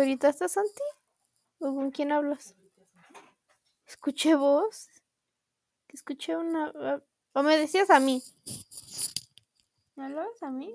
ahorita 0.00 0.28
estás 0.28 0.52
Santi? 0.52 0.82
¿O 1.58 1.74
con 1.74 1.90
quién 1.90 2.12
hablas? 2.12 2.54
Escuché 3.86 4.34
voz. 4.34 4.88
Escuché 5.88 6.36
una. 6.36 6.72
ah, 6.74 7.02
O 7.32 7.42
me 7.42 7.56
decías 7.56 7.90
a 7.90 8.00
mí. 8.00 8.22
¿Me 9.96 10.04
hablabas 10.06 10.42
a 10.42 10.50
mí? 10.50 10.74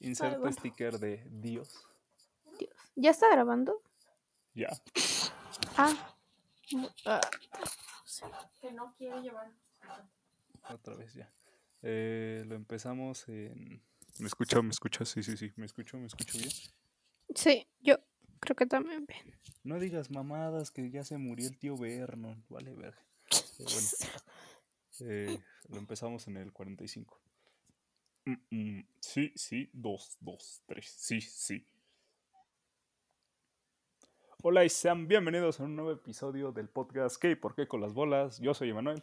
Inserta 0.00 0.38
bueno. 0.38 0.52
sticker 0.52 0.98
de 0.98 1.24
Dios. 1.30 1.86
Dios. 2.58 2.72
¿Ya 2.96 3.10
está 3.10 3.30
grabando? 3.30 3.82
Ya. 4.54 4.68
Ah. 5.76 6.16
ah, 7.06 7.20
que 8.60 8.72
no 8.72 8.94
quiere 8.96 9.20
llevar. 9.22 9.50
Otra 10.70 10.94
vez 10.94 11.12
ya. 11.14 11.32
Eh, 11.82 12.44
lo 12.46 12.54
empezamos 12.54 13.28
en. 13.28 13.82
¿Me 14.18 14.26
escucha? 14.26 14.62
¿Me 14.62 14.70
escucha? 14.70 15.04
Sí, 15.04 15.22
sí, 15.22 15.36
sí. 15.36 15.52
¿Me 15.56 15.66
escucho? 15.66 15.98
¿Me 15.98 16.06
escucho 16.06 16.38
bien? 16.38 16.50
Sí, 17.34 17.66
yo 17.80 17.96
creo 18.44 18.56
que 18.56 18.66
también 18.66 19.06
bien. 19.06 19.34
No 19.62 19.78
digas 19.78 20.10
mamadas 20.10 20.70
que 20.70 20.90
ya 20.90 21.02
se 21.04 21.16
murió 21.16 21.48
el 21.48 21.58
tío 21.58 21.76
Vernon. 21.76 22.44
Vale, 22.48 22.74
verga. 22.74 23.02
Eh, 25.00 25.24
bueno, 25.26 25.32
eh, 25.34 25.40
lo 25.70 25.78
empezamos 25.78 26.28
en 26.28 26.36
el 26.36 26.52
45. 26.52 27.20
Mm, 28.26 28.34
mm, 28.50 28.86
sí, 29.00 29.32
sí, 29.34 29.68
dos, 29.72 30.16
dos, 30.20 30.62
tres. 30.66 30.86
Sí, 30.96 31.20
sí. 31.20 31.66
Hola 34.42 34.64
y 34.64 34.68
sean 34.68 35.08
bienvenidos 35.08 35.58
a 35.58 35.64
un 35.64 35.74
nuevo 35.74 35.90
episodio 35.90 36.52
del 36.52 36.68
podcast 36.68 37.16
¿Qué 37.20 37.30
y 37.32 37.34
por 37.34 37.54
qué 37.54 37.66
con 37.66 37.80
las 37.80 37.92
bolas? 37.94 38.38
Yo 38.40 38.54
soy 38.54 38.70
Emanuel 38.70 39.02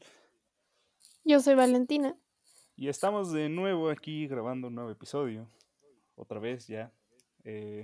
Yo 1.25 1.39
soy 1.39 1.55
Valentina. 1.55 2.15
y 2.77 2.87
estamos 2.87 3.33
de 3.33 3.49
nuevo 3.49 3.89
aquí 3.89 4.27
grabando 4.27 4.67
un 4.67 4.75
nuevo 4.75 4.91
episodio. 4.91 5.49
Otra 6.15 6.39
vez 6.39 6.67
ya. 6.67 6.93
eh, 7.43 7.83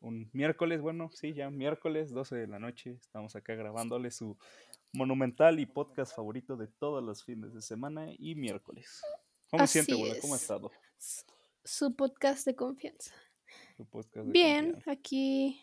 un 0.00 0.30
miércoles, 0.32 0.80
bueno, 0.80 1.10
sí, 1.12 1.32
ya 1.34 1.50
miércoles, 1.50 2.10
12 2.10 2.36
de 2.36 2.46
la 2.46 2.58
noche. 2.58 2.92
Estamos 3.00 3.36
acá 3.36 3.54
grabándole 3.54 4.10
su 4.10 4.36
monumental 4.92 5.60
y 5.60 5.66
podcast 5.66 6.14
favorito 6.14 6.56
de 6.56 6.66
todos 6.68 7.02
los 7.02 7.22
fines 7.24 7.52
de 7.54 7.62
semana 7.62 8.08
y 8.18 8.34
miércoles. 8.34 9.02
¿Cómo 9.50 9.66
se 9.66 9.72
siente, 9.84 9.92
Así 9.92 10.00
abuela? 10.02 10.20
¿Cómo 10.20 10.34
ha 10.34 10.36
es. 10.36 10.42
estado? 10.42 10.70
Su 11.64 11.94
podcast 11.94 12.46
de 12.46 12.56
confianza. 12.56 13.14
tu 13.76 13.84
podcast 13.86 14.26
de 14.26 14.32
Bien, 14.32 14.72
confianza? 14.72 14.90
aquí 14.92 15.60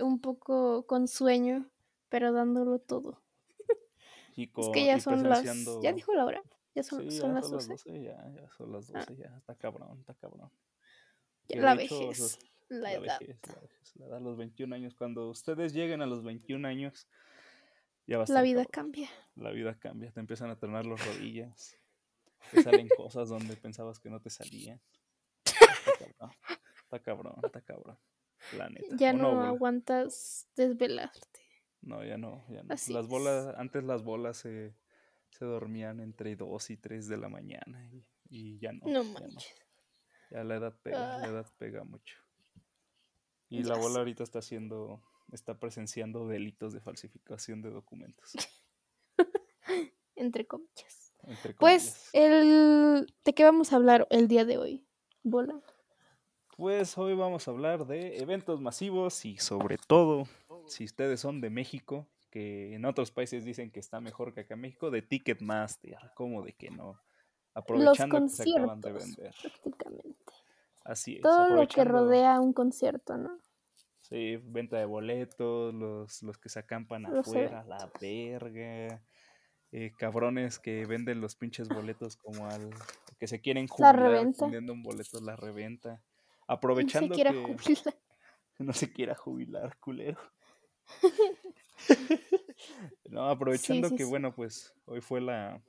un 0.00 0.20
poco 0.20 0.84
con 0.86 1.08
sueño, 1.08 1.70
pero 2.08 2.32
dándolo 2.32 2.78
todo. 2.80 3.22
Y 4.36 4.50
Es 4.56 4.68
que 4.72 4.84
ya 4.84 4.96
y 4.96 5.00
son 5.00 5.22
las. 5.28 5.44
¿Ya 5.80 5.92
dijo 5.92 6.12
la 6.12 6.24
hora? 6.24 6.42
Ya 6.74 6.82
son, 6.82 7.08
Sí, 7.08 7.18
son 7.18 7.30
ya 7.30 7.34
las 7.36 7.44
son 7.48 7.56
las 7.56 7.68
12. 7.68 7.90
12, 7.92 8.02
ya, 8.02 8.16
ya 8.34 8.50
son 8.50 8.72
las 8.72 8.90
Ah. 8.92 8.98
12, 8.98 9.16
ya. 9.16 9.36
Está 9.38 9.54
cabrón, 9.54 10.00
está 10.00 10.14
cabrón. 10.14 10.50
Ya, 11.48 11.60
La 11.60 11.74
hecho, 11.80 11.98
vejez, 12.00 12.18
los- 12.18 12.38
la 12.68 12.78
la 12.80 12.92
edad. 12.92 13.20
vejez, 13.20 13.38
la 13.48 13.60
vejez, 13.60 13.96
la 13.96 14.06
edad, 14.06 14.20
los 14.20 14.36
21 14.36 14.74
años. 14.74 14.94
Cuando 14.94 15.28
ustedes 15.28 15.72
lleguen 15.72 16.02
a 16.02 16.06
los 16.06 16.22
21 16.24 16.66
años, 16.66 17.08
ya 18.06 18.18
va 18.18 18.24
a 18.24 18.32
La 18.32 18.42
vida 18.42 18.64
cabrón. 18.64 18.70
cambia. 18.92 19.10
La 19.36 19.50
vida 19.50 19.78
cambia, 19.78 20.10
te 20.12 20.20
empiezan 20.20 20.50
a 20.50 20.56
tronar 20.58 20.86
las 20.86 21.04
rodillas, 21.06 21.76
te 22.50 22.62
salen 22.62 22.88
cosas 22.96 23.28
donde 23.28 23.56
pensabas 23.56 23.98
que 23.98 24.10
no 24.10 24.20
te 24.20 24.30
salían. 24.30 24.80
Está 25.44 25.92
cabrón, 25.98 26.30
está 26.84 26.98
cabrón, 27.00 27.34
está 27.44 27.60
cabrón. 27.62 27.98
La 28.58 28.68
neta. 28.68 28.94
Ya 28.96 29.10
¿O 29.10 29.16
no, 29.16 29.42
aguantas 29.42 30.48
desvelarte. 30.56 31.40
No, 31.80 32.04
ya 32.04 32.16
no, 32.18 32.44
ya 32.50 32.62
no. 32.62 32.74
Así 32.74 32.92
las 32.92 33.04
es. 33.04 33.10
bolas, 33.10 33.54
antes 33.56 33.84
las 33.84 34.02
bolas 34.02 34.36
se, 34.38 34.74
se 35.30 35.44
dormían 35.44 36.00
entre 36.00 36.36
2 36.36 36.70
y 36.70 36.76
3 36.76 37.08
de 37.08 37.16
la 37.16 37.28
mañana 37.28 37.86
y, 37.90 38.04
y 38.28 38.58
ya 38.58 38.72
no. 38.72 38.86
No 38.86 39.02
ya 39.02 39.10
manches. 39.12 39.54
Ya 40.30 40.44
la 40.44 40.56
edad 40.56 40.78
pega, 40.82 40.98
la 40.98 41.24
Ah. 41.24 41.28
edad 41.28 41.46
pega 41.58 41.84
mucho. 41.84 42.18
Y 43.58 43.62
la 43.64 43.76
bola 43.76 43.98
ahorita 43.98 44.22
está 44.22 44.40
haciendo, 44.40 45.00
está 45.32 45.58
presenciando 45.58 46.26
delitos 46.26 46.72
de 46.72 46.80
falsificación 46.80 47.62
de 47.62 47.70
documentos. 47.70 48.34
Entre 50.16 50.46
comillas. 50.46 51.12
Entre 51.22 51.54
Pues, 51.54 52.10
el... 52.12 53.06
¿de 53.24 53.34
qué 53.34 53.44
vamos 53.44 53.72
a 53.72 53.76
hablar 53.76 54.06
el 54.10 54.28
día 54.28 54.44
de 54.44 54.58
hoy? 54.58 54.84
Bola. 55.22 55.60
Pues 56.56 56.96
hoy 56.98 57.14
vamos 57.14 57.48
a 57.48 57.50
hablar 57.50 57.86
de 57.86 58.18
eventos 58.18 58.60
masivos 58.60 59.24
y 59.24 59.38
sobre 59.38 59.76
todo, 59.76 60.28
si 60.66 60.84
ustedes 60.84 61.18
son 61.18 61.40
de 61.40 61.50
México, 61.50 62.06
que 62.30 62.74
en 62.74 62.84
otros 62.84 63.10
países 63.10 63.44
dicen 63.44 63.70
que 63.70 63.80
está 63.80 64.00
mejor 64.00 64.34
que 64.34 64.40
acá 64.40 64.54
en 64.54 64.60
México, 64.60 64.90
de 64.90 65.02
Ticketmaster, 65.02 65.98
como 66.14 66.42
de 66.42 66.52
que 66.52 66.70
no. 66.70 67.00
Aprovechando 67.54 68.20
que 68.22 68.28
se 68.28 68.42
acaban 68.50 68.80
de 68.80 68.92
conciertos. 68.92 69.16
vender. 69.16 69.34
Prácticamente. 69.40 70.32
Así 70.84 71.16
es. 71.16 71.22
Todo 71.22 71.48
lo 71.48 71.66
que 71.66 71.84
rodea 71.84 72.40
un 72.40 72.52
concierto, 72.52 73.16
¿no? 73.16 73.38
Sí, 74.08 74.36
venta 74.36 74.76
de 74.76 74.84
boletos, 74.84 75.72
los, 75.74 76.22
los 76.22 76.36
que 76.38 76.50
se 76.50 76.58
acampan 76.58 77.04
Los 77.04 77.20
afuera, 77.20 77.64
la 77.64 77.90
verga. 77.98 79.02
eh, 79.72 79.92
cabrones 79.98 80.58
que 80.58 80.84
venden 80.86 81.20
los 81.22 81.36
pinches 81.36 81.68
boletos 81.68 82.16
como 82.16 82.46
al 82.46 82.68
que 83.18 83.26
se 83.26 83.40
quieren 83.40 83.66
La 83.78 83.92
jubilar 83.92 83.94
reventa. 83.94 84.44
vendiendo 84.44 84.74
un 84.74 84.82
boleto, 84.82 85.20
la 85.22 85.36
reventa. 85.36 86.02
No 86.78 86.90
se 86.90 87.08
Aprovechando 87.08 87.14
quiera 87.14 87.30
que 87.30 87.38
jubilar. 87.42 87.94
no 88.58 88.72
se 88.74 88.92
quiera 88.92 89.14
jubilar, 89.14 89.78
culero. 89.78 90.20
no, 93.08 93.28
aprovechando 93.30 93.88
sí, 93.88 93.96
que 93.96 94.04
sí. 94.04 94.10
bueno, 94.10 94.34
pues 94.34 94.74
hoy 94.86 95.00
fue 95.00 95.20
la 95.20 95.62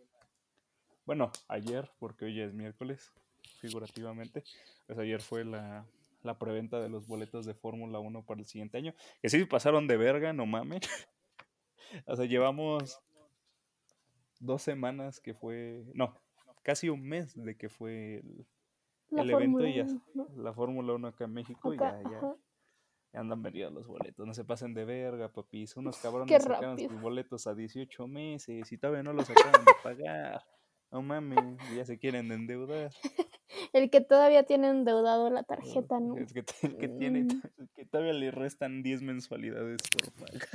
bueno, 1.06 1.32
ayer, 1.48 1.90
porque 2.00 2.26
hoy 2.26 2.36
ya 2.36 2.44
es 2.46 2.54
miércoles, 2.54 3.12
figurativamente, 3.60 4.44
pues 4.88 4.98
ayer 5.00 5.22
fue 5.22 5.46
la, 5.46 5.86
la 6.26 6.38
preventa 6.38 6.80
de 6.82 6.90
los 6.90 7.08
boletos 7.08 7.46
de 7.46 7.54
Fórmula 7.54 8.00
1 8.00 8.26
para 8.26 8.40
el 8.42 8.46
siguiente 8.46 8.78
año. 8.78 8.94
Que 9.22 9.30
sí 9.30 9.46
pasaron 9.46 9.88
de 9.88 9.98
verga, 9.98 10.34
no 10.34 10.46
mames. 10.46 10.82
o 12.08 12.16
sea, 12.16 12.26
llevamos 12.26 13.00
dos 14.40 14.62
semanas 14.62 15.20
que 15.20 15.34
fue, 15.34 15.86
no, 15.94 16.16
casi 16.64 16.90
un 16.90 17.04
mes 17.04 17.36
de 17.36 17.56
que 17.56 17.70
fue 17.70 18.18
el, 18.18 18.48
el 19.12 19.30
evento 19.30 19.60
Fórmula 19.60 19.70
y 19.70 19.76
ya, 19.76 19.84
Uno, 19.84 20.04
¿no? 20.14 20.44
la 20.44 20.54
Fórmula 20.54 20.94
1 20.94 21.08
acá 21.08 21.26
en 21.26 21.34
México 21.34 21.74
y 21.74 21.78
Acá, 21.78 22.02
ya, 22.04 22.10
ya, 22.10 22.18
ajá. 22.18 22.36
ya 23.14 23.20
andan 23.20 23.42
vendidos 23.42 23.72
los 23.72 23.88
boletos. 23.88 24.26
No 24.26 24.34
se 24.34 24.44
pasen 24.44 24.74
de 24.74 24.86
verga, 24.86 25.32
papis. 25.32 25.78
Unos 25.78 25.98
cabrones 26.02 26.44
sacaron 26.44 26.78
sus 26.78 27.02
boletos 27.02 27.48
a 27.48 27.54
18 27.54 28.08
meses 28.08 28.72
y 28.72 28.78
todavía 28.78 29.04
no 29.04 29.14
los 29.14 29.30
acaban 29.30 29.64
de 29.64 29.74
pagar. 29.84 30.44
No 30.96 31.02
mames, 31.02 31.58
ya 31.76 31.84
se 31.84 31.98
quieren 32.00 32.32
endeudar. 32.32 32.90
El 33.74 33.90
que 33.90 34.00
todavía 34.00 34.44
tiene 34.44 34.70
endeudado 34.70 35.30
la 35.30 35.44
tarjeta, 35.44 36.00
¿no? 36.00 36.16
Es 36.18 36.32
que, 36.32 36.46
el 36.62 36.78
que 36.78 36.88
tiene, 36.88 37.24
Mm. 37.26 37.42
el 37.58 37.70
que 37.76 37.86
todavía 37.86 38.14
le 38.14 38.32
restan 38.32 38.82
10 38.82 39.02
mensualidades 39.02 39.82
por 39.92 40.10
pagar. 40.14 40.48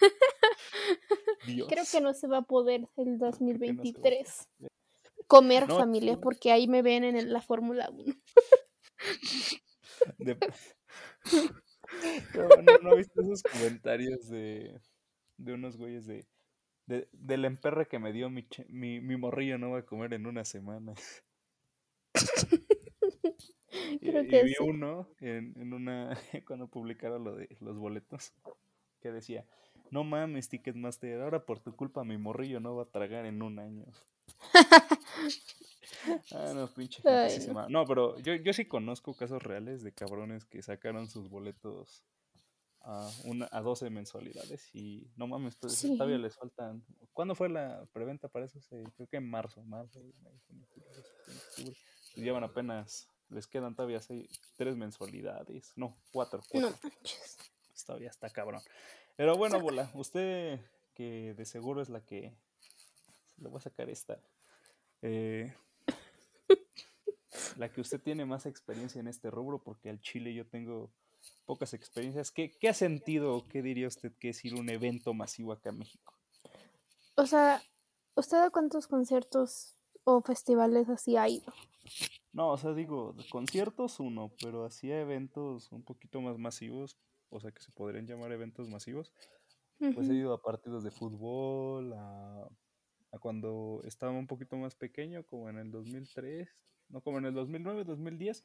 Dios. 1.46 1.68
Creo 1.68 1.84
que 1.92 2.00
no 2.00 2.14
se 2.14 2.26
va 2.28 2.38
a 2.38 2.42
poder 2.42 2.88
el 2.96 3.04
se 3.04 3.10
va 3.22 3.28
a 3.28 3.30
2023. 3.32 4.48
Comer 5.26 5.68
No, 5.68 5.76
familia, 5.76 6.14
sí. 6.14 6.20
porque 6.22 6.50
ahí 6.50 6.66
me 6.66 6.80
ven 6.80 7.04
en 7.04 7.30
la 7.30 7.42
Fórmula 7.42 7.90
1. 7.90 8.14
De- 10.16 10.38
No, 12.34 12.48
no, 12.62 12.78
¿no 12.90 12.96
viste 12.96 13.20
esos 13.20 13.42
comentarios 13.42 14.28
de, 14.30 14.80
de 15.36 15.52
unos 15.52 15.76
güeyes 15.76 16.06
de, 16.06 16.26
de 16.86 17.08
del 17.12 17.44
emperre 17.44 17.88
que 17.88 17.98
me 17.98 18.12
dio 18.12 18.30
mi, 18.30 18.46
mi, 18.68 19.00
mi 19.00 19.16
morrillo 19.16 19.58
no 19.58 19.70
va 19.70 19.78
a 19.80 19.86
comer 19.86 20.14
en 20.14 20.26
una 20.26 20.44
semana? 20.44 20.94
Y, 24.00 24.10
Creo 24.10 24.24
y 24.24 24.28
que 24.28 24.42
vi 24.44 24.54
sí. 24.54 24.62
uno 24.62 25.08
en, 25.20 25.52
en 25.60 25.72
una 25.72 26.16
cuando 26.46 26.68
publicaron 26.68 27.24
lo 27.24 27.34
de 27.36 27.56
los 27.60 27.76
boletos 27.78 28.32
que 29.00 29.10
decía, 29.10 29.46
no 29.90 30.04
mames 30.04 30.48
Ticketmaster, 30.48 31.20
ahora 31.20 31.44
por 31.44 31.60
tu 31.60 31.74
culpa 31.76 32.04
mi 32.04 32.16
morrillo 32.18 32.60
no 32.60 32.76
va 32.76 32.84
a 32.84 32.90
tragar 32.90 33.26
en 33.26 33.42
un 33.42 33.58
año. 33.58 33.84
Ah, 36.32 36.52
no, 36.54 36.66
pinche 36.68 37.02
Ay, 37.06 37.38
no. 37.48 37.68
No, 37.68 37.86
pero 37.86 38.18
yo, 38.18 38.34
yo 38.34 38.52
sí 38.52 38.66
conozco 38.66 39.14
casos 39.14 39.42
reales 39.42 39.82
de 39.82 39.92
cabrones 39.92 40.44
que 40.44 40.62
sacaron 40.62 41.08
sus 41.08 41.30
boletos 41.30 42.04
a, 42.84 43.10
una, 43.24 43.48
a 43.50 43.60
12 43.62 43.88
mensualidades 43.90 44.68
y 44.74 45.10
no 45.16 45.26
mames, 45.26 45.58
to- 45.58 45.68
todavía 45.96 46.18
les 46.18 46.36
faltan. 46.36 46.84
¿Cuándo 47.12 47.34
fue 47.34 47.48
la 47.48 47.86
preventa 47.92 48.28
para 48.28 48.44
eso? 48.46 48.60
Se- 48.60 48.84
creo 48.96 49.08
que 49.08 49.16
en 49.16 49.28
marzo, 49.30 49.62
marzo, 49.64 50.00
octubre. 50.00 51.76
Y 52.16 52.22
llevan 52.22 52.44
apenas, 52.44 53.08
les 53.30 53.46
quedan 53.46 53.74
todavía 53.74 54.00
seis, 54.02 54.28
tres 54.56 54.76
mensualidades, 54.76 55.72
no, 55.76 55.96
cuatro, 56.12 56.40
No 56.40 56.46
cuatro. 56.70 56.78
manches. 56.82 57.36
Pues 57.68 57.84
todavía 57.84 58.10
está 58.10 58.30
cabrón. 58.30 58.60
Pero 59.16 59.36
bueno, 59.36 59.60
bola, 59.60 59.90
usted 59.94 60.60
que 60.94 61.34
de 61.34 61.44
seguro 61.44 61.80
es 61.82 61.88
la 61.88 62.04
que 62.04 62.36
le 63.38 63.48
voy 63.48 63.58
a 63.58 63.62
sacar 63.62 63.88
esta. 63.90 64.20
eh, 65.02 65.52
la 67.56 67.72
que 67.72 67.80
usted 67.80 68.00
tiene 68.00 68.24
más 68.24 68.46
experiencia 68.46 69.00
en 69.00 69.08
este 69.08 69.30
rubro, 69.30 69.62
porque 69.62 69.88
al 69.90 70.00
Chile 70.00 70.34
yo 70.34 70.46
tengo 70.46 70.92
pocas 71.44 71.74
experiencias. 71.74 72.30
¿Qué, 72.30 72.50
qué 72.58 72.68
ha 72.68 72.74
sentido 72.74 73.36
o 73.36 73.44
qué 73.44 73.62
diría 73.62 73.88
usted 73.88 74.12
que 74.18 74.30
es 74.30 74.44
ir 74.44 74.54
a 74.54 74.60
un 74.60 74.68
evento 74.70 75.14
masivo 75.14 75.52
acá 75.52 75.70
en 75.70 75.78
México? 75.78 76.14
O 77.16 77.26
sea, 77.26 77.62
¿usted 78.14 78.38
a 78.38 78.50
cuántos 78.50 78.86
conciertos 78.86 79.76
o 80.04 80.20
festivales 80.20 80.88
así 80.88 81.16
ha 81.16 81.28
ido? 81.28 81.52
No, 82.32 82.50
o 82.50 82.56
sea, 82.56 82.72
digo, 82.72 83.14
conciertos 83.30 84.00
uno, 84.00 84.32
pero 84.42 84.64
así 84.64 84.90
a 84.90 85.00
eventos 85.00 85.70
un 85.70 85.84
poquito 85.84 86.20
más 86.20 86.38
masivos, 86.38 86.98
o 87.30 87.40
sea, 87.40 87.52
que 87.52 87.62
se 87.62 87.70
podrían 87.70 88.06
llamar 88.06 88.32
eventos 88.32 88.68
masivos, 88.68 89.12
pues 89.78 90.08
he 90.08 90.14
ido 90.14 90.32
a 90.32 90.42
partidos 90.42 90.82
de 90.82 90.90
fútbol, 90.90 91.92
a, 91.92 92.48
a 93.12 93.18
cuando 93.18 93.80
estaba 93.84 94.12
un 94.12 94.26
poquito 94.26 94.56
más 94.56 94.74
pequeño, 94.74 95.24
como 95.26 95.48
en 95.48 95.58
el 95.58 95.70
2003, 95.70 96.48
no, 96.88 97.00
como 97.02 97.18
en 97.18 97.26
el 97.26 97.34
2009, 97.34 97.84
2010, 97.84 98.44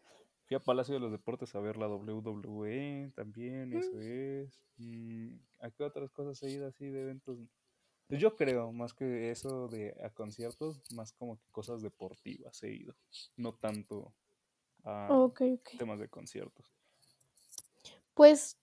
fui 0.49 0.55
a 0.57 0.59
Palacio 0.59 0.95
de 0.95 0.99
los 0.99 1.11
Deportes 1.11 1.53
a 1.53 1.59
ver 1.59 1.77
la 1.77 1.87
WWE 1.87 3.11
también, 3.15 3.71
eso 3.71 3.91
Mm, 3.93 4.01
es. 4.01 4.59
Mm, 4.77 5.35
¿A 5.59 5.69
qué 5.69 5.83
otras 5.83 6.09
cosas 6.11 6.41
he 6.41 6.49
ido 6.49 6.65
así 6.67 6.87
de 6.89 7.03
eventos? 7.03 7.37
Pues 8.07 8.19
yo 8.19 8.35
creo, 8.35 8.71
más 8.71 8.95
que 8.95 9.29
eso 9.29 9.67
de 9.67 9.95
a 10.03 10.09
conciertos, 10.09 10.81
más 10.95 11.13
como 11.13 11.37
que 11.37 11.45
cosas 11.51 11.83
deportivas 11.83 12.63
he 12.63 12.73
ido, 12.73 12.95
no 13.37 13.53
tanto 13.53 14.11
a 14.83 15.07
temas 15.77 15.99
de 15.99 16.09
conciertos. 16.09 16.65
Pues 18.15 18.57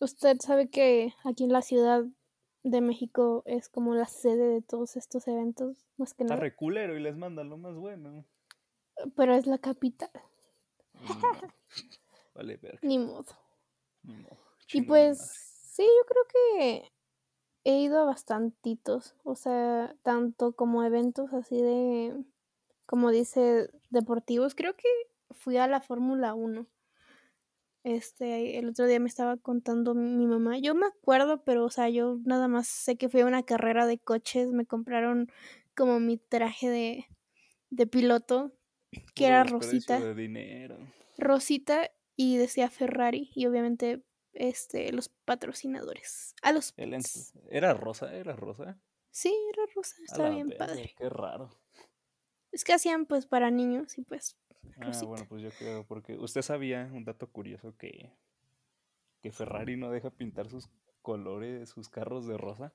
usted 0.00 0.38
sabe 0.40 0.68
que 0.68 1.14
aquí 1.24 1.44
en 1.44 1.52
la 1.52 1.62
Ciudad 1.62 2.04
de 2.64 2.80
México 2.80 3.44
es 3.46 3.68
como 3.68 3.94
la 3.94 4.06
sede 4.06 4.48
de 4.48 4.62
todos 4.62 4.96
estos 4.96 5.28
eventos, 5.28 5.86
más 5.96 6.14
que 6.14 6.24
Está 6.24 6.34
nada, 6.34 6.40
reculero 6.44 6.96
y 6.96 7.00
les 7.00 7.16
mandan 7.16 7.48
lo 7.48 7.56
más 7.58 7.76
bueno. 7.76 8.24
pero 9.14 9.34
es 9.36 9.46
la 9.46 9.58
capital. 9.58 10.10
Vale, 12.34 12.56
verga. 12.56 12.78
ni 12.82 12.98
modo. 12.98 13.26
Ni 14.02 14.14
modo. 14.16 14.38
Y 14.72 14.82
pues 14.82 15.18
sí, 15.72 15.82
yo 15.82 16.06
creo 16.06 16.24
que 16.32 16.92
he 17.64 17.80
ido 17.80 18.00
a 18.00 18.04
bastantitos, 18.04 19.14
o 19.24 19.34
sea, 19.34 19.94
tanto 20.02 20.52
como 20.52 20.84
eventos 20.84 21.32
así 21.32 21.60
de, 21.60 22.14
como 22.86 23.10
dice, 23.10 23.70
deportivos. 23.90 24.54
Creo 24.54 24.74
que 24.74 24.88
fui 25.30 25.56
a 25.56 25.66
la 25.66 25.80
Fórmula 25.80 26.34
1. 26.34 26.66
Este, 27.84 28.58
el 28.58 28.68
otro 28.68 28.86
día 28.86 29.00
me 29.00 29.08
estaba 29.08 29.36
contando 29.36 29.94
mi 29.94 30.26
mamá. 30.26 30.58
Yo 30.58 30.74
me 30.74 30.86
acuerdo, 30.86 31.42
pero, 31.44 31.64
o 31.64 31.70
sea, 31.70 31.88
yo 31.88 32.18
nada 32.24 32.48
más 32.48 32.68
sé 32.68 32.96
que 32.96 33.08
fui 33.08 33.20
a 33.20 33.26
una 33.26 33.42
carrera 33.42 33.86
de 33.86 33.98
coches. 33.98 34.48
Me 34.48 34.66
compraron 34.66 35.30
como 35.76 36.00
mi 36.00 36.18
traje 36.18 36.68
de, 36.68 37.06
de 37.70 37.86
piloto, 37.86 38.52
que 39.14 39.26
era 39.26 39.44
rosita. 39.44 40.00
de 40.00 40.14
dinero. 40.14 40.76
Rosita 41.16 41.90
y 42.16 42.36
decía 42.36 42.70
Ferrari. 42.70 43.30
Y 43.34 43.46
obviamente, 43.46 44.02
este, 44.32 44.92
los 44.92 45.08
patrocinadores. 45.08 46.34
A 46.42 46.52
los. 46.52 46.74
¿Era 47.50 47.74
rosa? 47.74 48.14
¿Era 48.14 48.34
rosa? 48.36 48.78
Sí, 49.10 49.34
era 49.52 49.62
rosa, 49.74 49.96
estaba 50.04 50.30
bien 50.30 50.54
padre. 50.56 50.94
qué 50.96 51.08
raro. 51.08 51.50
Es 52.52 52.64
que 52.64 52.72
hacían 52.72 53.06
pues 53.06 53.26
para 53.26 53.50
niños 53.50 53.98
y 53.98 54.02
pues 54.02 54.38
Ah, 54.80 54.92
bueno, 55.04 55.26
pues 55.28 55.42
yo 55.42 55.50
creo, 55.58 55.84
porque 55.86 56.16
usted 56.16 56.42
sabía 56.42 56.88
un 56.92 57.04
dato 57.04 57.30
curioso 57.30 57.76
que, 57.76 58.12
que 59.20 59.32
Ferrari 59.32 59.76
no 59.76 59.90
deja 59.90 60.10
pintar 60.10 60.48
sus 60.48 60.68
colores, 61.02 61.70
sus 61.70 61.88
carros 61.88 62.26
de 62.26 62.36
rosa. 62.36 62.72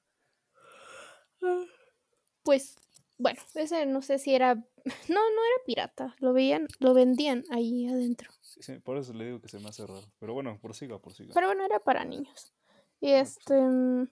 Pues, 2.43 2.77
bueno, 3.23 3.39
ese 3.55 3.85
no 3.85 4.01
sé 4.01 4.19
si 4.19 4.35
era. 4.35 4.55
No, 5.09 5.15
no 5.35 5.41
era 5.45 5.63
pirata. 5.65 6.15
Lo 6.19 6.33
veían, 6.33 6.67
lo 6.79 6.93
vendían 6.93 7.43
ahí 7.49 7.87
adentro. 7.87 8.29
Sí, 8.41 8.61
sí, 8.61 8.79
por 8.79 8.97
eso 8.97 9.13
le 9.13 9.25
digo 9.25 9.39
que 9.41 9.47
se 9.47 9.59
me 9.59 9.69
hace 9.69 9.87
raro. 9.87 10.03
Pero 10.19 10.33
bueno, 10.33 10.59
prosiga, 10.61 10.99
prosiga. 10.99 11.33
Pero 11.33 11.47
bueno, 11.47 11.63
era 11.65 11.79
para 11.79 12.03
niños. 12.05 12.53
Y 12.99 13.11
este. 13.11 13.55
mm, 13.59 14.07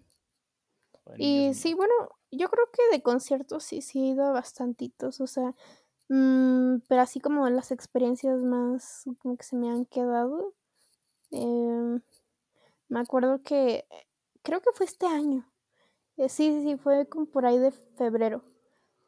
Para 1.04 1.18
Y 1.18 1.50
niños 1.50 1.58
sí, 1.58 1.72
no. 1.72 1.78
bueno, 1.78 1.94
yo 2.32 2.50
creo 2.50 2.66
que 2.72 2.96
de 2.96 3.04
conciertos 3.04 3.64
sí, 3.66 3.82
sí 3.82 4.00
he 4.00 4.08
ido 4.14 4.26
a 4.26 4.32
bastantitos. 4.32 5.20
O 5.22 5.28
sea, 5.28 5.54
mm, 6.10 6.78
pero 6.88 7.02
así 7.02 7.20
como 7.20 7.50
las 7.50 7.72
experiencias 7.72 8.42
más 8.42 9.04
como 9.22 9.36
que 9.38 9.44
se 9.44 9.56
me 9.58 9.70
han 9.70 9.86
quedado. 9.86 10.54
em, 11.32 12.02
me 12.90 13.00
acuerdo 13.00 13.42
que. 13.44 13.86
Creo 14.44 14.62
que 14.62 14.72
fue 14.74 14.86
este 14.86 15.06
año. 15.06 15.48
Eh, 16.18 16.30
sí, 16.30 16.52
sí, 16.52 16.64
sí, 16.64 16.78
fue 16.78 17.08
como 17.08 17.26
por 17.28 17.46
ahí 17.46 17.58
de 17.60 17.72
febrero. 17.72 18.44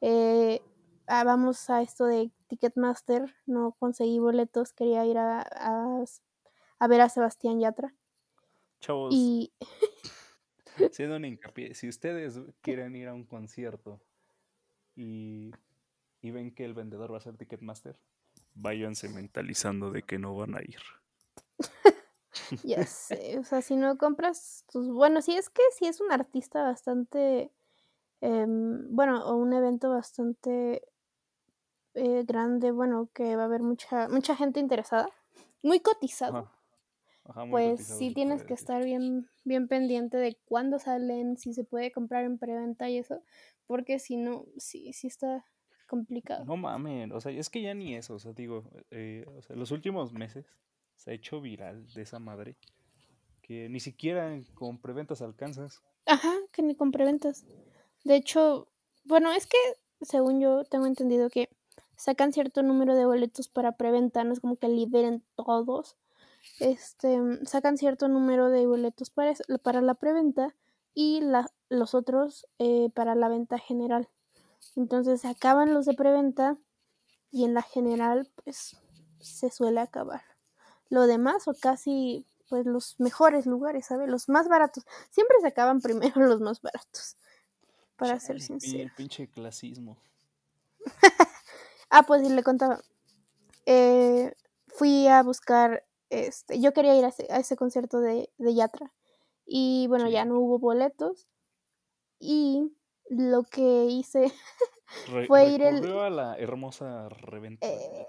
Eh, 0.06 0.62
ah, 1.08 1.24
vamos 1.24 1.70
a 1.70 1.82
esto 1.82 2.06
de 2.06 2.30
Ticketmaster, 2.48 3.34
no 3.46 3.72
conseguí 3.80 4.20
boletos, 4.20 4.74
quería 4.74 5.06
ir 5.06 5.18
a, 5.18 5.40
a, 5.40 6.04
a 6.80 6.88
ver 6.90 7.00
a 7.00 7.08
Sebastián 7.08 7.62
Yatra. 7.62 7.96
Chavos, 8.82 9.14
Y 9.16 9.54
siendo 10.92 11.16
un 11.16 11.24
hincapié, 11.24 11.74
si 11.74 11.88
ustedes 11.88 12.38
quieren 12.60 12.98
ir 12.98 13.08
a 13.08 13.14
un 13.14 13.24
concierto 13.24 14.02
y, 14.94 15.52
y 16.22 16.32
ven 16.32 16.54
que 16.54 16.66
el 16.66 16.74
vendedor 16.74 17.14
va 17.14 17.20
a 17.20 17.22
ser 17.22 17.38
Ticketmaster, 17.38 17.98
váyanse 18.56 19.08
mentalizando 19.08 19.90
de 19.90 20.04
que 20.04 20.20
no 20.20 20.36
van 20.36 20.56
a 20.56 20.62
ir. 20.62 20.82
ya 22.66 22.86
sé, 22.86 23.40
o 23.40 23.46
sea, 23.46 23.62
si 23.62 23.78
no 23.78 23.98
compras 23.98 24.66
tus... 24.70 24.90
Bueno, 24.90 25.22
sí 25.22 25.38
es 25.38 25.50
que 25.50 25.64
sí 25.78 25.86
es 25.86 26.02
un 26.02 26.12
artista 26.12 26.62
bastante... 26.62 27.52
em, 28.32 28.88
bueno, 28.96 29.26
o 29.28 29.36
un 29.36 29.54
evento 29.54 29.90
bastante 29.90 30.82
eh, 31.96 32.24
grande, 32.26 32.72
bueno, 32.72 33.10
que 33.14 33.36
va 33.36 33.44
a 33.44 33.46
haber 33.46 33.62
mucha, 33.62 34.08
mucha 34.10 34.36
gente 34.36 34.60
interesada, 34.60 35.10
muy 35.62 35.80
cotizado. 35.80 36.40
Ajá. 36.40 36.52
Ajá, 37.26 37.46
muy 37.46 37.62
Pues 37.62 37.72
cotizado 37.72 38.00
sí 38.00 38.14
tienes 38.14 38.42
que 38.44 38.54
decir. 38.54 38.62
estar 38.62 38.84
bien, 38.84 39.30
bien 39.44 39.68
pendiente 39.68 40.18
de 40.18 40.38
cuándo 40.46 40.80
salen, 40.80 41.38
si 41.38 41.54
se 41.54 41.64
puede 41.64 41.92
comprar 41.92 42.26
en 42.26 42.38
preventa 42.38 42.90
y 42.90 42.98
eso, 42.98 43.22
porque 43.68 44.00
si 44.00 44.18
no, 44.18 44.46
sí, 44.58 44.92
sí 44.94 45.08
está 45.08 45.46
complicado. 45.88 46.46
No 46.46 46.58
mames, 46.58 47.12
o 47.12 47.22
sea, 47.22 47.32
es 47.32 47.50
que 47.50 47.62
ya 47.62 47.74
ni 47.74 47.96
eso, 47.96 48.16
o 48.16 48.20
sea, 48.20 48.34
digo, 48.34 48.70
eh, 48.92 49.26
o 49.38 49.42
sea, 49.42 49.56
los 49.56 49.72
últimos 49.72 50.14
meses 50.14 50.46
se 50.96 51.12
ha 51.12 51.14
hecho 51.14 51.42
viral 51.42 51.88
de 51.94 52.02
esa 52.02 52.20
madre 52.20 52.58
que 53.42 53.70
ni 53.70 53.80
siquiera 53.80 54.40
con 54.56 54.80
preventas 54.80 55.22
alcanzas. 55.22 55.82
Ajá, 56.06 56.32
que 56.54 56.62
ni 56.64 56.76
con 56.76 56.92
preventas. 56.92 57.46
De 58.04 58.16
hecho, 58.16 58.68
bueno, 59.06 59.32
es 59.32 59.48
que 59.48 59.58
según 60.02 60.40
yo 60.40 60.64
tengo 60.66 60.86
entendido 60.88 61.30
que 61.30 61.50
sacan 61.96 62.34
cierto 62.34 62.62
número 62.64 62.96
de 62.96 63.06
boletos 63.06 63.48
para 63.48 63.74
preventa, 63.78 64.24
no 64.24 64.34
es 64.34 64.40
como 64.40 64.58
que 64.58 64.68
liberen 64.68 65.24
todos. 65.36 65.98
Este, 66.60 67.20
sacan 67.46 67.78
cierto 67.78 68.08
número 68.10 68.50
de 68.50 68.68
boletos 68.68 69.10
para, 69.10 69.34
para 69.64 69.82
la 69.82 69.96
preventa 69.96 70.56
y 70.94 71.22
la- 71.22 71.52
los 71.70 71.96
otros 71.96 72.48
eh, 72.60 72.90
para 72.96 73.16
la 73.16 73.30
venta 73.30 73.60
general. 73.60 74.10
Entonces 74.76 75.22
se 75.22 75.30
acaban 75.30 75.74
los 75.74 75.86
de 75.86 75.94
preventa 75.96 76.58
y 77.32 77.46
en 77.46 77.54
la 77.54 77.62
general 77.64 78.30
pues 78.44 78.78
se 79.20 79.50
suele 79.52 79.80
acabar. 79.82 80.24
Lo 80.90 81.08
demás 81.08 81.48
o 81.48 81.54
casi 81.56 82.26
pues 82.50 82.66
los 82.66 83.00
mejores 83.00 83.46
lugares, 83.48 83.88
¿sabes? 83.88 84.10
Los 84.10 84.30
más 84.30 84.48
baratos. 84.50 84.86
Siempre 85.12 85.38
se 85.42 85.48
acaban 85.48 85.82
primero 85.82 86.22
los 86.28 86.42
más 86.42 86.62
baratos. 86.62 87.18
Para 87.98 88.20
ser 88.20 88.38
Chale, 88.38 88.40
sincero. 88.40 88.92
pinche 88.96 89.28
clasismo. 89.30 89.98
Ah, 91.96 92.02
pues 92.08 92.26
sí, 92.26 92.34
le 92.34 92.42
contaba. 92.42 92.82
Eh, 93.68 94.34
fui 94.68 95.08
a 95.08 95.22
buscar, 95.22 95.86
este, 96.10 96.60
yo 96.60 96.74
quería 96.74 96.96
ir 96.98 97.06
a 97.06 97.10
ese, 97.10 97.28
a 97.30 97.38
ese 97.38 97.56
concierto 97.56 98.00
de, 98.00 98.32
de 98.40 98.54
Yatra. 98.56 98.92
Y 99.46 99.86
bueno, 99.90 100.10
ya 100.10 100.26
no 100.26 100.40
hubo 100.40 100.58
boletos. 100.58 101.28
Y 102.20 102.72
lo 103.10 103.44
que 103.44 103.86
hice 103.86 104.34
Re- 105.08 105.28
fue 105.28 105.50
ir 105.50 105.62
el, 105.62 105.86
a 106.00 106.10
la 106.10 106.36
hermosa 106.38 107.10
reventa 107.10 107.68
Eh, 107.68 108.08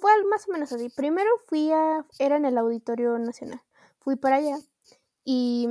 fue 0.00 0.12
más 0.26 0.48
o 0.48 0.52
menos 0.52 0.72
así. 0.72 0.88
Primero 0.90 1.30
fui 1.46 1.72
a, 1.72 2.06
era 2.20 2.36
en 2.36 2.44
el 2.44 2.56
Auditorio 2.58 3.18
Nacional. 3.18 3.60
Fui 3.98 4.14
para 4.14 4.36
allá 4.36 4.58
y 5.24 5.68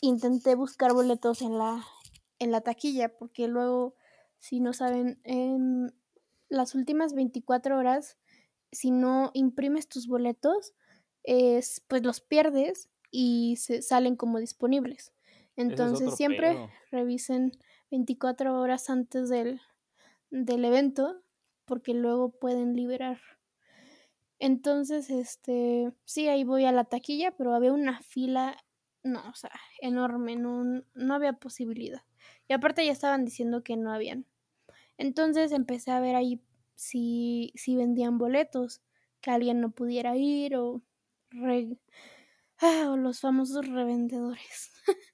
intenté 0.00 0.56
buscar 0.56 0.92
boletos 0.92 1.42
en 1.42 1.58
la, 1.58 1.86
en 2.38 2.50
la 2.50 2.60
taquilla, 2.60 3.16
porque 3.16 3.48
luego, 3.48 3.94
si 4.38 4.60
no 4.60 4.72
saben, 4.72 5.20
en 5.24 5.94
las 6.48 6.74
últimas 6.74 7.14
24 7.14 7.78
horas, 7.78 8.18
si 8.72 8.90
no 8.90 9.30
imprimes 9.34 9.88
tus 9.88 10.06
boletos, 10.06 10.74
es, 11.22 11.82
pues 11.88 12.02
los 12.02 12.20
pierdes 12.20 12.88
y 13.10 13.56
se 13.56 13.82
salen 13.82 14.16
como 14.16 14.38
disponibles. 14.38 15.12
Es 15.56 15.64
Entonces 15.64 16.14
siempre 16.14 16.52
pedo. 16.52 16.70
revisen 16.90 17.52
24 17.90 18.60
horas 18.60 18.90
antes 18.90 19.28
del, 19.28 19.60
del 20.30 20.64
evento, 20.64 21.22
porque 21.64 21.94
luego 21.94 22.30
pueden 22.30 22.74
liberar. 22.74 23.20
Entonces, 24.38 25.08
este, 25.10 25.92
sí, 26.04 26.28
ahí 26.28 26.44
voy 26.44 26.66
a 26.66 26.72
la 26.72 26.84
taquilla, 26.84 27.32
pero 27.32 27.54
había 27.54 27.72
una 27.72 28.02
fila, 28.02 28.62
no, 29.02 29.26
o 29.28 29.34
sea, 29.34 29.50
enorme, 29.80 30.36
no, 30.36 30.82
no 30.94 31.14
había 31.14 31.32
posibilidad. 31.34 32.02
Y 32.48 32.52
aparte 32.54 32.84
ya 32.86 32.92
estaban 32.92 33.24
diciendo 33.24 33.62
que 33.62 33.76
no 33.76 33.92
habían. 33.92 34.26
Entonces 34.98 35.52
empecé 35.52 35.90
a 35.90 36.00
ver 36.00 36.16
ahí 36.16 36.40
si, 36.74 37.52
si 37.56 37.76
vendían 37.76 38.18
boletos, 38.18 38.80
que 39.20 39.30
alguien 39.30 39.60
no 39.60 39.70
pudiera 39.70 40.16
ir 40.16 40.56
o, 40.56 40.82
re- 41.30 41.78
ah, 42.58 42.88
o 42.90 42.96
los 42.96 43.20
famosos 43.20 43.66
revendedores. 43.66 44.72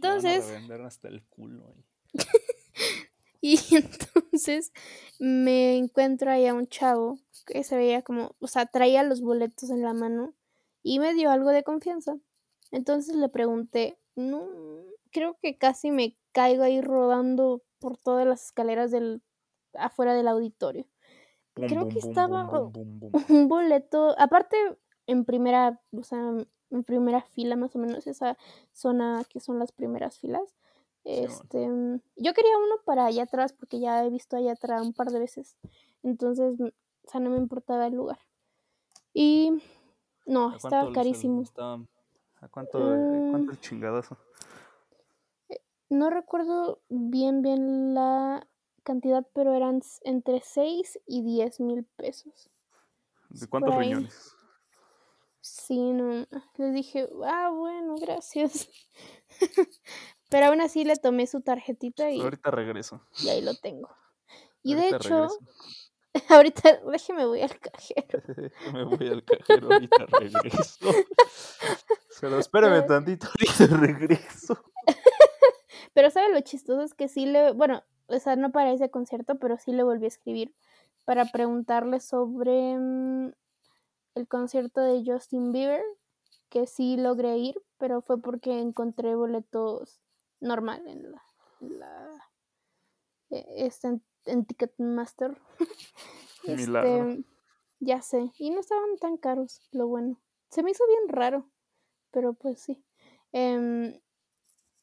Van 0.00 0.26
a 0.26 0.34
Entonces, 0.34 0.44
revender 0.46 0.80
hasta 0.82 1.08
el 1.08 1.24
culo 1.24 1.66
ahí. 1.68 1.84
Y 3.40 3.58
entonces 3.74 4.72
me 5.18 5.76
encuentro 5.76 6.30
ahí 6.30 6.46
a 6.46 6.54
un 6.54 6.68
chavo 6.68 7.18
que 7.46 7.64
se 7.64 7.76
veía 7.76 8.02
como, 8.02 8.36
o 8.38 8.46
sea, 8.46 8.66
traía 8.66 9.02
los 9.02 9.20
boletos 9.20 9.70
en 9.70 9.82
la 9.82 9.92
mano 9.94 10.34
y 10.82 11.00
me 11.00 11.12
dio 11.14 11.30
algo 11.30 11.50
de 11.50 11.64
confianza. 11.64 12.16
Entonces 12.70 13.16
le 13.16 13.28
pregunté, 13.28 13.98
no, 14.14 14.46
creo 15.12 15.36
que 15.40 15.56
casi 15.58 15.90
me 15.90 16.16
caigo 16.32 16.62
ahí 16.62 16.80
rodando 16.80 17.62
por 17.78 17.96
todas 17.98 18.26
las 18.26 18.44
escaleras 18.46 18.90
del 18.90 19.22
afuera 19.74 20.14
del 20.14 20.28
auditorio. 20.28 20.86
Bum, 21.54 21.66
Creo 21.68 21.80
bum, 21.82 21.88
que 21.90 21.98
estaba 21.98 22.44
bum, 22.44 22.98
bum. 22.98 23.12
un 23.28 23.48
boleto, 23.48 24.14
aparte 24.18 24.56
en 25.06 25.24
primera, 25.24 25.80
o 25.96 26.02
sea, 26.02 26.18
en 26.70 26.84
primera 26.84 27.20
fila 27.22 27.56
más 27.56 27.74
o 27.76 27.78
menos, 27.78 28.06
esa 28.06 28.36
zona 28.72 29.22
que 29.28 29.40
son 29.40 29.58
las 29.58 29.72
primeras 29.72 30.18
filas. 30.18 30.54
Este, 31.04 31.68
mm, 31.68 32.00
yo 32.16 32.32
quería 32.32 32.56
uno 32.56 32.76
para 32.84 33.06
allá 33.06 33.24
atrás 33.24 33.52
porque 33.52 33.80
ya 33.80 34.04
he 34.04 34.10
visto 34.10 34.36
allá 34.36 34.52
atrás 34.52 34.82
un 34.82 34.92
par 34.92 35.08
de 35.10 35.18
veces. 35.18 35.56
Entonces, 36.02 36.58
mm, 36.58 36.66
o 36.66 37.10
sea, 37.10 37.20
no 37.20 37.30
me 37.30 37.38
importaba 37.38 37.86
el 37.88 37.94
lugar. 37.94 38.18
Y 39.12 39.52
no, 40.24 40.50
¿A 40.50 40.56
estaba 40.56 40.82
cuánto 40.82 40.92
carísimo. 40.94 41.42
estaba- 41.42 41.84
¿A 42.40 42.48
cuánto, 42.48 42.94
eh, 42.96 43.28
cuánto 43.30 43.50
Mm. 43.52 43.54
el 43.54 43.60
chingadazo? 43.60 44.16
No 45.92 46.08
recuerdo 46.08 46.80
bien 46.88 47.42
bien 47.42 47.92
la 47.92 48.48
cantidad, 48.82 49.26
pero 49.34 49.54
eran 49.54 49.82
entre 50.04 50.40
6 50.40 51.00
y 51.06 51.22
10 51.22 51.60
mil 51.60 51.84
pesos. 51.84 52.50
¿De 53.28 53.46
cuántos 53.46 53.76
riñones? 53.76 54.34
Sí, 55.42 55.92
no. 55.92 56.26
Le 56.56 56.70
dije, 56.70 57.10
ah, 57.26 57.50
bueno, 57.50 57.96
gracias. 58.00 58.70
Pero 60.30 60.46
aún 60.46 60.62
así 60.62 60.84
le 60.84 60.96
tomé 60.96 61.26
su 61.26 61.42
tarjetita 61.42 62.10
y, 62.10 62.22
Ahorita 62.22 62.50
regreso. 62.50 63.06
y 63.22 63.28
ahí 63.28 63.42
lo 63.42 63.54
tengo. 63.56 63.90
Y 64.62 64.74
de 64.74 64.88
hecho, 64.88 65.28
regreso. 65.28 65.38
ahorita 66.30 66.80
déjeme 66.90 67.26
voy 67.26 67.42
al 67.42 67.58
cajero. 67.58 68.22
Me 68.72 68.84
voy 68.84 69.08
al 69.08 69.24
cajero, 69.24 69.70
ahorita 69.70 70.06
regreso. 70.06 70.90
Pero 72.18 72.38
espérame 72.38 72.86
tantito, 72.86 73.26
ahorita 73.26 73.76
regreso. 73.76 74.56
Pero 75.92 76.10
sabe 76.10 76.32
lo 76.32 76.40
chistoso 76.40 76.82
es 76.82 76.94
que 76.94 77.08
sí 77.08 77.26
le, 77.26 77.52
bueno, 77.52 77.82
o 78.06 78.18
sea, 78.18 78.36
no 78.36 78.52
para 78.52 78.72
ese 78.72 78.90
concierto, 78.90 79.38
pero 79.38 79.58
sí 79.58 79.72
le 79.72 79.82
volví 79.82 80.04
a 80.04 80.08
escribir 80.08 80.54
para 81.04 81.26
preguntarle 81.26 82.00
sobre 82.00 82.78
mm, 82.78 83.32
el 84.14 84.28
concierto 84.28 84.80
de 84.80 85.02
Justin 85.04 85.52
Bieber, 85.52 85.82
que 86.48 86.66
sí 86.66 86.96
logré 86.96 87.38
ir, 87.38 87.60
pero 87.78 88.02
fue 88.02 88.20
porque 88.20 88.58
encontré 88.58 89.14
boletos 89.14 90.00
normal 90.40 90.86
en 90.86 91.12
la, 91.12 91.22
en 91.60 91.78
la 91.78 92.30
eh, 93.30 93.46
este, 93.56 93.88
en, 93.88 94.02
en 94.26 94.44
Ticketmaster. 94.44 95.40
Este, 96.44 97.24
ya 97.78 98.02
sé, 98.02 98.32
y 98.36 98.50
no 98.50 98.58
estaban 98.58 98.96
tan 98.96 99.16
caros, 99.16 99.60
lo 99.70 99.86
bueno. 99.86 100.20
Se 100.48 100.64
me 100.64 100.72
hizo 100.72 100.84
bien 100.88 101.08
raro, 101.08 101.48
pero 102.10 102.34
pues 102.34 102.60
sí. 102.60 102.84
Em, 103.30 104.00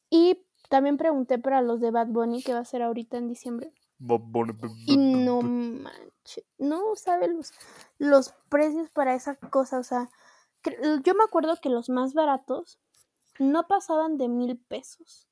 y 0.10 0.42
también 0.70 0.98
pregunté 0.98 1.40
para 1.40 1.62
los 1.62 1.82
de 1.82 1.92
Bad 1.92 2.08
Bunny, 2.08 2.42
que 2.42 2.54
va 2.54 2.60
a 2.60 2.66
ser 2.66 2.82
ahorita 2.82 3.18
en 3.18 3.28
diciembre. 3.28 3.74
Y 4.86 4.98
no 4.98 5.42
manches, 5.42 6.46
no 6.58 6.96
sabe 6.96 7.28
los, 7.28 7.52
los 7.98 8.34
precios 8.48 8.90
para 8.92 9.14
esa 9.14 9.36
cosa. 9.36 9.80
O 9.80 9.84
sea, 9.84 10.10
yo 11.04 11.16
me 11.16 11.24
acuerdo 11.24 11.58
que 11.62 11.70
los 11.70 11.90
más 11.90 12.14
baratos 12.14 12.80
no 13.40 13.68
pasaban 13.68 14.18
de 14.18 14.30
mil 14.30 14.58
pesos. 14.58 15.28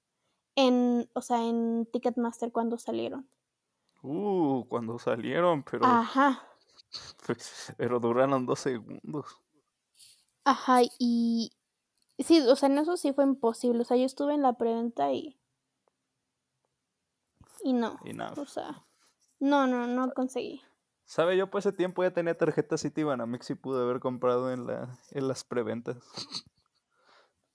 En, 0.55 1.09
o 1.13 1.21
sea, 1.21 1.43
en 1.43 1.87
Ticketmaster 1.93 2.51
cuando 2.51 2.77
salieron. 2.77 3.29
Uh, 4.01 4.65
cuando 4.67 4.97
salieron, 4.99 5.63
pero, 5.63 5.85
Ajá, 5.85 6.43
pero 7.77 7.99
duraron 7.99 8.45
dos 8.45 8.59
segundos. 8.59 9.25
ajá, 10.43 10.81
y 10.99 11.51
sí, 12.19 12.39
o 12.41 12.55
sea, 12.55 12.69
en 12.69 12.77
eso 12.79 12.97
sí 12.97 13.13
fue 13.13 13.23
imposible. 13.23 13.81
O 13.81 13.85
sea, 13.85 13.97
yo 13.97 14.05
estuve 14.05 14.33
en 14.33 14.41
la 14.41 14.53
preventa 14.53 15.11
y. 15.11 15.39
Y 17.63 17.73
no, 17.73 17.97
Enough. 18.05 18.37
o 18.37 18.45
sea, 18.45 18.85
no, 19.39 19.67
no, 19.67 19.87
no 19.87 20.13
conseguí. 20.13 20.61
¿Sabe? 21.05 21.37
Yo 21.37 21.49
por 21.49 21.59
ese 21.59 21.71
tiempo 21.71 22.03
ya 22.03 22.11
tenía 22.11 22.37
tarjeta 22.37 22.77
Citibanamex 22.77 23.49
y 23.49 23.55
pude 23.55 23.81
haber 23.81 23.99
comprado 23.99 24.51
en, 24.51 24.67
la, 24.67 24.99
en 25.11 25.27
las 25.27 25.43
preventas. 25.43 25.97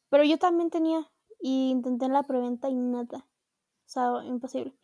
Pero 0.09 0.25
yo 0.25 0.39
también 0.39 0.71
tenía, 0.71 1.11
y 1.41 1.71
intenté 1.71 2.07
en 2.07 2.15
la 2.15 2.23
preventa 2.23 2.69
y 2.69 2.75
nada. 2.75 3.19
O 3.19 3.89
sea, 3.89 4.25
imposible. 4.25 4.75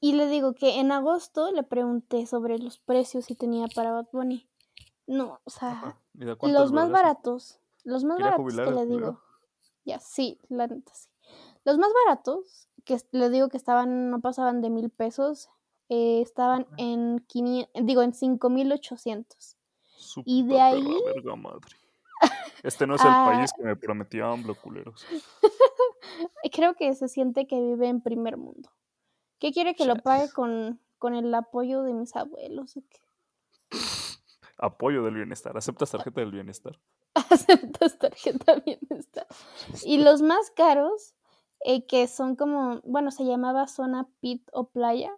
Y 0.00 0.14
le 0.14 0.26
digo 0.26 0.54
que 0.54 0.80
en 0.80 0.90
agosto 0.90 1.52
le 1.52 1.62
pregunté 1.62 2.26
sobre 2.26 2.58
los 2.58 2.78
precios 2.78 3.26
si 3.26 3.36
tenía 3.36 3.68
para 3.68 3.92
Bad 3.92 4.08
Bunny. 4.12 4.48
No, 5.06 5.40
o 5.44 5.50
sea. 5.50 5.96
¿Y 6.14 6.50
los 6.50 6.72
más 6.72 6.90
baratos, 6.90 7.60
los 7.84 8.04
más 8.04 8.16
¿Quería 8.16 8.30
baratos 8.32 8.44
jubilar 8.44 8.66
que 8.68 8.74
le 8.74 8.86
digo. 8.86 9.20
Ya, 9.84 9.98
sí, 9.98 10.38
la 10.48 10.66
neta 10.66 10.92
sí. 10.94 11.08
Los 11.64 11.78
más 11.78 11.90
baratos, 12.06 12.68
que 12.84 12.98
le 13.12 13.30
digo 13.30 13.48
que 13.48 13.56
estaban, 13.56 14.10
no 14.10 14.20
pasaban 14.20 14.60
de 14.62 14.70
mil 14.70 14.90
pesos, 14.90 15.48
eh, 15.88 16.20
estaban 16.20 16.66
en 16.76 17.18
500, 17.26 17.86
digo, 17.86 18.02
en 18.02 18.14
5800. 18.14 19.56
Su 19.96 20.22
Y 20.24 20.44
de 20.46 20.60
ahí 20.60 20.84
verga 21.14 21.36
madre. 21.36 21.76
Este 22.62 22.86
no 22.86 22.94
es 22.94 23.04
el 23.04 23.10
a- 23.12 23.24
país 23.24 23.52
que 23.52 23.62
me 23.64 23.74
prometía 23.76 24.26
AMLO, 24.30 24.54
culeros. 24.60 25.04
creo 26.52 26.74
que 26.74 26.94
se 26.94 27.08
siente 27.08 27.46
que 27.46 27.60
vive 27.60 27.88
en 27.88 28.00
primer 28.00 28.36
mundo. 28.36 28.70
¿Qué 29.38 29.52
quiere 29.52 29.74
que 29.74 29.84
lo 29.84 29.96
pague 29.96 30.30
con, 30.32 30.80
con 30.98 31.14
el 31.14 31.34
apoyo 31.34 31.82
de 31.82 31.92
mis 31.92 32.14
abuelos? 32.14 32.76
o 32.76 32.82
qué? 32.88 33.00
Apoyo 34.58 35.02
del 35.02 35.14
bienestar. 35.14 35.56
¿Aceptas 35.56 35.90
tarjeta 35.90 36.20
del 36.20 36.30
bienestar? 36.30 36.78
Aceptas 37.30 37.98
tarjeta 37.98 38.56
bienestar. 38.64 39.26
Y 39.84 39.98
los 39.98 40.22
más 40.22 40.50
caros, 40.50 41.14
eh, 41.60 41.86
que 41.86 42.08
son 42.08 42.36
como, 42.36 42.80
bueno, 42.84 43.10
se 43.10 43.24
llamaba 43.24 43.68
zona 43.68 44.08
pit 44.20 44.48
o 44.52 44.68
playa, 44.68 45.12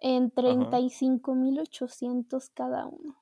en 0.00 0.32
Ajá. 0.36 0.42
35.800 0.42 2.50
cada 2.54 2.86
uno. 2.86 3.16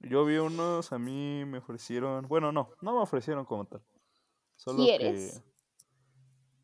Yo 0.00 0.24
vi 0.24 0.36
unos, 0.36 0.92
a 0.92 0.98
mí 0.98 1.44
me 1.44 1.58
ofrecieron. 1.58 2.28
Bueno, 2.28 2.52
no, 2.52 2.70
no 2.80 2.92
me 2.92 3.00
ofrecieron 3.00 3.44
como 3.44 3.64
tal. 3.64 3.82
Solo 4.56 4.84
¿Quieres? 4.84 5.42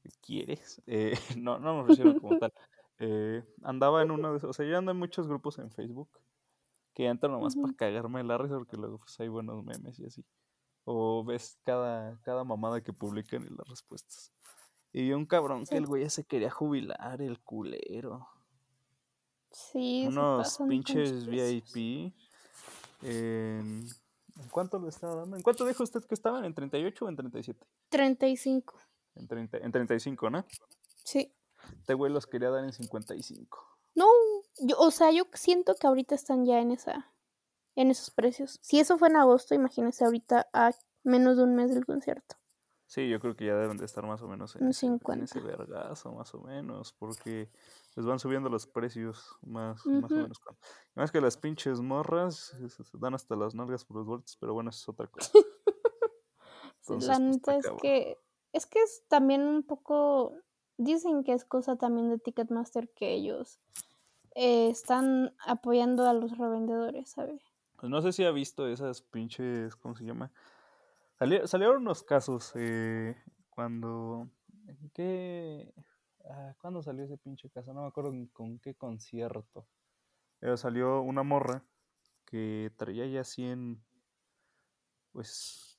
que. 0.03 0.11
¿Quieres? 0.21 0.83
Eh, 0.87 1.19
no, 1.37 1.59
no 1.59 1.75
me 1.75 1.81
ofrecieron 1.83 2.19
como 2.21 2.39
tal. 2.39 2.53
Eh, 3.01 3.43
andaba 3.65 4.03
en 4.03 4.13
uno 4.13 4.31
de 4.31 4.39
esos. 4.39 4.51
O 4.51 4.53
sea, 4.53 4.65
yo 4.65 4.79
ando 4.79 4.93
en 4.93 4.99
muchos 4.99 5.27
grupos 5.27 5.59
en 5.59 5.69
Facebook 5.73 6.09
que 6.95 7.07
entro 7.07 7.29
nomás 7.29 7.55
para 7.57 7.69
Ujú. 7.69 7.77
cagarme 7.77 8.23
la 8.25 8.39
risa 8.39 8.57
porque 8.57 8.77
luego 8.77 8.99
pues, 8.99 9.19
hay 9.21 9.29
buenos 9.29 9.65
memes 9.65 9.99
y 9.99 10.07
así. 10.07 10.25
O 10.85 11.25
ves 11.25 11.59
cada, 11.65 12.19
cada 12.23 12.45
mamada 12.45 12.83
que 12.83 12.93
publican 12.93 13.43
y 13.43 13.51
las 13.51 13.69
respuestas. 13.69 14.33
Y 14.93 15.03
vi 15.03 15.13
un 15.13 15.27
cabrón 15.27 15.65
que 15.67 15.77
el 15.77 15.87
güey 15.87 16.05
ya 16.05 16.11
se 16.11 16.25
quería 16.25 16.51
jubilar, 16.51 17.21
el 17.21 17.41
culero. 17.41 18.29
sí, 19.51 20.05
Unos 20.07 20.59
pinches. 20.69 21.27
VIP. 21.27 22.15
En... 23.03 23.87
¿En 24.37 24.49
cuánto 24.51 24.81
le 24.81 24.89
estaba 24.89 25.15
dando? 25.15 25.37
¿En 25.37 25.43
cuánto 25.43 25.65
dijo 25.65 25.83
usted 25.85 26.05
que 26.05 26.15
estaban? 26.15 26.45
¿En 26.45 26.55
38 26.55 27.05
o 27.05 27.09
en 27.09 27.17
37? 27.17 27.65
35. 27.89 28.75
En, 29.15 29.29
30, 29.29 29.59
en 29.59 29.73
35, 29.73 30.31
¿no? 30.31 30.45
Sí. 31.05 31.33
Este 31.79 31.95
güey 31.95 32.13
los 32.13 32.27
quería 32.27 32.51
dar 32.51 32.65
en 32.65 32.73
55. 32.73 33.79
No, 33.95 34.07
yo, 34.59 34.77
o 34.79 34.91
sea, 34.91 35.11
yo 35.11 35.25
siento 35.35 35.75
que 35.75 35.87
ahorita 35.87 36.15
están 36.15 36.45
ya 36.45 36.61
en 36.61 36.71
esa, 36.71 37.13
en 37.75 37.91
esos 37.91 38.11
precios. 38.11 38.59
Si 38.63 38.81
eso 38.81 38.99
fue 38.99 39.09
en 39.09 39.17
agosto, 39.17 39.55
imagínense 39.55 40.05
ahorita 40.05 40.49
a 40.53 40.73
menos 41.03 41.37
de 41.37 41.45
un 41.45 41.55
mes 41.55 41.75
del 41.75 41.85
concierto. 41.85 42.37
Sí, 42.87 43.09
yo 43.09 43.19
creo 43.19 43.35
que 43.35 43.47
ya 43.47 43.57
deben 43.57 43.79
de 43.79 43.87
estar 43.87 44.07
más 44.07 44.23
o 44.23 44.29
menos 44.29 44.55
en 44.55 44.63
Un 44.65 44.71
ese, 44.71 44.87
en 44.87 45.23
ese 45.23 45.41
50. 45.41 45.41
vergazo, 45.41 46.13
más 46.13 46.33
o 46.35 46.41
menos, 46.41 46.93
porque 46.93 47.51
les 47.97 48.07
van 48.07 48.19
subiendo 48.19 48.49
los 48.49 48.67
precios 48.67 49.37
más, 49.43 49.85
más 49.87 50.13
o 50.13 50.15
menos. 50.15 50.41
Más 50.95 51.11
que 51.11 51.21
las 51.21 51.37
pinches 51.37 51.81
morras 51.81 52.55
se 52.69 52.99
dan 52.99 53.15
hasta 53.15 53.37
las 53.37 53.55
nalgas 53.55 53.85
por 53.85 53.97
los 53.97 54.07
vueltos, 54.07 54.37
pero 54.39 54.55
bueno, 54.55 54.71
eso 54.71 54.79
es 54.81 54.89
otra 54.89 55.07
cosa. 55.09 55.31
Entonces, 56.83 57.09
la 57.09 57.17
pues 57.17 57.21
neta 57.21 57.57
es 57.57 57.65
cabrón. 57.65 57.81
que 57.81 58.19
es 58.53 58.67
que 58.67 58.83
es 58.83 59.05
también 59.09 59.43
un 59.43 59.63
poco 59.65 60.33
dicen 60.77 61.25
que 61.25 61.33
es 61.33 61.45
cosa 61.45 61.77
también 61.77 62.11
de 62.11 62.19
Ticketmaster 62.19 62.91
que 62.91 63.13
ellos 63.15 63.59
eh, 64.35 64.69
están 64.69 65.35
apoyando 65.47 66.07
a 66.09 66.15
los 66.15 66.37
revendedores, 66.39 67.11
¿sabes? 67.11 67.43
Pues 67.77 67.91
no 67.91 68.01
sé 68.03 68.13
si 68.13 68.25
ha 68.25 68.31
visto 68.31 68.69
esas 68.69 69.03
pinches, 69.03 69.77
¿cómo 69.77 69.95
se 69.97 70.05
llama? 70.05 70.33
Sali- 71.19 71.47
salieron 71.47 71.79
unos 71.83 72.03
casos 72.03 72.53
eh, 72.57 73.17
cuando... 73.51 74.31
¿en 74.69 74.91
¿Qué? 74.95 75.75
Ah, 76.31 76.55
¿Cuándo 76.61 76.83
salió 76.83 77.05
ese 77.05 77.19
pinche 77.19 77.51
caso? 77.51 77.75
No 77.75 77.83
me 77.83 77.89
acuerdo 77.89 78.13
con 78.33 78.59
qué 78.61 78.75
concierto. 78.77 79.69
Pero 80.41 80.57
salió 80.57 81.03
una 81.03 81.23
morra 81.25 81.65
que 82.27 82.73
traía 82.77 83.07
ya 83.07 83.25
100, 83.25 83.85
pues, 85.13 85.79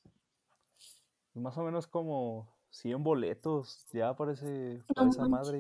más 1.34 1.58
o 1.58 1.64
menos 1.64 1.88
como 1.88 2.58
100 2.70 3.04
boletos 3.04 3.86
ya 3.92 4.16
para, 4.16 4.34
ese, 4.34 4.84
para 4.94 5.10
No 5.10 5.10
esa 5.10 5.26
manches. 5.26 5.60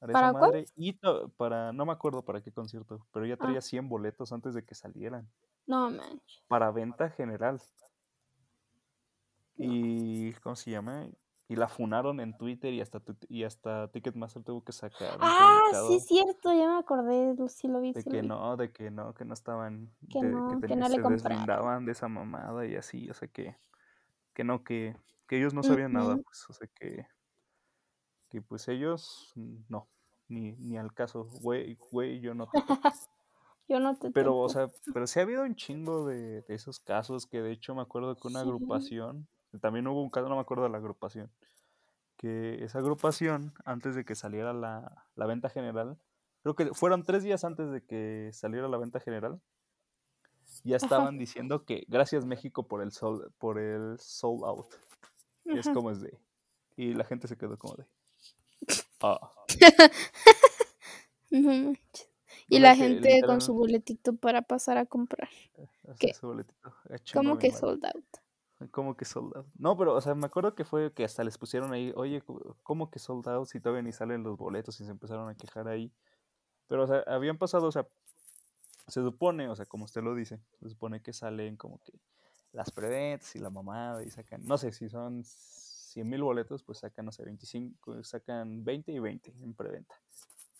Para 0.00 0.28
esa 0.28 0.32
madre. 0.32 0.64
Y 0.76 0.92
para, 1.36 1.72
no 1.72 1.86
me 1.86 1.92
acuerdo 1.92 2.24
para 2.24 2.40
qué 2.42 2.52
concierto, 2.52 3.06
pero 3.12 3.26
ya 3.26 3.34
Ah, 3.34 3.38
traía 3.38 3.60
100 3.60 3.88
boletos 3.88 4.32
antes 4.32 4.54
de 4.54 4.64
que 4.64 4.74
salieran. 4.74 5.28
no 5.66 5.90
manches. 5.90 6.42
Para 6.48 6.70
venta 6.70 7.10
general. 7.10 7.60
Y, 9.56 10.32
¿cómo 10.34 10.54
se 10.56 10.70
llama? 10.70 11.06
Y 11.48 11.56
la 11.56 11.68
funaron 11.68 12.20
en 12.20 12.36
Twitter 12.36 12.72
y 12.74 12.80
hasta, 12.80 13.00
y 13.28 13.44
hasta 13.44 13.88
Ticketmaster 13.92 14.42
tuvo 14.42 14.64
que 14.64 14.72
sacar 14.72 15.16
Ah, 15.20 15.60
sí, 15.86 15.94
es 15.96 16.06
cierto, 16.06 16.52
ya 16.52 16.68
me 16.68 16.78
acordé, 16.78 17.36
sí 17.48 17.68
lo 17.68 17.80
vi, 17.80 17.92
de 17.92 18.02
sí 18.02 18.10
que 18.10 18.20
vi. 18.20 18.28
no, 18.28 18.56
de 18.56 18.72
que 18.72 18.90
no, 18.90 19.14
que 19.14 19.24
no 19.24 19.32
estaban, 19.32 19.94
Que 20.10 20.20
de- 20.22 20.32
no, 20.32 20.60
que 20.60 20.66
ten- 20.66 20.80
no 20.80 20.88
le 20.88 20.96
se 20.96 21.00
compraron. 21.02 21.86
de 21.86 21.92
esa 21.92 22.08
mamada 22.08 22.66
y 22.66 22.74
así, 22.74 23.08
o 23.08 23.14
sea 23.14 23.28
que, 23.28 23.56
que 24.34 24.44
no, 24.44 24.64
que, 24.64 24.96
que 25.28 25.38
ellos 25.38 25.54
no 25.54 25.62
sabían 25.62 25.92
nada, 25.92 26.16
pues, 26.16 26.44
o 26.50 26.52
sea 26.52 26.68
que, 26.74 27.06
que 28.36 28.42
pues 28.42 28.68
ellos 28.68 29.32
mm, 29.34 29.56
no, 29.70 29.88
ni, 30.28 30.52
ni 30.56 30.76
al 30.76 30.92
caso, 30.92 31.24
güey, 31.40 31.78
güey, 31.90 32.20
yo 32.20 32.34
no 32.34 32.46
te. 32.48 32.58
Yo 33.68 33.80
no 33.80 33.96
te 33.96 34.12
Pero, 34.12 34.38
o 34.38 34.48
sea, 34.48 34.68
pero 34.94 35.08
sí 35.08 35.18
ha 35.18 35.22
habido 35.24 35.42
un 35.42 35.56
chingo 35.56 36.06
de, 36.06 36.42
de 36.42 36.54
esos 36.54 36.78
casos 36.78 37.26
que 37.26 37.42
de 37.42 37.50
hecho 37.50 37.74
me 37.74 37.82
acuerdo 37.82 38.14
que 38.14 38.28
una 38.28 38.42
Sí. 38.42 38.46
agrupación, 38.46 39.26
también 39.60 39.88
hubo 39.88 40.00
un 40.02 40.10
caso, 40.10 40.28
no 40.28 40.36
me 40.36 40.40
acuerdo 40.42 40.62
de 40.64 40.68
la 40.68 40.76
agrupación, 40.78 41.32
que 42.16 42.62
esa 42.62 42.78
agrupación, 42.78 43.54
antes 43.64 43.96
de 43.96 44.04
que 44.04 44.14
saliera 44.14 44.52
la, 44.52 45.06
la 45.16 45.26
venta 45.26 45.48
general, 45.48 45.98
creo 46.42 46.54
que 46.54 46.66
fueron 46.74 47.02
tres 47.02 47.24
días 47.24 47.42
antes 47.42 47.72
de 47.72 47.82
que 47.84 48.30
saliera 48.32 48.68
la 48.68 48.76
venta 48.76 49.00
general, 49.00 49.40
ya 50.62 50.76
Ajá. 50.76 50.86
estaban 50.86 51.18
diciendo 51.18 51.64
que 51.64 51.86
gracias 51.88 52.24
México 52.24 52.68
por 52.68 52.82
el 52.82 52.92
sold, 52.92 53.32
por 53.38 53.58
el 53.58 53.98
sold 53.98 54.44
out. 54.44 54.66
Y 55.44 55.58
es 55.58 55.68
como 55.68 55.90
es 55.90 56.00
de. 56.00 56.20
Y 56.76 56.92
la 56.94 57.04
gente 57.04 57.26
se 57.26 57.36
quedó 57.36 57.58
como 57.58 57.74
de. 57.74 57.86
No 61.30 61.50
manches. 61.50 62.08
Y 62.48 62.60
la 62.60 62.72
que 62.72 62.76
gente 62.76 63.20
con 63.26 63.40
su 63.40 63.52
boletito 63.52 64.14
para 64.14 64.42
pasar 64.42 64.78
a 64.78 64.86
comprar. 64.86 65.28
¿Qué? 65.98 66.12
Ah, 66.62 66.96
¿Cómo 67.12 67.38
que 67.38 67.50
sold 67.50 67.84
out? 67.84 68.70
¿Cómo 68.70 68.96
que 68.96 69.04
sold 69.04 69.36
out? 69.36 69.46
No, 69.58 69.76
pero, 69.76 69.94
o 69.94 70.00
sea, 70.00 70.14
me 70.14 70.26
acuerdo 70.26 70.54
que 70.54 70.64
fue 70.64 70.92
que 70.92 71.04
hasta 71.04 71.24
les 71.24 71.36
pusieron 71.36 71.72
ahí, 71.72 71.92
oye, 71.96 72.22
¿cómo 72.62 72.90
que 72.90 72.98
sold 72.98 73.28
out 73.28 73.48
si 73.48 73.60
todavía 73.60 73.82
ni 73.82 73.92
salen 73.92 74.22
los 74.22 74.36
boletos 74.38 74.80
y 74.80 74.84
se 74.84 74.90
empezaron 74.90 75.28
a 75.28 75.34
quejar 75.34 75.66
ahí? 75.68 75.92
Pero, 76.68 76.84
o 76.84 76.86
sea, 76.86 77.02
habían 77.06 77.36
pasado, 77.36 77.66
o 77.66 77.72
sea, 77.72 77.86
se 78.86 79.02
supone, 79.02 79.48
o 79.48 79.56
sea, 79.56 79.66
como 79.66 79.84
usted 79.84 80.02
lo 80.02 80.14
dice, 80.14 80.38
se 80.60 80.68
supone 80.68 81.02
que 81.02 81.12
salen 81.12 81.56
como 81.56 81.80
que 81.82 81.92
las 82.52 82.70
preventas 82.70 83.34
y 83.34 83.40
la 83.40 83.50
mamada 83.50 84.02
y 84.04 84.10
sacan, 84.10 84.44
no 84.44 84.56
sé, 84.56 84.72
si 84.72 84.88
son 84.88 85.24
100 85.96 86.10
mil 86.10 86.22
boletos, 86.22 86.62
pues 86.62 86.80
sacan, 86.80 87.06
no 87.06 87.12
sé, 87.12 87.24
25, 87.24 88.04
sacan 88.04 88.62
20 88.62 88.92
y 88.92 88.98
20 88.98 89.30
en 89.30 89.54
preventa, 89.54 89.94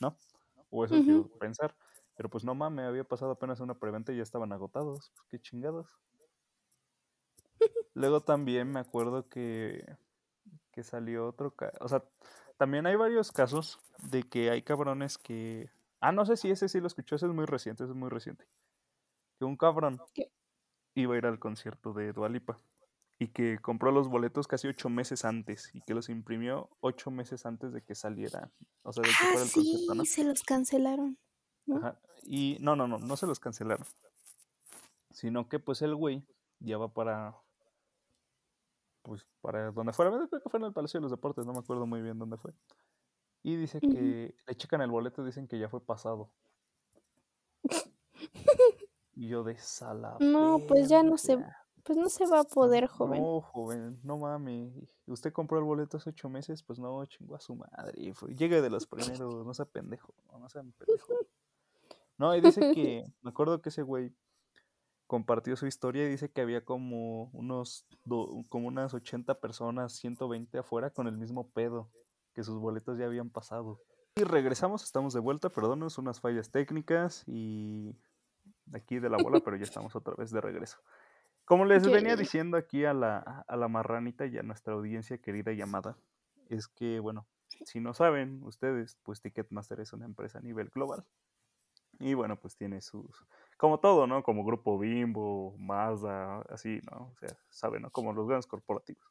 ¿no? 0.00 0.16
O 0.71 0.83
eso 0.83 0.99
quiero 1.02 1.25
Ujú. 1.25 1.38
pensar. 1.38 1.76
Pero 2.16 2.31
pues 2.31 2.43
no 2.43 2.55
mames, 2.55 2.87
había 2.87 3.05
pasado 3.05 3.33
apenas 3.33 3.61
una 3.61 3.75
preventa 3.75 4.14
y 4.14 4.16
ya 4.16 4.23
estaban 4.23 4.50
agotados. 4.52 5.12
Pues, 5.14 5.28
qué 5.28 5.38
chingados. 5.38 5.88
Luego 7.93 8.23
también 8.23 8.73
me 8.73 8.81
acuerdo 8.81 9.28
que, 9.28 9.85
que 10.73 10.83
salió 10.83 11.28
otro 11.28 11.55
caso. 11.55 11.76
O 11.83 11.88
sea, 11.88 12.02
también 12.57 12.87
hay 12.87 12.97
varios 12.97 13.31
casos 13.31 13.78
de 13.99 14.23
que 14.23 14.49
hay 14.50 14.62
cabrones 14.62 15.19
que. 15.19 15.71
Ah, 16.00 16.12
no 16.12 16.25
sé 16.25 16.38
si 16.38 16.50
ese 16.50 16.71
sí 16.71 16.81
lo 16.81 16.87
escuchó, 16.87 17.16
ese 17.16 17.26
es 17.26 17.33
muy 17.33 17.45
reciente, 17.45 17.85
ese 17.85 17.93
es 17.93 17.99
muy 17.99 18.09
reciente. 18.09 18.47
Que 19.38 19.45
un 19.45 19.59
cabrón 19.59 20.00
¿Qué? 20.14 20.33
iba 20.95 21.14
a 21.14 21.19
ir 21.19 21.26
al 21.26 21.38
concierto 21.38 21.93
de 21.93 22.14
Dualipa 22.14 22.59
y 23.18 23.28
que 23.28 23.58
compró 23.58 23.92
los 23.92 24.08
boletos 24.08 24.46
casi 24.46 24.68
ocho 24.68 24.88
meses 24.90 25.25
antes 25.25 25.70
y 25.75 25.80
que 25.80 25.94
los 25.94 26.08
imprimió 26.08 26.68
ocho 26.80 27.11
meses 27.11 27.46
antes 27.46 27.73
de 27.73 27.82
que 27.82 27.94
saliera, 27.94 28.52
o 28.82 28.92
sea, 28.92 29.02
de 29.02 29.08
que 29.08 29.14
Ah, 29.14 29.18
fuera 29.18 29.42
el 29.42 29.50
concierto, 29.52 29.94
¿no? 29.94 30.04
sí, 30.04 30.11
se 30.12 30.25
los 30.25 30.42
cancelaron. 30.42 31.18
¿no? 31.66 31.78
Ajá. 31.78 31.99
Y 32.25 32.58
no, 32.61 32.76
no, 32.76 32.87
no, 32.87 32.99
no 32.99 33.16
se 33.16 33.26
los 33.26 33.40
cancelaron. 33.40 33.87
Sino 35.11 35.49
que 35.49 35.58
pues 35.58 35.80
el 35.82 35.94
güey 35.94 36.26
ya 36.58 36.76
va 36.76 36.92
para, 36.92 37.37
pues 39.02 39.26
para 39.40 39.70
donde 39.70 39.92
fuera, 39.92 40.11
creo 40.11 40.42
que 40.42 40.50
fue 40.50 40.61
en 40.61 40.66
el 40.66 40.73
Palacio 40.73 40.99
de 41.00 41.02
los 41.02 41.11
Deportes, 41.11 41.46
no 41.46 41.52
me 41.52 41.61
acuerdo 41.61 41.87
muy 41.87 42.02
bien 42.02 42.18
dónde 42.18 42.37
fue. 42.37 42.52
Y 43.43 43.56
dice 43.56 43.80
que 43.80 44.34
le 44.47 44.56
checan 44.56 44.82
el 44.82 44.91
boleto 44.91 45.23
y 45.23 45.26
dicen 45.26 45.47
que 45.49 45.58
ya 45.58 45.69
fue 45.69 45.80
pasado. 45.80 46.30
Y 49.19 49.28
yo 49.28 49.43
de 49.45 49.56
sala. 49.56 50.19
No, 50.21 50.58
pues 50.69 50.91
ya 50.91 51.02
no 51.02 51.17
se, 51.17 51.36
verga. 51.36 51.66
Pues 51.86 51.96
no 51.99 52.08
se 52.08 52.26
va 52.26 52.40
a 52.40 52.44
poder, 52.44 52.86
joven. 52.88 53.22
No, 53.22 53.40
joven, 53.40 54.00
no 54.02 54.18
mames. 54.18 54.72
¿Usted 55.06 55.32
compró 55.32 55.58
el 55.58 55.64
boleto 55.64 55.96
hace 55.99 56.10
ocho 56.10 56.28
meses? 56.28 56.62
Pues 56.62 56.78
no, 56.78 57.04
chingó 57.06 57.36
a 57.36 57.40
su 57.40 57.54
madre. 57.54 58.12
Llegue 58.36 58.60
de 58.60 58.70
los 58.70 58.86
primeros, 58.86 59.46
no 59.46 59.54
sea 59.54 59.64
pendejo, 59.66 60.12
no, 60.32 60.38
no 60.40 60.49
sea 60.49 60.62
pendejo. 60.62 61.14
No, 62.18 62.34
y 62.34 62.40
dice 62.40 62.72
que, 62.75 63.04
me 63.22 63.30
acuerdo 63.30 63.62
que 63.62 63.68
ese 63.68 63.82
güey 63.82 64.12
compartió 65.06 65.54
su 65.56 65.66
historia 65.66 66.04
y 66.04 66.08
dice 66.10 66.28
que 66.30 66.40
había 66.40 66.64
como 66.64 67.30
unos, 67.32 67.86
do- 68.04 68.42
como 68.49 68.66
unas 68.66 68.92
80 68.92 69.38
personas, 69.38 69.92
120 69.92 70.58
afuera 70.58 70.90
con 70.90 71.06
el 71.06 71.16
mismo 71.16 71.49
pedo, 71.50 71.88
que 72.34 72.42
sus 72.42 72.58
boletos 72.58 72.99
ya 72.99 73.04
habían 73.06 73.30
pasado. 73.30 73.80
Y 74.16 74.25
regresamos, 74.25 74.82
estamos 74.82 75.14
de 75.14 75.20
vuelta, 75.20 75.50
perdónenos, 75.50 75.99
unas 75.99 76.20
fallas 76.20 76.50
técnicas 76.50 77.22
y 77.26 77.94
aquí 78.72 78.99
de 78.99 79.08
la 79.10 79.18
bola, 79.18 79.40
pero 79.40 79.56
ya 79.56 79.62
estamos 79.64 79.94
otra 79.94 80.14
vez 80.14 80.30
de 80.32 80.40
regreso. 80.40 80.78
Como 81.47 81.65
les 81.65 81.87
venía 81.87 82.11
Yay. 82.11 82.19
diciendo 82.19 82.56
aquí 82.56 82.85
a 82.85 82.93
la, 82.93 83.19
a 83.47 83.56
la 83.56 83.69
marranita 83.69 84.26
y 84.26 84.37
a 84.37 84.43
nuestra 84.43 84.75
audiencia 84.75 85.17
querida 85.19 85.52
y 85.52 85.63
amada, 85.63 85.97
es 86.49 86.69
que, 86.69 87.00
bueno, 87.00 87.26
si 87.65 87.80
no 87.80 87.95
saben 87.95 88.43
ustedes, 88.43 88.99
pues 89.02 89.21
Ticketmaster 89.21 89.80
es 89.80 89.93
una 89.93 90.04
empresa 90.04 90.39
a 90.39 90.43
nivel 90.43 90.69
global. 90.71 91.04
Y 91.99 92.15
bueno, 92.15 92.37
pues 92.37 92.56
tiene 92.56 92.82
sus, 92.82 93.26
como 93.56 93.80
todo, 93.80 94.06
¿no? 94.06 94.23
Como 94.23 94.45
Grupo 94.45 94.78
Bimbo, 94.78 95.56
Mazda, 95.56 96.41
así, 96.50 96.80
¿no? 96.91 97.13
O 97.15 97.17
sea, 97.19 97.37
saben, 97.49 97.82
¿no? 97.82 97.91
Como 97.91 98.13
los 98.13 98.26
grandes 98.26 98.47
corporativos. 98.47 99.04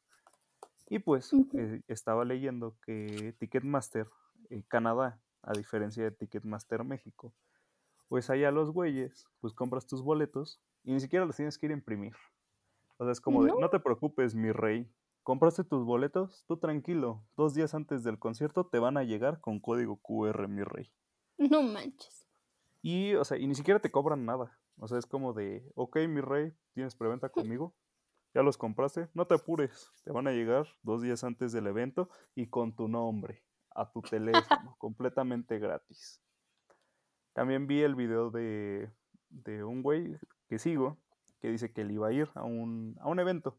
Y 0.88 1.00
pues 1.00 1.32
eh, 1.54 1.82
estaba 1.88 2.24
leyendo 2.24 2.76
que 2.84 3.34
Ticketmaster 3.38 4.06
en 4.50 4.62
Canadá, 4.62 5.20
a 5.42 5.52
diferencia 5.52 6.04
de 6.04 6.12
Ticketmaster 6.12 6.84
México, 6.84 7.34
pues 8.08 8.30
allá 8.30 8.50
los 8.50 8.70
güeyes, 8.72 9.26
pues 9.40 9.52
compras 9.54 9.86
tus 9.86 10.02
boletos 10.02 10.60
y 10.84 10.92
ni 10.92 11.00
siquiera 11.00 11.24
los 11.26 11.36
tienes 11.36 11.58
que 11.58 11.66
ir 11.66 11.72
a 11.72 11.76
imprimir. 11.76 12.14
O 12.98 13.04
sea, 13.04 13.12
es 13.12 13.20
como 13.20 13.44
de, 13.44 13.50
No. 13.50 13.58
no 13.60 13.70
te 13.70 13.80
preocupes, 13.80 14.34
mi 14.34 14.52
rey. 14.52 14.90
Compraste 15.22 15.64
tus 15.64 15.84
boletos, 15.84 16.44
tú 16.46 16.56
tranquilo. 16.56 17.24
Dos 17.36 17.54
días 17.54 17.74
antes 17.74 18.04
del 18.04 18.18
concierto 18.18 18.66
te 18.66 18.78
van 18.78 18.96
a 18.96 19.02
llegar 19.02 19.40
con 19.40 19.58
código 19.58 19.96
QR, 20.00 20.46
mi 20.48 20.62
rey. 20.62 20.90
No 21.36 21.62
manches. 21.62 22.26
Y, 22.80 23.14
o 23.14 23.24
sea, 23.24 23.36
y 23.36 23.46
ni 23.48 23.54
siquiera 23.56 23.80
te 23.80 23.90
cobran 23.90 24.24
nada. 24.24 24.56
O 24.78 24.86
sea, 24.86 24.98
es 24.98 25.06
como 25.06 25.32
de, 25.32 25.68
ok, 25.74 25.96
mi 26.08 26.20
rey, 26.20 26.52
tienes 26.74 26.94
preventa 26.94 27.28
conmigo. 27.56 27.74
Ya 28.34 28.42
los 28.42 28.56
compraste, 28.58 29.08
no 29.14 29.26
te 29.26 29.34
apures. 29.34 29.90
Te 30.04 30.12
van 30.12 30.28
a 30.28 30.30
llegar 30.32 30.66
dos 30.82 31.02
días 31.02 31.24
antes 31.24 31.52
del 31.52 31.66
evento 31.66 32.08
y 32.34 32.48
con 32.48 32.76
tu 32.76 32.86
nombre, 32.86 33.42
a 33.74 33.90
tu 33.90 34.02
teléfono, 34.02 34.76
completamente 34.78 35.58
gratis. 35.58 36.22
También 37.36 37.66
vi 37.66 37.82
el 37.82 37.94
video 37.94 38.30
de, 38.30 38.90
de 39.28 39.62
un 39.62 39.82
güey 39.82 40.16
que 40.48 40.58
sigo, 40.58 40.96
que 41.38 41.50
dice 41.50 41.70
que 41.70 41.82
él 41.82 41.90
iba 41.90 42.08
a 42.08 42.12
ir 42.12 42.30
a 42.34 42.44
un, 42.44 42.96
a 42.98 43.08
un 43.08 43.20
evento, 43.20 43.58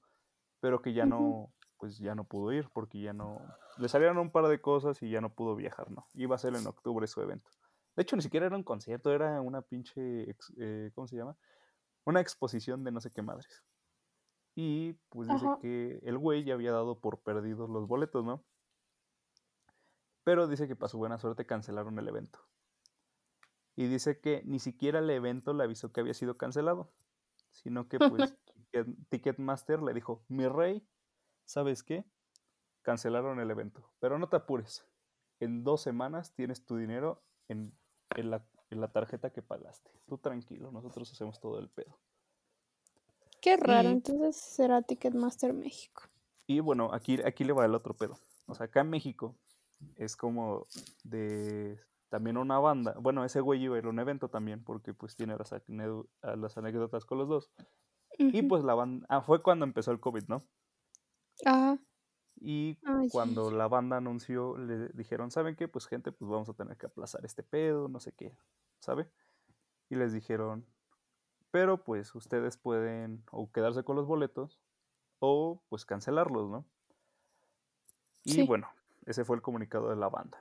pero 0.59 0.81
que 0.81 0.93
ya 0.93 1.05
no, 1.05 1.53
pues 1.77 1.99
ya 1.99 2.15
no 2.15 2.23
pudo 2.23 2.51
ir, 2.51 2.67
porque 2.73 2.99
ya 2.99 3.13
no, 3.13 3.33
le 3.77 3.87
salieron 3.87 4.17
un 4.17 4.31
par 4.31 4.47
de 4.47 4.59
cosas 4.59 5.03
y 5.03 5.11
ya 5.11 5.21
no 5.21 5.35
pudo 5.35 5.55
viajar, 5.55 5.91
¿no? 5.91 6.07
Iba 6.15 6.33
a 6.33 6.39
ser 6.39 6.55
en 6.55 6.65
octubre 6.65 7.05
su 7.05 7.21
evento. 7.21 7.51
De 7.95 8.01
hecho, 8.01 8.15
ni 8.15 8.23
siquiera 8.23 8.47
era 8.47 8.55
un 8.55 8.63
concierto, 8.63 9.11
era 9.11 9.41
una 9.41 9.61
pinche, 9.61 10.27
ex- 10.27 10.51
eh, 10.57 10.89
¿cómo 10.95 11.07
se 11.07 11.15
llama? 11.15 11.37
Una 12.03 12.19
exposición 12.19 12.83
de 12.83 12.91
no 12.91 12.99
sé 12.99 13.11
qué 13.11 13.21
madres. 13.21 13.63
Y 14.55 14.93
pues 15.09 15.27
dice 15.27 15.45
Ajá. 15.45 15.59
que 15.61 15.99
el 16.01 16.17
güey 16.17 16.43
ya 16.43 16.55
había 16.55 16.71
dado 16.71 16.99
por 16.99 17.19
perdidos 17.19 17.69
los 17.69 17.87
boletos, 17.87 18.25
¿no? 18.25 18.43
Pero 20.23 20.47
dice 20.47 20.67
que 20.67 20.75
para 20.75 20.89
su 20.89 20.97
buena 20.97 21.19
suerte 21.19 21.45
cancelaron 21.45 21.99
el 21.99 22.07
evento. 22.07 22.39
Y 23.77 23.87
dice 23.87 24.19
que 24.19 24.41
ni 24.45 24.59
siquiera 24.59 24.99
el 24.99 25.09
evento 25.09 25.53
le 25.53 25.63
avisó 25.63 25.93
que 25.93 26.01
había 26.01 26.13
sido 26.13 26.35
cancelado, 26.35 26.91
sino 27.51 27.87
que 27.87 27.99
pues 28.33 28.35
Ticket- 28.73 28.95
Ticketmaster 29.09 29.81
le 29.81 29.93
dijo, 29.93 30.25
mi 30.27 30.47
rey, 30.47 30.85
¿sabes 31.45 31.83
qué? 31.83 32.03
Cancelaron 32.81 33.39
el 33.39 33.49
evento, 33.51 33.89
pero 33.99 34.17
no 34.19 34.27
te 34.27 34.35
apures. 34.35 34.83
En 35.39 35.63
dos 35.63 35.81
semanas 35.81 36.33
tienes 36.33 36.65
tu 36.65 36.75
dinero 36.77 37.21
en, 37.47 37.71
en 38.15 38.31
la, 38.31 38.43
en 38.71 38.81
la 38.81 38.91
tarjeta 38.91 39.29
que 39.29 39.41
pagaste. 39.41 39.91
Tú 40.07 40.17
tranquilo, 40.17 40.71
nosotros 40.71 41.11
hacemos 41.11 41.39
todo 41.39 41.59
el 41.59 41.69
pedo. 41.69 41.97
Qué 43.41 43.55
raro, 43.57 43.89
Y- 43.89 43.93
entonces 43.93 44.35
será 44.35 44.81
Ticketmaster 44.81 45.53
México. 45.53 46.03
Y 46.47 46.61
bueno, 46.61 46.91
aquí, 46.93 47.19
aquí 47.23 47.43
le 47.43 47.53
va 47.53 47.65
el 47.65 47.75
otro 47.75 47.93
pedo. 47.93 48.17
O 48.47 48.55
sea, 48.55 48.65
acá 48.67 48.81
en 48.81 48.89
México 48.89 49.35
es 49.97 50.15
como 50.15 50.65
de 51.03 51.79
también 52.09 52.37
una 52.37 52.59
banda. 52.59 52.95
Bueno, 52.99 53.23
ese 53.25 53.41
güey 53.41 53.63
iba 53.63 53.75
a 53.75 53.79
ir 53.79 53.85
a 53.85 53.89
un 53.89 53.99
evento 53.99 54.29
también, 54.29 54.63
porque 54.63 54.93
pues 54.93 55.15
tiene 55.15 55.35
las, 55.37 56.57
anécdotas 56.57 57.05
con 57.05 57.17
los 57.17 57.27
dos. 57.27 57.51
Y 58.17 58.41
pues 58.43 58.63
la 58.63 58.73
banda, 58.73 59.05
ah, 59.09 59.21
fue 59.21 59.43
cuando 59.43 59.65
empezó 59.65 59.91
el 59.91 59.99
COVID, 59.99 60.23
¿no? 60.27 60.41
Ajá. 61.45 61.77
Y 62.39 62.77
Ay, 62.85 63.09
cuando 63.09 63.51
la 63.51 63.67
banda 63.67 63.97
anunció, 63.97 64.57
le 64.57 64.89
dijeron, 64.89 65.31
¿saben 65.31 65.55
qué? 65.55 65.67
Pues 65.67 65.87
gente, 65.87 66.11
pues 66.11 66.29
vamos 66.29 66.49
a 66.49 66.53
tener 66.53 66.77
que 66.77 66.85
aplazar 66.85 67.25
este 67.25 67.43
pedo, 67.43 67.87
no 67.87 67.99
sé 67.99 68.13
qué, 68.13 68.35
¿sabe? 68.79 69.09
Y 69.89 69.95
les 69.95 70.13
dijeron, 70.13 70.65
pero 71.51 71.83
pues 71.83 72.13
ustedes 72.13 72.57
pueden 72.57 73.23
o 73.31 73.51
quedarse 73.51 73.83
con 73.83 73.95
los 73.95 74.05
boletos 74.05 74.59
o 75.19 75.63
pues 75.69 75.85
cancelarlos, 75.85 76.49
¿no? 76.49 76.65
Y 78.23 78.45
bueno, 78.45 78.69
ese 79.05 79.23
fue 79.25 79.37
el 79.37 79.41
comunicado 79.41 79.89
de 79.89 79.95
la 79.95 80.09
banda. 80.09 80.37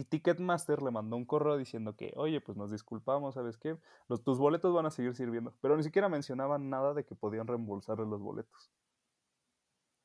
Y 0.00 0.04
Ticketmaster 0.04 0.80
le 0.80 0.90
mandó 0.90 1.16
un 1.16 1.26
correo 1.26 1.58
diciendo 1.58 1.94
que, 1.94 2.14
oye, 2.16 2.40
pues 2.40 2.56
nos 2.56 2.70
disculpamos, 2.70 3.34
¿sabes 3.34 3.58
qué? 3.58 3.76
Los, 4.08 4.24
tus 4.24 4.38
boletos 4.38 4.72
van 4.72 4.86
a 4.86 4.90
seguir 4.90 5.14
sirviendo. 5.14 5.54
Pero 5.60 5.76
ni 5.76 5.82
siquiera 5.82 6.08
mencionaban 6.08 6.70
nada 6.70 6.94
de 6.94 7.04
que 7.04 7.14
podían 7.14 7.46
reembolsarle 7.46 8.06
los 8.06 8.22
boletos. 8.22 8.72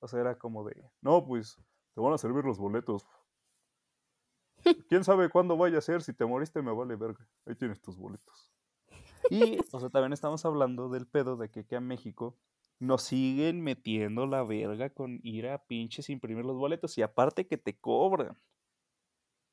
O 0.02 0.10
sea, 0.10 0.20
era 0.20 0.38
como 0.38 0.66
de, 0.66 0.92
no, 1.00 1.26
pues 1.26 1.58
te 1.94 2.02
van 2.02 2.12
a 2.12 2.18
servir 2.18 2.44
los 2.44 2.58
boletos. 2.58 3.08
¿Quién 4.90 5.06
sabe 5.06 5.30
cuándo 5.30 5.56
vaya 5.56 5.78
a 5.78 5.82
ser? 5.82 6.04
Si 6.04 6.12
te 6.12 6.26
moriste 6.26 6.62
me 6.62 6.74
vale 6.74 6.98
verga. 6.98 7.26
Ahí 7.46 7.56
tienes 7.56 7.82
tus 7.82 7.96
boletos. 7.96 8.52
Y, 9.30 9.60
o 9.72 9.80
sea, 9.80 9.90
también 9.90 10.12
estamos 10.12 10.44
hablando 10.44 10.90
del 10.90 11.08
pedo 11.08 11.38
de 11.38 11.50
que 11.50 11.62
aquí 11.62 11.76
a 11.76 11.80
México 11.80 12.38
nos 12.80 13.04
siguen 13.04 13.62
metiendo 13.62 14.28
la 14.28 14.44
verga 14.44 14.90
con 14.90 15.22
ir 15.24 15.48
a 15.48 15.66
pinches 15.66 16.10
imprimir 16.10 16.44
los 16.44 16.58
boletos. 16.58 16.98
Y 16.98 17.02
aparte 17.02 17.48
que 17.48 17.58
te 17.58 17.80
cobran. 17.80 18.38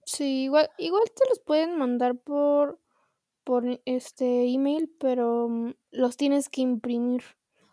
Sí, 0.04 0.44
igual, 0.44 0.70
igual 0.78 1.04
te 1.14 1.28
los 1.28 1.38
pueden 1.40 1.76
mandar 1.78 2.18
por, 2.20 2.80
por 3.44 3.64
este 3.86 4.46
email, 4.52 4.94
pero 5.00 5.48
mm, 5.48 5.74
los 5.92 6.16
tienes 6.16 6.48
que 6.48 6.62
imprimir. 6.62 7.22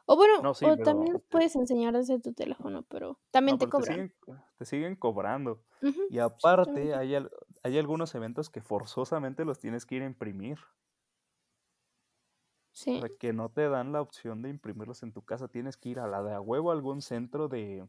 O 0.05 0.15
bueno, 0.17 0.47
No, 0.47 0.53
sí, 0.53 0.71
o 0.71 0.77
pero 0.77 0.79
también 0.79 1.13
los 1.13 1.23
te- 1.29 1.29
puedes 1.29 1.55
enseñar 1.55 1.93
desde 1.95 2.19
tu 2.19 2.33
teléfono, 2.33 2.83
pero 2.83 3.19
también 3.31 3.57
No, 3.57 3.59
te 3.59 3.67
pero 3.67 3.71
te 3.71 3.83
cobran. 3.83 3.83
siguen, 3.83 4.13
te 4.57 4.65
siguen 4.65 4.95
cobrando. 4.95 5.65
Ujú, 5.81 6.03
Y 6.07 6.19
aparte, 6.19 6.93
exactamente. 6.93 6.95
hay, 6.95 7.15
al- 7.15 7.31
hay 7.63 7.77
algunos 7.77 8.13
eventos 8.15 8.49
que 8.49 8.61
forzosamente 8.61 9.45
los 9.45 9.59
tienes 9.59 9.85
que 9.85 9.95
ir 9.95 10.03
a 10.03 10.05
imprimir. 10.07 10.59
O 10.59 10.65
Sí. 12.73 13.05
sea, 13.05 13.09
que 13.19 13.33
no 13.33 13.49
te 13.51 13.69
dan 13.69 13.91
la 13.91 14.01
opción 14.01 14.41
de 14.41 14.49
imprimirlos 14.49 15.03
en 15.03 15.13
tu 15.13 15.23
casa. 15.23 15.47
Tienes 15.47 15.77
que 15.77 15.89
ir 15.89 15.99
a 15.99 16.07
la 16.07 16.23
de 16.23 16.33
a 16.33 16.41
huevo 16.41 16.71
a 16.71 16.73
algún 16.73 17.01
centro 17.01 17.47
de 17.47 17.87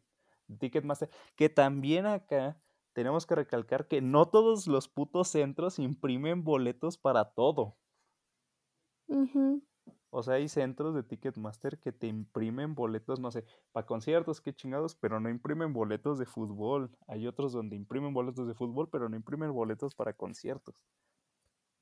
Ticketmaster. 0.59 1.11
Que 1.37 1.49
también 1.49 2.07
acá 2.07 2.61
tenemos 2.93 3.27
que 3.27 3.35
recalcar 3.35 3.87
que 3.89 4.01
no 4.01 4.29
todos 4.29 4.67
los 4.67 4.89
putos 4.89 5.29
centros 5.29 5.79
imprimen 5.79 6.45
boletos 6.45 6.99
para 6.99 7.33
todo. 7.33 7.77
O 10.13 10.23
sea, 10.25 10.35
hay 10.35 10.49
centros 10.49 10.95
de 10.95 11.05
Ticketmaster 11.05 11.79
que 11.79 11.93
te 11.93 12.09
imprimen 12.09 12.75
boletos, 12.75 13.21
no 13.21 13.31
sé, 13.31 13.45
para 13.71 13.87
conciertos, 13.87 14.41
qué 14.41 14.53
chingados, 14.53 14.97
pero 14.97 15.21
no 15.21 15.31
imprimen 15.31 15.73
boletos 15.73 16.19
de 16.19 16.27
fútbol. 16.27 16.91
Hay 17.07 17.29
otros 17.29 17.53
donde 17.53 17.77
imprimen 17.77 18.13
boletos 18.13 18.49
de 18.49 18.55
fútbol, 18.55 18.89
pero 18.91 19.09
no 19.09 19.17
imprimen 19.17 19.53
boletos 19.53 19.95
para 19.95 20.13
conciertos. 20.13 20.75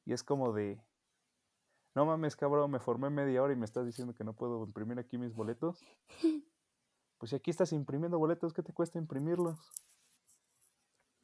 Y 0.05 0.13
es 0.13 0.23
como 0.23 0.53
de, 0.53 0.79
no 1.95 2.05
mames, 2.05 2.37
cabrón, 2.37 2.71
me 2.71 2.81
formé 2.81 3.09
media 3.09 3.43
hora 3.43 3.55
y 3.55 3.57
me 3.57 3.65
estás 3.65 3.87
diciendo 3.87 4.15
que 4.15 4.25
no 4.25 4.35
puedo 4.35 4.63
imprimir 4.65 4.99
aquí 4.99 5.19
mis 5.19 5.35
boletos. 5.35 5.81
Pues 7.19 7.31
si 7.31 7.37
aquí 7.37 7.51
estás 7.51 7.73
imprimiendo 7.73 8.17
boletos, 8.17 8.53
¿qué 8.53 8.63
te 8.63 8.73
cuesta 8.73 8.97
imprimirlos? 8.97 9.59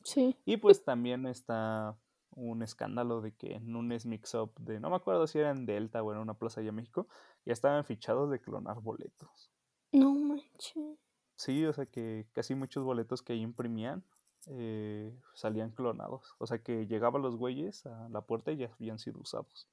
Sí. 0.04 0.36
Y 0.44 0.58
pues 0.58 0.84
también 0.84 1.26
está 1.26 1.98
un 2.30 2.62
escándalo 2.62 3.20
de 3.20 3.32
que 3.34 3.54
en 3.54 3.74
un 3.74 3.88
mix-up 3.88 4.52
de, 4.60 4.80
no 4.80 4.90
me 4.90 4.96
acuerdo 4.96 5.26
si 5.26 5.38
era 5.38 5.50
en 5.50 5.66
Delta 5.66 6.02
o 6.02 6.12
en 6.12 6.18
una 6.18 6.34
plaza 6.34 6.60
allá 6.60 6.68
en 6.70 6.76
México, 6.76 7.08
ya 7.44 7.52
estaban 7.52 7.84
fichados 7.84 8.30
de 8.30 8.40
clonar 8.40 8.80
boletos. 8.80 9.50
No 9.92 10.14
manches. 10.14 10.98
Sí, 11.36 11.64
o 11.64 11.72
sea 11.72 11.86
que 11.86 12.28
casi 12.32 12.54
muchos 12.54 12.84
boletos 12.84 13.22
que 13.22 13.32
ahí 13.32 13.40
imprimían 13.40 14.04
eh, 14.46 15.16
salían 15.34 15.70
clonados. 15.70 16.34
O 16.38 16.46
sea 16.46 16.62
que 16.62 16.86
llegaban 16.86 17.22
los 17.22 17.36
güeyes 17.36 17.86
a 17.86 18.08
la 18.10 18.22
puerta 18.22 18.52
y 18.52 18.58
ya 18.58 18.72
habían 18.72 18.98
sido 18.98 19.20
usados. 19.20 19.68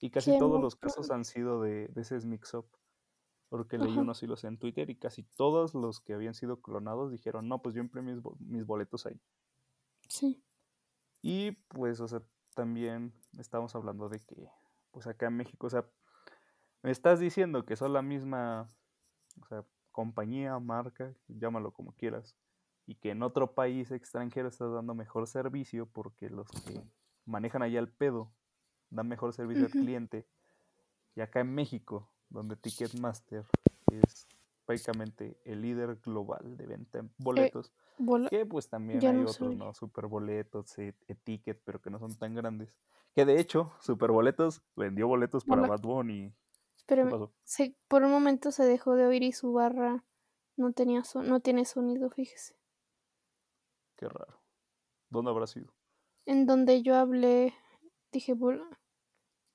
Y 0.00 0.10
casi 0.10 0.32
Qué 0.32 0.38
todos 0.38 0.60
los 0.60 0.76
casos 0.76 1.10
han 1.10 1.24
sido 1.24 1.62
de, 1.62 1.88
de 1.88 2.00
ese 2.02 2.18
mix-up. 2.26 2.66
Porque 3.48 3.78
leí 3.78 3.92
Ajá. 3.92 4.00
unos 4.00 4.22
hilos 4.22 4.44
en 4.44 4.58
Twitter 4.58 4.90
y 4.90 4.96
casi 4.96 5.22
todos 5.22 5.74
los 5.74 6.00
que 6.00 6.14
habían 6.14 6.34
sido 6.34 6.60
clonados 6.60 7.12
dijeron, 7.12 7.48
no, 7.48 7.62
pues 7.62 7.74
yo 7.74 7.80
imprimí 7.80 8.12
mis, 8.12 8.22
mis 8.40 8.66
boletos 8.66 9.06
ahí. 9.06 9.20
Sí. 10.08 10.42
Y 11.22 11.52
pues, 11.68 12.00
o 12.00 12.08
sea, 12.08 12.22
también 12.54 13.12
estamos 13.38 13.74
hablando 13.74 14.08
de 14.08 14.20
que, 14.20 14.48
pues 14.90 15.06
acá 15.06 15.26
en 15.26 15.36
México, 15.36 15.66
o 15.66 15.70
sea, 15.70 15.84
me 16.82 16.90
estás 16.90 17.18
diciendo 17.18 17.64
que 17.64 17.76
son 17.76 17.92
la 17.92 18.02
misma, 18.02 18.70
o 19.42 19.46
sea, 19.46 19.64
compañía, 19.90 20.58
marca, 20.58 21.14
llámalo 21.28 21.72
como 21.72 21.92
quieras, 21.92 22.36
y 22.86 22.94
que 22.94 23.10
en 23.10 23.22
otro 23.22 23.54
país 23.54 23.90
extranjero 23.90 24.48
estás 24.48 24.72
dando 24.72 24.94
mejor 24.94 25.26
servicio 25.26 25.86
porque 25.86 26.30
los 26.30 26.46
que 26.48 26.82
manejan 27.24 27.62
allá 27.62 27.80
el 27.80 27.88
pedo 27.88 28.32
dan 28.90 29.08
mejor 29.08 29.32
servicio 29.32 29.66
al 29.66 29.72
cliente. 29.72 30.26
Y 31.16 31.20
acá 31.20 31.40
en 31.40 31.54
México, 31.54 32.08
donde 32.28 32.56
Ticketmaster 32.56 33.44
es 33.90 34.28
prácticamente 34.66 35.40
el 35.44 35.62
líder 35.62 35.96
global 35.96 36.56
de 36.56 36.66
venta 36.66 37.00
de 37.00 37.08
boletos, 37.18 37.72
Bola- 37.98 38.28
que 38.28 38.44
pues 38.44 38.68
también 38.68 39.00
ya 39.00 39.10
hay 39.10 39.16
no 39.18 39.30
otros. 39.30 39.56
¿no? 39.56 39.72
Superboletos, 39.72 40.76
e- 40.78 40.94
Etiquet, 41.06 41.60
pero 41.64 41.80
que 41.80 41.88
no 41.90 41.98
son 41.98 42.14
tan 42.16 42.34
grandes. 42.34 42.74
Que 43.14 43.24
de 43.24 43.40
hecho, 43.40 43.72
Superboletos 43.80 44.62
vendió 44.74 45.08
boletos 45.08 45.44
para 45.44 45.62
Hola. 45.62 45.68
Bad 45.70 45.80
Bunny. 45.80 46.34
Se, 47.44 47.74
por 47.88 48.02
un 48.04 48.10
momento 48.10 48.50
se 48.52 48.64
dejó 48.64 48.94
de 48.94 49.06
oír 49.06 49.22
y 49.22 49.32
su 49.32 49.52
barra 49.52 50.04
no 50.56 50.72
tenía 50.72 51.02
so- 51.04 51.22
no 51.22 51.40
tiene 51.40 51.64
sonido, 51.64 52.10
fíjese. 52.10 52.54
Qué 53.96 54.08
raro. 54.08 54.40
¿Dónde 55.08 55.30
habrá 55.30 55.46
sido? 55.46 55.72
En 56.26 56.44
donde 56.46 56.82
yo 56.82 56.96
hablé, 56.96 57.54
dije 58.12 58.34
bola. 58.34 58.66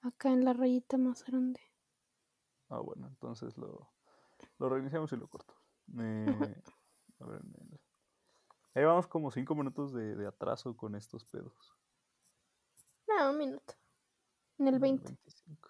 Acá 0.01 0.29
en 0.31 0.43
la 0.45 0.53
rayita 0.53 0.97
más 0.97 1.23
grande. 1.25 1.59
Ah, 2.69 2.79
bueno, 2.79 3.07
entonces 3.07 3.55
lo, 3.57 3.89
lo 4.61 4.69
reiniciamos 4.69 5.11
y 5.11 5.17
lo 5.17 5.27
corto. 5.27 5.55
Eh, 5.97 6.25
a 7.19 7.25
ver, 7.25 7.41
ahí 8.75 8.83
vamos 8.85 9.07
como 9.07 9.31
cinco 9.31 9.55
minutos 9.55 9.91
de, 9.91 10.15
de 10.15 10.27
atraso 10.27 10.77
con 10.77 10.95
estos 10.95 11.25
pedos. 11.25 11.75
No, 13.07 13.31
un 13.31 13.37
minuto. 13.37 13.73
En 14.59 14.67
el 14.67 14.75
en 14.75 14.75
el 14.75 14.79
20. 14.79 15.05
25. 15.05 15.69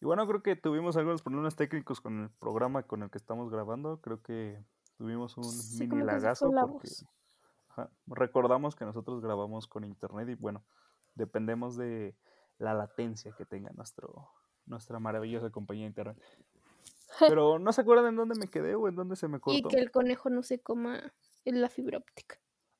Y 0.00 0.04
bueno, 0.04 0.26
creo 0.26 0.42
que 0.42 0.56
tuvimos 0.56 0.96
algunos 0.96 1.22
problemas 1.22 1.54
técnicos 1.54 2.00
con 2.00 2.24
el 2.24 2.30
programa 2.30 2.82
con 2.82 3.04
el 3.04 3.10
que 3.10 3.18
estamos 3.18 3.48
grabando. 3.50 4.00
Creo 4.00 4.20
que 4.20 4.60
tuvimos 4.96 5.36
un 5.36 5.44
Sí, 5.44 5.86
mini 5.86 6.02
lagazo 6.02 6.50
la 6.50 6.66
porque 6.66 6.88
ajá, 7.68 7.88
recordamos 8.06 8.74
que 8.74 8.84
nosotros 8.84 9.20
grabamos 9.20 9.68
con 9.68 9.84
internet 9.84 10.28
y 10.30 10.34
bueno, 10.34 10.64
dependemos 11.14 11.76
de 11.76 12.16
la 12.58 12.74
latencia 12.74 13.32
que 13.36 13.44
tenga 13.44 13.70
nuestro, 13.72 14.28
nuestra 14.66 14.98
maravillosa 14.98 15.50
compañía 15.50 15.84
de 15.84 15.88
internet. 15.88 16.22
Pero 17.18 17.58
no 17.58 17.72
se 17.72 17.82
acuerdan 17.82 18.06
en 18.06 18.16
dónde 18.16 18.34
me 18.34 18.48
quedé 18.48 18.74
o 18.74 18.88
en 18.88 18.96
dónde 18.96 19.16
se 19.16 19.28
me 19.28 19.36
Y 19.36 19.40
cortó. 19.40 19.68
que 19.68 19.76
el 19.78 19.90
conejo 19.90 20.30
no 20.30 20.42
se 20.42 20.60
coma 20.60 21.12
en 21.44 21.60
la 21.60 21.68
fibra 21.68 21.98
óptica. 21.98 22.38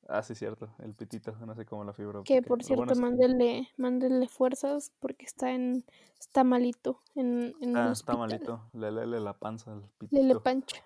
Ah, 0.09 0.21
sí, 0.21 0.35
cierto, 0.35 0.69
el 0.79 0.93
pitito, 0.95 1.31
no 1.45 1.55
sé 1.55 1.65
cómo 1.65 1.85
la 1.85 1.93
fibra 1.93 2.21
Que 2.25 2.39
óptica. 2.39 2.47
por 2.47 2.57
Lo 2.59 2.63
cierto, 2.65 2.85
bueno 2.95 3.17
que 3.17 3.67
mándele 3.77 4.27
fuerzas 4.27 4.91
porque 4.99 5.25
está 5.25 5.51
en, 5.51 5.85
está 6.19 6.43
malito 6.43 7.01
en, 7.15 7.55
ah, 7.77 7.91
está 7.91 8.17
malito, 8.17 8.69
le 8.73 8.91
lele 8.91 9.19
la 9.21 9.33
panza 9.37 9.71
al 9.71 9.79
Lele 10.09 10.33
pitito. 10.33 10.43
pancha. 10.43 10.83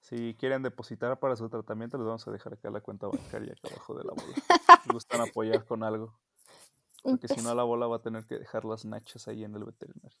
Si 0.00 0.34
quieren 0.38 0.62
depositar 0.62 1.18
para 1.20 1.36
su 1.36 1.50
tratamiento, 1.50 1.98
les 1.98 2.06
vamos 2.06 2.26
a 2.26 2.30
dejar 2.30 2.54
acá 2.54 2.70
la 2.70 2.80
cuenta 2.80 3.08
bancaria 3.08 3.52
acá 3.52 3.68
abajo 3.74 3.94
de 3.94 4.04
la 4.04 4.12
bola. 4.12 4.24
Si 4.84 4.90
gustan 4.90 5.20
apoyar 5.20 5.66
con 5.66 5.82
algo. 5.82 6.18
Porque 7.02 7.28
si 7.28 7.40
no, 7.42 7.54
la 7.54 7.62
bola 7.64 7.86
va 7.86 7.96
a 7.96 8.02
tener 8.02 8.26
que 8.26 8.38
dejar 8.38 8.64
las 8.64 8.84
nachas 8.84 9.26
ahí 9.28 9.44
en 9.44 9.54
el 9.54 9.64
veterinario. 9.64 10.18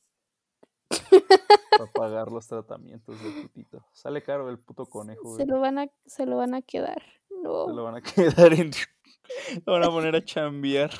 Para 1.78 1.90
pagar 1.92 2.30
los 2.32 2.46
tratamientos 2.46 3.22
del 3.22 3.42
putito. 3.42 3.84
Sale 3.92 4.22
caro 4.22 4.48
el 4.50 4.58
puto 4.58 4.86
conejo, 4.86 5.36
Se 5.36 5.44
güey. 5.44 5.46
lo 5.46 5.60
van 5.60 5.78
a, 5.78 5.88
se 6.06 6.26
lo 6.26 6.36
van 6.36 6.54
a 6.54 6.62
quedar. 6.62 7.02
Se 7.28 7.34
lo 7.42 7.68
No, 7.72 7.84
van 7.84 7.96
a 7.96 8.00
quedar 8.02 8.52
en. 8.54 8.70
Lo 9.64 9.74
van 9.74 9.84
a 9.84 9.88
poner 9.90 10.16
a 10.16 10.24
chambear. 10.24 10.90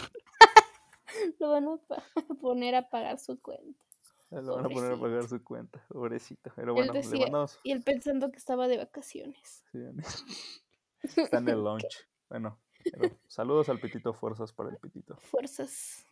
lo 1.41 1.51
van 1.51 1.67
a 1.67 1.77
poner 2.41 2.75
a 2.77 2.89
pagar 2.89 3.19
su 3.19 3.41
cuenta. 3.41 3.85
Lo 4.31 4.55
van 4.55 4.67
a 4.67 4.69
poner 4.69 4.93
a 4.93 4.97
pagar 5.01 5.29
su 5.29 5.43
cuenta. 5.43 5.85
Pobrecito. 5.89 6.53
Pero 6.55 6.73
bueno, 6.73 6.93
le 6.93 7.01
decía, 7.01 7.23
mandamos. 7.23 7.59
y 7.65 7.73
él 7.73 7.83
pensando 7.83 8.31
que 8.31 8.39
estaba 8.39 8.69
de 8.69 8.77
vacaciones. 8.79 9.65
sí, 9.73 11.21
Está 11.23 11.39
en 11.39 11.49
el 11.49 11.65
lunch. 11.65 12.07
Bueno, 12.29 12.61
pero 12.91 13.17
saludos 13.27 13.69
al 13.69 13.81
pitito, 13.81 14.13
fuerzas 14.15 14.53
para 14.53 14.71
el 14.71 14.77
pitito. 14.77 15.17
Fuerzas. 15.17 16.07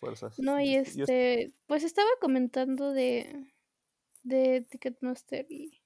Fuerzas. 0.00 0.38
No, 0.38 0.60
y 0.60 0.74
Este, 0.76 1.52
pues 1.66 1.84
estaba 1.84 2.08
comentando 2.20 2.92
de, 2.92 3.52
de 4.22 4.62
Ticketmaster 4.70 5.46
y 5.50 5.80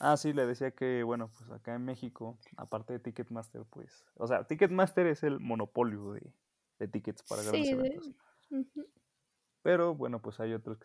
Ah, 0.00 0.16
sí, 0.16 0.32
le 0.32 0.44
decía 0.44 0.72
que, 0.72 1.04
bueno, 1.04 1.30
pues 1.38 1.48
acá 1.50 1.74
en 1.74 1.84
México, 1.84 2.36
aparte 2.56 2.94
de 2.94 2.98
Ticketmaster, 2.98 3.64
pues, 3.70 4.04
o 4.16 4.26
sea, 4.26 4.44
Ticketmaster 4.44 5.06
es 5.06 5.22
el 5.22 5.38
monopolio 5.38 6.12
de, 6.14 6.32
de 6.80 6.88
tickets 6.88 7.22
para 7.22 7.42
grandes 7.42 7.68
sí, 7.68 7.74
de- 7.74 7.80
eventos. 7.80 8.12
ujú, 8.50 8.86
Pero 9.62 9.94
bueno, 9.94 10.20
pues 10.20 10.40
hay 10.40 10.52
otros 10.52 10.78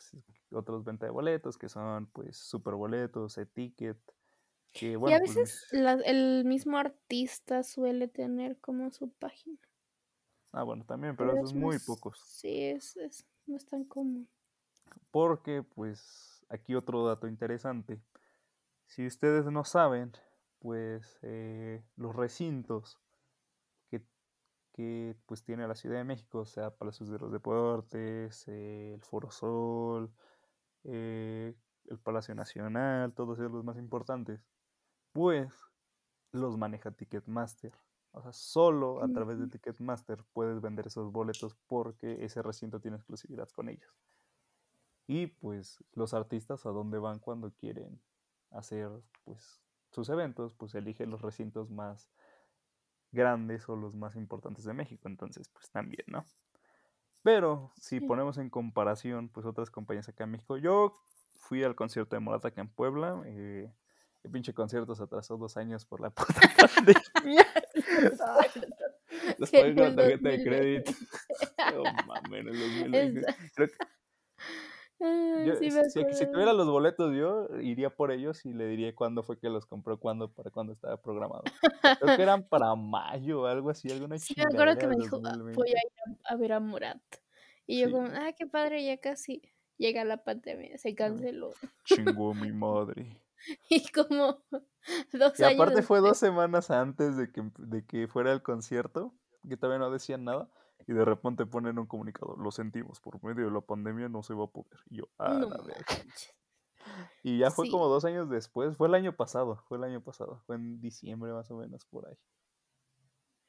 otros 0.52 0.84
venta 0.86 1.08
de 1.08 1.12
boletos 1.12 1.58
que 1.58 1.70
son, 1.70 2.06
pues, 2.14 2.38
super 2.38 2.76
boletos, 2.76 3.38
e-ticket, 3.40 3.98
que 4.72 4.92
y 4.92 4.96
a 4.96 5.00
pues 5.00 5.22
veces 5.36 5.68
la- 5.72 5.94
el 5.94 6.46
mismo 6.46 6.78
artista 6.78 7.64
suele 7.64 8.08
tener 8.08 8.58
como 8.60 8.92
su 8.92 9.10
página. 9.10 9.58
Ah, 10.52 10.64
bueno, 10.64 10.84
también, 10.86 11.16
pero 11.16 11.32
Pero 11.32 11.42
esos 11.44 11.52
es 11.56 11.60
muy 11.60 11.76
más- 11.76 11.86
pocos. 11.86 12.20
Sí, 12.26 12.64
es, 12.66 12.98
es 12.98 13.26
no 13.46 13.56
es 13.58 13.66
tan 13.66 13.84
común. 13.86 14.28
Porque, 15.12 15.64
pues, 15.64 16.46
aquí 16.50 16.76
otro 16.76 17.06
dato 17.06 17.28
interesante. 17.28 18.00
Si 18.86 19.06
ustedes 19.06 19.46
no 19.46 19.64
saben, 19.64 20.12
pues 20.60 21.18
eh, 21.22 21.84
los 21.96 22.16
recintos 22.16 23.00
que, 23.90 24.04
que, 24.74 25.16
pues 25.26 25.44
tiene 25.44 25.68
la 25.68 25.76
Ciudad 25.76 25.98
de 25.98 26.04
México, 26.04 26.40
o 26.40 26.46
sea, 26.46 26.72
Palacios 26.72 27.10
de 27.10 27.20
los 27.20 27.32
Deportes, 27.32 28.48
eh, 28.48 28.94
el 28.96 29.02
Foro 29.02 29.30
Sol, 29.32 30.12
eh, 30.84 31.54
el 31.90 32.00
Palacio 32.00 32.34
Nacional, 32.36 33.14
todos 33.14 33.40
ellos 33.40 33.52
los 33.52 33.64
más 33.64 33.78
importantes, 33.78 34.42
pues 35.12 35.52
los 36.32 36.58
maneja 36.58 36.92
Ticketmaster. 36.92 37.74
O 38.12 38.22
sea, 38.22 38.34
solo 38.34 39.04
a 39.04 39.08
través 39.08 39.40
de 39.40 39.48
Ticketmaster 39.48 40.24
puedes 40.34 40.62
vender 40.62 40.88
esos 40.88 41.12
boletos 41.12 41.56
porque 41.68 42.24
ese 42.26 42.42
recinto 42.42 42.80
tiene 42.80 42.98
exclusividad 42.98 43.50
con 43.50 43.70
ellos. 43.70 43.94
Y 45.08 45.28
pues 45.28 45.84
los 45.94 46.14
artistas 46.14 46.66
a 46.66 46.70
dónde 46.70 47.00
van 47.00 47.20
cuando 47.20 47.52
quieren 47.52 48.02
hacer 48.52 48.90
pues 49.26 49.62
sus 49.92 50.10
eventos, 50.10 50.54
pues 50.54 50.76
eligen 50.76 51.10
los 51.10 51.22
recintos 51.22 51.70
más 51.70 52.12
grandes 53.12 53.68
o 53.70 53.76
los 53.76 53.96
más 53.96 54.16
importantes 54.16 54.66
de 54.66 54.74
México. 54.74 55.08
Entonces, 55.08 55.50
pues 55.50 55.70
también, 55.72 56.06
¿no? 56.08 56.26
Pero 57.22 57.72
si 57.76 58.00
ponemos 58.00 58.38
en 58.38 58.50
comparación, 58.50 59.30
pues 59.30 59.46
otras 59.46 59.70
compañías 59.70 60.08
acá 60.10 60.24
en 60.24 60.32
México, 60.32 60.58
yo 60.58 60.94
fui 61.38 61.64
al 61.64 61.76
concierto 61.76 62.16
de 62.16 62.22
Morata 62.22 62.50
acá 62.50 62.62
en 62.62 62.70
Puebla. 62.70 63.22
Eh, 63.26 63.72
pinche 64.30 64.54
concierto 64.54 64.96
se 64.96 65.04
atrasó 65.04 65.38
dos 65.38 65.58
años 65.58 65.86
por 65.86 66.02
la 66.02 66.10
puta 66.12 66.34
pandemia. 66.76 67.46
Los 69.38 69.50
pagué 69.52 69.74
con 69.76 69.84
la 69.84 69.96
tarjeta 69.96 70.30
de 70.30 70.38
2020. 70.38 70.44
crédito. 70.44 70.92
No 71.76 71.84
mames, 72.08 72.42
en 72.42 72.48
el 72.48 72.60
2020. 72.60 73.20
Esa- 73.20 73.36
Creo 73.56 73.68
que 73.68 73.74
Ay, 75.02 75.48
yo, 75.48 75.56
sí 75.56 75.72
me 75.72 75.90
si, 75.90 76.04
si 76.14 76.26
tuviera 76.30 76.52
los 76.52 76.68
boletos, 76.68 77.16
yo 77.16 77.48
iría 77.62 77.90
por 77.90 78.12
ellos 78.12 78.46
y 78.46 78.52
le 78.54 78.68
diría 78.68 78.94
cuándo 78.94 79.24
fue 79.24 79.40
que 79.40 79.48
los 79.50 79.66
compró, 79.66 79.98
cuándo, 79.98 80.30
para 80.34 80.50
cuándo 80.52 80.74
estaba 80.74 81.02
programado. 81.02 81.44
Creo 82.02 82.18
que 82.18 82.22
eran 82.22 82.44
para 82.44 82.76
mayo 82.76 83.42
o 83.44 83.46
algo 83.46 83.70
así, 83.70 83.90
alguna 83.90 84.18
Sí, 84.18 84.34
me 84.36 84.44
acuerdo 84.44 84.78
que 84.78 84.88
me 84.88 84.98
dijo, 84.98 85.16
"Ah, 85.24 85.30
2020. 85.38 85.56
voy 85.56 85.70
a 85.70 85.72
ir 85.72 86.18
a, 86.26 86.36
ver 86.36 86.52
a 86.52 86.60
Morat. 86.60 87.02
Y 87.66 87.80
yo 87.80 87.88
Sí. 87.88 87.94
como, 87.94 88.08
ah, 88.08 88.34
qué 88.38 88.46
padre, 88.46 88.84
ya 88.84 88.98
casi 88.98 89.42
llega 89.78 90.04
la 90.04 90.22
pandemia, 90.22 90.78
se 90.78 90.94
canceló. 90.96 91.52
Chingó 91.86 92.34
mi 92.34 92.52
madre. 92.52 93.22
Y 93.70 93.92
como 93.92 94.44
dos 95.14 95.40
Y 95.40 95.44
años 95.44 95.60
aparte 95.62 95.82
fue 95.82 96.00
dos 96.00 96.18
semanas 96.18 96.72
antes 96.72 97.18
de 97.18 97.32
que, 97.32 97.44
de 97.58 97.86
que 97.86 98.08
fuera 98.08 98.32
el 98.32 98.42
concierto, 98.42 99.14
que 99.48 99.58
todavía 99.58 99.80
no 99.80 99.92
decían 99.92 100.24
nada, 100.26 100.50
y 100.88 100.94
de 100.94 101.06
repente 101.06 101.46
ponen 101.46 101.78
un 101.80 101.86
comunicado, 101.88 102.36
lo 102.38 102.52
sentimos, 102.52 103.00
por 103.00 103.24
medio 103.24 103.46
de 103.46 103.52
la 103.52 103.62
pandemia 103.62 104.10
no 104.10 104.24
se 104.24 104.34
va 104.34 104.46
a 104.46 104.48
poder. 104.48 104.80
Y 104.90 104.98
yo, 104.98 105.10
ah, 105.18 105.38
no 105.40 105.50
la. 105.50 105.64
Y 107.24 107.38
ya 107.38 107.52
fue 107.52 107.66
Sí. 107.66 107.72
como 107.72 107.88
dos 107.88 108.06
años 108.06 108.30
después, 108.30 108.78
fue 108.78 108.88
el 108.88 108.96
año 108.96 109.16
pasado, 109.16 109.58
fue 109.68 109.78
el 109.78 109.84
año 109.84 110.02
pasado, 110.02 110.42
fue 110.46 110.56
en 110.56 110.80
diciembre 110.82 111.32
más 111.34 111.52
o 111.52 111.58
menos 111.58 111.86
por 111.86 112.08
ahí. 112.08 112.18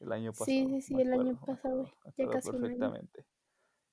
El 0.00 0.12
año 0.12 0.33
pasado. 0.33 0.46
Sí, 0.46 0.66
sí, 0.68 0.83
sí, 0.83 1.00
el 1.00 1.12
año 1.12 1.33
acuerdo, 1.33 1.46
pasado, 1.46 1.83
acuerdo, 1.83 2.14
ya 2.16 2.29
casi 2.29 2.50
perfectamente. 2.50 3.24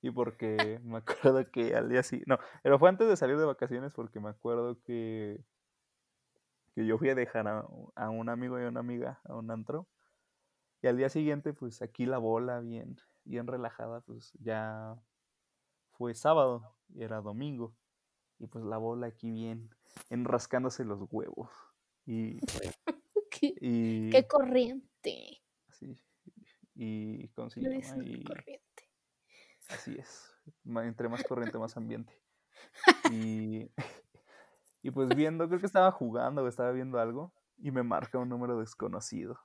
Y 0.00 0.10
porque 0.10 0.80
me 0.84 0.98
acuerdo 0.98 1.50
que 1.50 1.74
al 1.76 1.88
día 1.88 2.02
siguiente, 2.02 2.30
no, 2.30 2.38
pero 2.62 2.78
fue 2.78 2.88
antes 2.88 3.08
de 3.08 3.16
salir 3.16 3.36
de 3.38 3.44
vacaciones 3.44 3.92
porque 3.94 4.20
me 4.20 4.30
acuerdo 4.30 4.80
que, 4.82 5.44
que 6.78 6.86
yo 6.86 6.96
fui 6.96 7.08
a 7.10 7.16
dejar 7.16 7.48
a, 7.48 7.66
a 7.96 8.10
un 8.10 8.28
amigo 8.28 8.60
y 8.60 8.64
a 8.64 8.68
una 8.68 8.78
amiga 8.78 9.20
a 9.24 9.34
un 9.34 9.50
antro. 9.50 9.88
Y 10.80 10.86
al 10.86 10.96
día 10.96 11.08
siguiente, 11.08 11.52
pues 11.52 11.82
aquí 11.82 12.06
la 12.06 12.18
bola 12.18 12.60
bien, 12.60 12.96
bien 13.24 13.48
relajada, 13.48 14.00
pues 14.02 14.32
ya 14.38 14.94
fue 15.90 16.14
sábado 16.14 16.76
y 16.94 17.02
era 17.02 17.20
domingo. 17.20 17.74
Y 18.38 18.46
pues 18.46 18.64
la 18.64 18.76
bola 18.76 19.08
aquí 19.08 19.28
bien, 19.32 19.70
enrascándose 20.08 20.84
los 20.84 21.00
huevos. 21.10 21.50
Y, 22.06 22.38
Qué, 23.30 23.54
y 23.60 24.10
qué 24.10 24.26
corriente. 24.28 25.42
así, 25.68 25.96
y 26.76 27.24
Y 27.24 27.28
corriente. 28.24 28.84
así 29.68 29.96
es. 29.98 30.32
Entre 30.64 31.08
más 31.08 31.24
corriente, 31.24 31.58
más 31.58 31.76
ambiente. 31.76 32.12
Y, 33.12 33.68
y 34.88 34.90
pues 34.90 35.14
viendo, 35.14 35.46
creo 35.48 35.60
que 35.60 35.66
estaba 35.66 35.92
jugando 35.92 36.42
o 36.42 36.48
estaba 36.48 36.72
viendo 36.72 36.98
algo 36.98 37.30
y 37.58 37.70
me 37.72 37.82
marca 37.82 38.16
un 38.16 38.30
número 38.30 38.58
desconocido. 38.58 39.38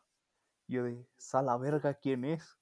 Yo 0.70 0.86
de, 0.86 1.06
¿sala 1.18 1.58
verga 1.58 1.96
quién 1.96 2.24
es? 2.24 2.58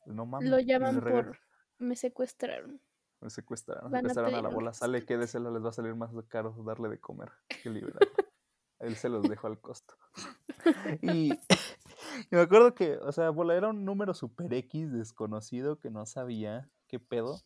Pues, 0.00 0.16
no 0.16 0.26
mames. 0.26 0.50
Lo 0.50 0.58
llaman 0.58 1.00
por, 1.00 1.38
me 1.78 1.94
secuestraron. 1.94 2.80
Me 3.20 3.30
secuestraron, 3.30 3.92
Van 3.92 4.04
a 4.04 4.08
secuestraron 4.08 4.34
a, 4.34 4.42
la 4.42 4.48
bola. 4.48 4.72
Sale, 4.72 5.06
quédesela, 5.06 5.52
les 5.52 5.64
va 5.64 5.68
a 5.68 5.72
salir 5.72 5.94
más 5.94 6.10
caro 6.26 6.56
darle 6.64 6.88
de 6.88 6.98
comer 6.98 7.30
que 7.62 7.70
liberarlo. 7.70 8.00
Él 8.80 8.96
se 8.96 9.08
los 9.08 9.22
dejó 9.28 9.46
al 9.46 9.60
costo. 9.60 9.94
Y, 11.02 11.32
y 11.32 12.28
me 12.32 12.40
acuerdo 12.40 12.74
que, 12.74 12.96
o 12.96 13.12
sea, 13.12 13.30
bola 13.30 13.54
era 13.54 13.68
un 13.68 13.84
número 13.84 14.12
super 14.12 14.52
X 14.52 14.90
desconocido 14.90 15.78
que 15.78 15.90
no 15.90 16.04
sabía 16.04 16.68
qué 16.88 16.98
pedo. 16.98 17.40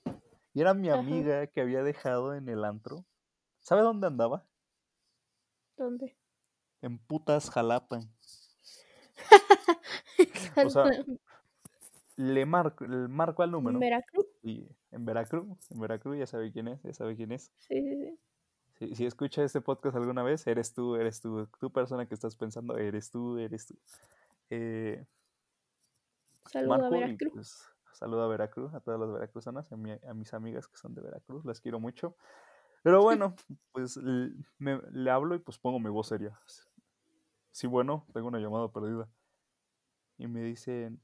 Y 0.55 0.62
era 0.62 0.72
mi 0.72 0.88
Ajá. 0.88 1.00
amiga 1.00 1.46
que 1.48 1.61
había 1.61 1.83
dejado 1.83 2.35
en 2.35 2.48
el 2.48 2.64
antro. 2.64 3.05
¿Sabe 3.61 3.83
dónde 3.83 4.07
andaba? 4.07 4.44
¿Dónde? 5.77 6.16
En 6.83 6.99
putas 6.99 7.51
Jalapa. 7.51 8.01
O 10.64 10.68
sea, 10.70 10.85
Le 12.16 12.44
marco, 12.44 12.85
le 12.87 13.09
marco 13.09 13.42
al 13.42 13.51
número. 13.51 13.77
¿En 13.77 13.81
Veracruz? 13.81 14.27
Y 14.42 14.68
en 14.90 15.05
Veracruz, 15.07 15.46
en 15.70 15.81
Veracruz 15.81 16.18
ya 16.18 16.27
sabe 16.27 16.53
quién 16.53 16.68
es, 16.68 16.83
ya 16.83 16.92
sabe 16.92 17.16
quién 17.16 17.33
es. 17.33 17.51
Sí, 17.59 17.81
sí, 17.81 17.96
sí. 17.96 18.18
Si, 18.79 18.94
si 18.94 19.07
escucha 19.07 19.42
este 19.42 19.61
podcast 19.62 19.96
alguna 19.96 20.23
vez, 20.23 20.46
eres 20.46 20.73
tú, 20.75 20.96
eres 20.96 21.20
tú, 21.23 21.46
tu 21.59 21.70
persona 21.73 22.07
que 22.07 22.14
estás 22.14 22.37
pensando, 22.37 22.77
eres 22.77 23.11
tú, 23.11 23.38
eres 23.38 23.66
tú. 23.66 23.79
Eh, 24.51 25.07
Saludo 26.46 26.75
a 26.75 26.79
Marco, 26.79 26.94
Veracruz. 26.99 27.33
pues 27.33 27.64
saludo 27.92 28.23
a 28.23 28.29
Veracruz, 28.29 28.75
a 28.75 28.81
todas 28.81 29.01
las 29.01 29.12
veracruzanas, 29.12 29.70
a, 29.73 29.77
mi- 29.77 29.92
a 29.92 30.14
mis 30.14 30.33
amigas 30.35 30.66
que 30.68 30.77
son 30.77 30.94
de 30.94 31.01
Veracruz, 31.03 31.44
las 31.44 31.61
quiero 31.61 31.81
mucho. 31.81 32.16
Pero 32.83 33.03
bueno, 33.03 33.35
pues 33.73 33.97
me- 34.59 34.81
le 34.93 35.11
hablo 35.11 35.35
y 35.35 35.38
pues 35.38 35.59
pongo 35.59 35.79
mi 35.79 35.90
voz 35.90 36.09
seria. 36.09 36.38
Sí, 37.53 37.66
bueno, 37.69 38.07
tengo 38.12 38.27
una 38.29 38.38
llamada 38.40 38.73
perdida. 38.73 39.09
Y 40.19 40.27
me 40.29 40.43
dicen, 40.43 41.01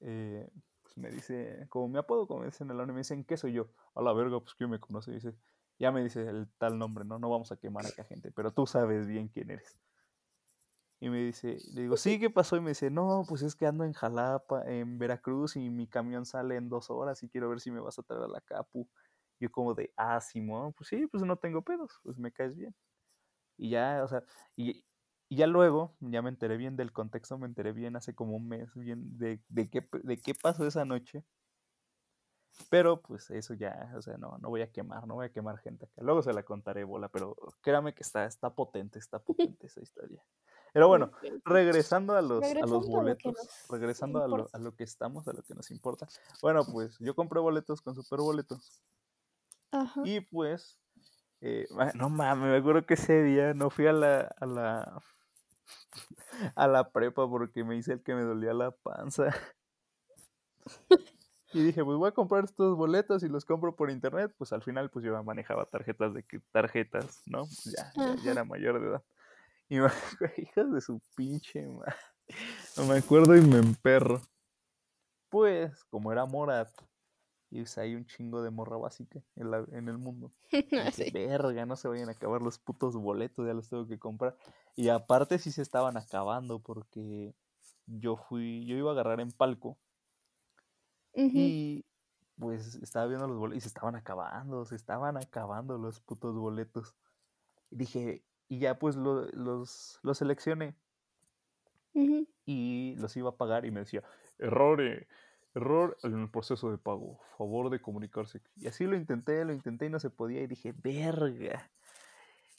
eh, 0.00 0.50
pues 0.82 0.96
me 0.98 1.10
dice, 1.12 1.66
como 1.70 1.88
mi 1.88 1.98
apodo, 1.98 2.26
como 2.28 2.44
dicen 2.44 2.70
en 2.70 2.76
la 2.78 2.84
uni, 2.84 2.92
me 2.94 3.00
dicen, 3.00 3.24
¿qué 3.24 3.36
soy 3.36 3.52
yo? 3.54 3.70
A 3.94 4.02
la 4.02 4.12
verga, 4.12 4.40
pues 4.40 4.54
¿quién 4.54 4.70
me 4.70 4.80
conoce? 4.80 5.12
Dice, 5.12 5.34
ya 5.78 5.92
me 5.92 6.02
dice 6.02 6.28
el 6.28 6.48
tal 6.58 6.78
nombre, 6.78 7.04
¿no? 7.06 7.18
No 7.18 7.30
vamos 7.30 7.52
a 7.52 7.56
quemar 7.58 7.86
acá 7.86 8.04
gente, 8.04 8.32
pero 8.32 8.52
tú 8.52 8.66
sabes 8.66 9.06
bien 9.06 9.28
quién 9.28 9.50
eres. 9.50 9.78
Y 11.02 11.08
me 11.08 11.18
dice, 11.24 11.56
le 11.72 11.82
digo, 11.82 11.96
sí, 11.96 12.20
¿qué 12.20 12.28
pasó? 12.28 12.56
Y 12.56 12.60
me 12.60 12.70
dice, 12.70 12.90
no, 12.90 13.24
pues 13.26 13.40
es 13.42 13.56
que 13.56 13.66
ando 13.66 13.84
en 13.84 13.94
Jalapa, 13.94 14.62
en 14.66 14.98
Veracruz, 14.98 15.56
y 15.56 15.70
mi 15.70 15.86
camión 15.86 16.26
sale 16.26 16.56
en 16.56 16.68
dos 16.68 16.90
horas 16.90 17.22
y 17.22 17.28
quiero 17.30 17.48
ver 17.48 17.60
si 17.60 17.70
me 17.70 17.80
vas 17.80 17.98
a 17.98 18.02
traer 18.02 18.22
a 18.24 18.28
la 18.28 18.40
Capu. 18.42 18.86
Yo 19.40 19.50
como 19.50 19.74
de, 19.74 19.92
ah, 19.96 20.20
Simón, 20.20 20.72
pues 20.74 20.88
sí, 20.88 21.06
pues 21.06 21.22
no 21.24 21.36
tengo 21.36 21.62
pedos, 21.62 21.98
pues 22.02 22.18
me 22.18 22.30
caes 22.32 22.54
bien. 22.56 22.74
Y 23.56 23.70
ya, 23.70 24.02
o 24.04 24.08
sea, 24.08 24.22
y, 24.56 24.84
y 25.28 25.36
ya 25.36 25.46
luego, 25.46 25.96
ya 26.00 26.22
me 26.22 26.30
enteré 26.30 26.56
bien 26.56 26.76
del 26.76 26.92
contexto, 26.92 27.38
me 27.38 27.46
enteré 27.46 27.72
bien 27.72 27.96
hace 27.96 28.14
como 28.14 28.36
un 28.36 28.48
mes, 28.48 28.74
bien 28.74 29.18
de, 29.18 29.40
de, 29.48 29.70
qué, 29.70 29.88
de 30.02 30.16
qué 30.18 30.34
pasó 30.34 30.66
esa 30.66 30.84
noche. 30.84 31.24
Pero 32.68 33.00
pues 33.00 33.30
eso 33.30 33.54
ya, 33.54 33.92
o 33.96 34.02
sea, 34.02 34.16
no, 34.18 34.38
no 34.38 34.48
voy 34.48 34.62
a 34.62 34.70
quemar, 34.70 35.06
no 35.06 35.14
voy 35.14 35.26
a 35.26 35.32
quemar 35.32 35.58
gente 35.58 35.86
acá. 35.86 36.02
Luego 36.02 36.22
se 36.22 36.32
la 36.32 36.42
contaré, 36.42 36.84
bola, 36.84 37.08
pero 37.08 37.36
créame 37.62 37.94
que 37.94 38.02
está, 38.02 38.26
está 38.26 38.54
potente, 38.54 38.98
está 38.98 39.18
potente 39.24 39.66
esa 39.66 39.80
historia. 39.80 40.22
Pero 40.72 40.88
bueno, 40.88 41.10
regresando 41.44 42.14
a 42.14 42.22
los, 42.22 42.44
a 42.44 42.54
los 42.54 42.62
a 42.62 42.66
lo 42.66 42.80
que 42.80 42.88
boletos, 42.88 43.66
regresando 43.68 44.22
a 44.22 44.28
lo, 44.28 44.48
a 44.52 44.58
lo 44.58 44.76
que 44.76 44.84
estamos, 44.84 45.26
a 45.26 45.32
lo 45.32 45.42
que 45.42 45.54
nos 45.54 45.70
importa. 45.70 46.06
Bueno, 46.42 46.64
pues 46.64 46.96
yo 47.00 47.14
compré 47.14 47.40
boletos 47.40 47.82
con 47.82 47.94
super 47.94 48.20
boletos. 48.20 48.82
Ajá. 49.72 50.02
Y 50.04 50.20
pues, 50.20 50.80
eh, 51.40 51.66
no 51.94 52.10
mames, 52.10 52.50
me 52.50 52.56
acuerdo 52.56 52.84
que 52.86 52.94
ese 52.94 53.22
día 53.22 53.54
no 53.54 53.70
fui 53.70 53.86
a 53.86 53.92
la, 53.92 54.20
a 54.40 54.46
la, 54.46 55.02
a 56.54 56.66
la 56.66 56.90
prepa 56.90 57.28
porque 57.28 57.64
me 57.64 57.76
hice 57.76 57.94
el 57.94 58.02
que 58.02 58.14
me 58.14 58.22
dolía 58.22 58.52
la 58.54 58.70
panza. 58.70 59.26
Y 61.52 61.64
dije, 61.64 61.84
pues 61.84 61.98
voy 61.98 62.08
a 62.08 62.12
comprar 62.12 62.44
estos 62.44 62.76
boletos 62.76 63.24
y 63.24 63.28
los 63.28 63.44
compro 63.44 63.74
por 63.74 63.90
internet. 63.90 64.32
Pues 64.38 64.52
al 64.52 64.62
final, 64.62 64.88
pues 64.88 65.04
yo 65.04 65.12
ya 65.12 65.22
manejaba 65.22 65.66
tarjetas 65.66 66.14
de 66.14 66.24
tarjetas, 66.52 67.22
¿no? 67.26 67.38
Pues 67.38 67.74
ya, 67.76 67.92
ya, 68.22 68.30
era 68.30 68.44
mayor 68.44 68.80
de 68.80 68.86
edad. 68.86 69.02
Y 69.68 69.80
me 69.80 69.86
acuerdo, 69.86 70.34
hijas 70.36 70.70
de 70.72 70.80
su 70.80 71.00
pinche 71.16 71.66
ma- 71.66 71.96
No 72.76 72.84
me 72.86 72.98
acuerdo 72.98 73.36
y 73.36 73.40
me 73.40 73.58
emperro. 73.58 74.22
Pues, 75.28 75.82
como 75.84 76.12
era 76.12 76.24
Morat, 76.24 76.70
y 77.50 77.58
pues, 77.62 77.76
hay 77.78 77.94
un 77.94 78.06
chingo 78.06 78.42
de 78.42 78.50
morra 78.50 78.76
básica 78.76 79.20
en, 79.36 79.50
la- 79.50 79.66
en 79.72 79.88
el 79.88 79.98
mundo. 79.98 80.30
Sí. 80.94 81.10
verga, 81.10 81.66
no 81.66 81.76
se 81.76 81.88
vayan 81.88 82.08
a 82.08 82.12
acabar 82.12 82.42
los 82.42 82.58
putos 82.58 82.96
boletos, 82.96 83.46
ya 83.46 83.54
los 83.54 83.68
tengo 83.68 83.86
que 83.86 83.98
comprar. 83.98 84.36
Y 84.76 84.88
aparte 84.88 85.38
sí 85.38 85.50
se 85.52 85.62
estaban 85.62 85.96
acabando 85.96 86.58
porque 86.60 87.34
yo 87.86 88.16
fui, 88.16 88.64
yo 88.66 88.76
iba 88.76 88.90
a 88.90 88.92
agarrar 88.92 89.20
en 89.20 89.32
palco 89.32 89.76
y 91.34 91.84
pues 92.38 92.76
estaba 92.76 93.06
viendo 93.06 93.26
los 93.26 93.36
boletos 93.36 93.58
y 93.58 93.60
se 93.62 93.68
estaban 93.68 93.96
acabando, 93.96 94.64
se 94.64 94.76
estaban 94.76 95.16
acabando 95.16 95.76
los 95.76 96.00
putos 96.00 96.34
boletos. 96.36 96.94
Y 97.70 97.76
dije, 97.76 98.22
y 98.48 98.58
ya 98.60 98.78
pues 98.78 98.96
lo- 98.96 99.26
los, 99.32 99.98
los 100.02 100.18
seleccioné 100.18 100.74
y 102.46 102.94
los 102.98 103.16
iba 103.16 103.30
a 103.30 103.36
pagar 103.36 103.64
y 103.66 103.70
me 103.70 103.80
decía, 103.80 104.02
error, 104.38 104.80
eh, 104.80 105.06
error 105.54 105.96
en 106.02 106.20
el 106.20 106.30
proceso 106.30 106.70
de 106.70 106.78
pago, 106.78 107.20
favor 107.36 107.70
de 107.70 107.80
comunicarse. 107.80 108.40
Y 108.56 108.68
así 108.68 108.84
lo 108.84 108.96
intenté, 108.96 109.44
lo 109.44 109.52
intenté 109.52 109.86
y 109.86 109.90
no 109.90 109.98
se 109.98 110.10
podía 110.10 110.42
y 110.42 110.46
dije, 110.46 110.74
verga. 110.76 111.70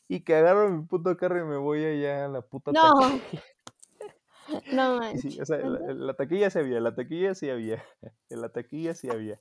Y 0.07 0.21
que 0.21 0.35
agarro 0.35 0.69
mi 0.69 0.83
puto 0.85 1.15
carro 1.15 1.39
y 1.39 1.45
me 1.45 1.57
voy 1.57 1.85
allá 1.85 2.25
a 2.25 2.27
la 2.27 2.41
puta 2.41 2.71
No. 2.71 2.91
taquilla. 2.93 3.43
No 4.71 4.97
manches. 4.97 5.21
sí, 5.33 5.39
o 5.39 5.45
sea, 5.45 5.59
la, 5.59 6.13
taquilla 6.15 6.49
sí 6.49 6.59
había, 6.59 6.81
la 6.81 6.93
taquilla 6.93 7.35
sí 7.35 7.49
había, 7.49 7.83
la 8.29 8.49
taquilla 8.49 8.95
sí 8.95 9.09
había. 9.09 9.39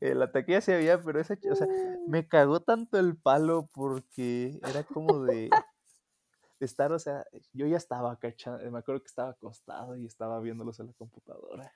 La 0.00 0.32
taquilla 0.32 0.62
sí 0.62 0.72
había, 0.72 1.02
pero 1.02 1.20
esa, 1.20 1.36
o 1.50 1.54
sea, 1.54 1.66
me 2.06 2.26
cagó 2.26 2.60
tanto 2.60 2.98
el 2.98 3.16
palo 3.16 3.68
porque 3.74 4.58
era 4.62 4.84
como 4.84 5.22
de, 5.24 5.50
de 6.60 6.66
estar, 6.66 6.92
o 6.92 6.98
sea, 6.98 7.26
yo 7.52 7.66
ya 7.66 7.76
estaba 7.76 8.16
cachando, 8.18 8.70
me 8.70 8.78
acuerdo 8.78 9.02
que 9.02 9.08
estaba 9.08 9.30
acostado 9.30 9.96
y 9.96 10.06
estaba 10.06 10.40
viéndolos 10.40 10.80
en 10.80 10.86
la 10.86 10.92
computadora. 10.94 11.70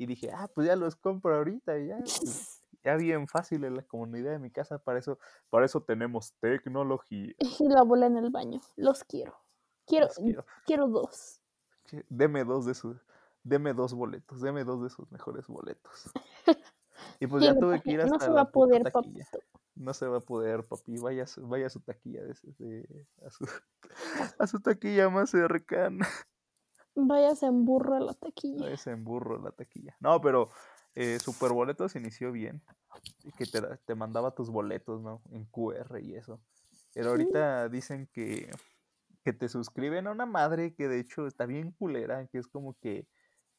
Y 0.00 0.06
dije, 0.06 0.30
ah, 0.32 0.48
pues 0.54 0.66
ya 0.66 0.76
los 0.76 0.96
compro 0.96 1.36
ahorita 1.36 1.78
y 1.78 1.88
ya, 1.88 1.98
pues, 1.98 2.62
ya 2.82 2.96
bien 2.96 3.28
fácil 3.28 3.64
en 3.64 3.76
la 3.76 3.82
comunidad 3.82 4.30
de 4.32 4.38
mi 4.38 4.50
casa, 4.50 4.78
para 4.78 4.98
eso, 4.98 5.18
para 5.50 5.66
eso 5.66 5.82
tenemos 5.82 6.32
tecnología. 6.40 7.34
Y 7.38 7.68
la 7.68 7.82
bola 7.82 8.06
en 8.06 8.16
el 8.16 8.30
baño. 8.30 8.62
Los 8.76 9.04
quiero. 9.04 9.36
Quiero, 9.86 10.06
Los 10.06 10.16
quiero. 10.16 10.46
quiero 10.64 10.88
dos. 10.88 11.42
Deme 12.08 12.44
dos 12.44 12.64
de 12.64 12.72
sus, 12.72 12.96
deme 13.42 13.74
dos 13.74 13.92
boletos, 13.92 14.40
deme 14.40 14.64
dos 14.64 14.82
de 14.82 14.88
sus 14.88 15.10
mejores 15.12 15.46
boletos. 15.46 16.10
Y 17.18 17.26
pues 17.26 17.42
ya 17.44 17.54
tuve 17.58 17.80
que 17.82 17.92
ir 17.92 18.00
hasta 18.00 18.14
No 18.14 18.20
se 18.20 18.28
va 18.28 18.34
la 18.36 18.40
a 18.42 18.50
poder, 18.50 18.90
papito. 18.92 19.38
No 19.74 19.92
se 19.94 20.06
va 20.06 20.18
a 20.18 20.20
poder, 20.20 20.64
papi. 20.64 20.96
Vaya, 20.98 21.24
vaya 21.38 21.66
a 21.66 21.70
su 21.70 21.80
taquilla 21.80 22.22
de, 22.22 22.34
de- 22.58 23.06
a, 23.24 23.30
su, 23.30 23.46
a 24.38 24.46
su 24.46 24.60
taquilla 24.60 25.08
más 25.10 25.30
cercana. 25.30 26.06
Váyase 26.94 27.46
en 27.46 27.64
burro 27.64 27.94
a 27.96 28.00
la 28.00 28.14
taquilla. 28.14 28.70
Es 28.70 28.86
en 28.86 29.04
burro 29.04 29.40
la 29.40 29.52
taquilla. 29.52 29.96
No, 30.00 30.20
pero 30.20 30.50
eh, 30.94 31.18
Super 31.18 31.52
Boletos 31.52 31.96
inició 31.96 32.32
bien. 32.32 32.62
Que 33.38 33.46
te, 33.46 33.60
te 33.84 33.94
mandaba 33.94 34.34
tus 34.34 34.50
boletos, 34.50 35.00
¿no? 35.00 35.22
En 35.30 35.44
QR 35.46 36.00
y 36.00 36.14
eso. 36.14 36.40
Pero 36.92 37.10
ahorita 37.10 37.68
dicen 37.68 38.08
que, 38.12 38.50
que 39.24 39.32
te 39.32 39.48
suscriben 39.48 40.06
a 40.06 40.10
una 40.10 40.26
madre 40.26 40.74
que 40.74 40.88
de 40.88 41.00
hecho 41.00 41.26
está 41.26 41.46
bien 41.46 41.72
culera, 41.72 42.26
que 42.26 42.38
es 42.38 42.48
como 42.48 42.74
que 42.74 43.06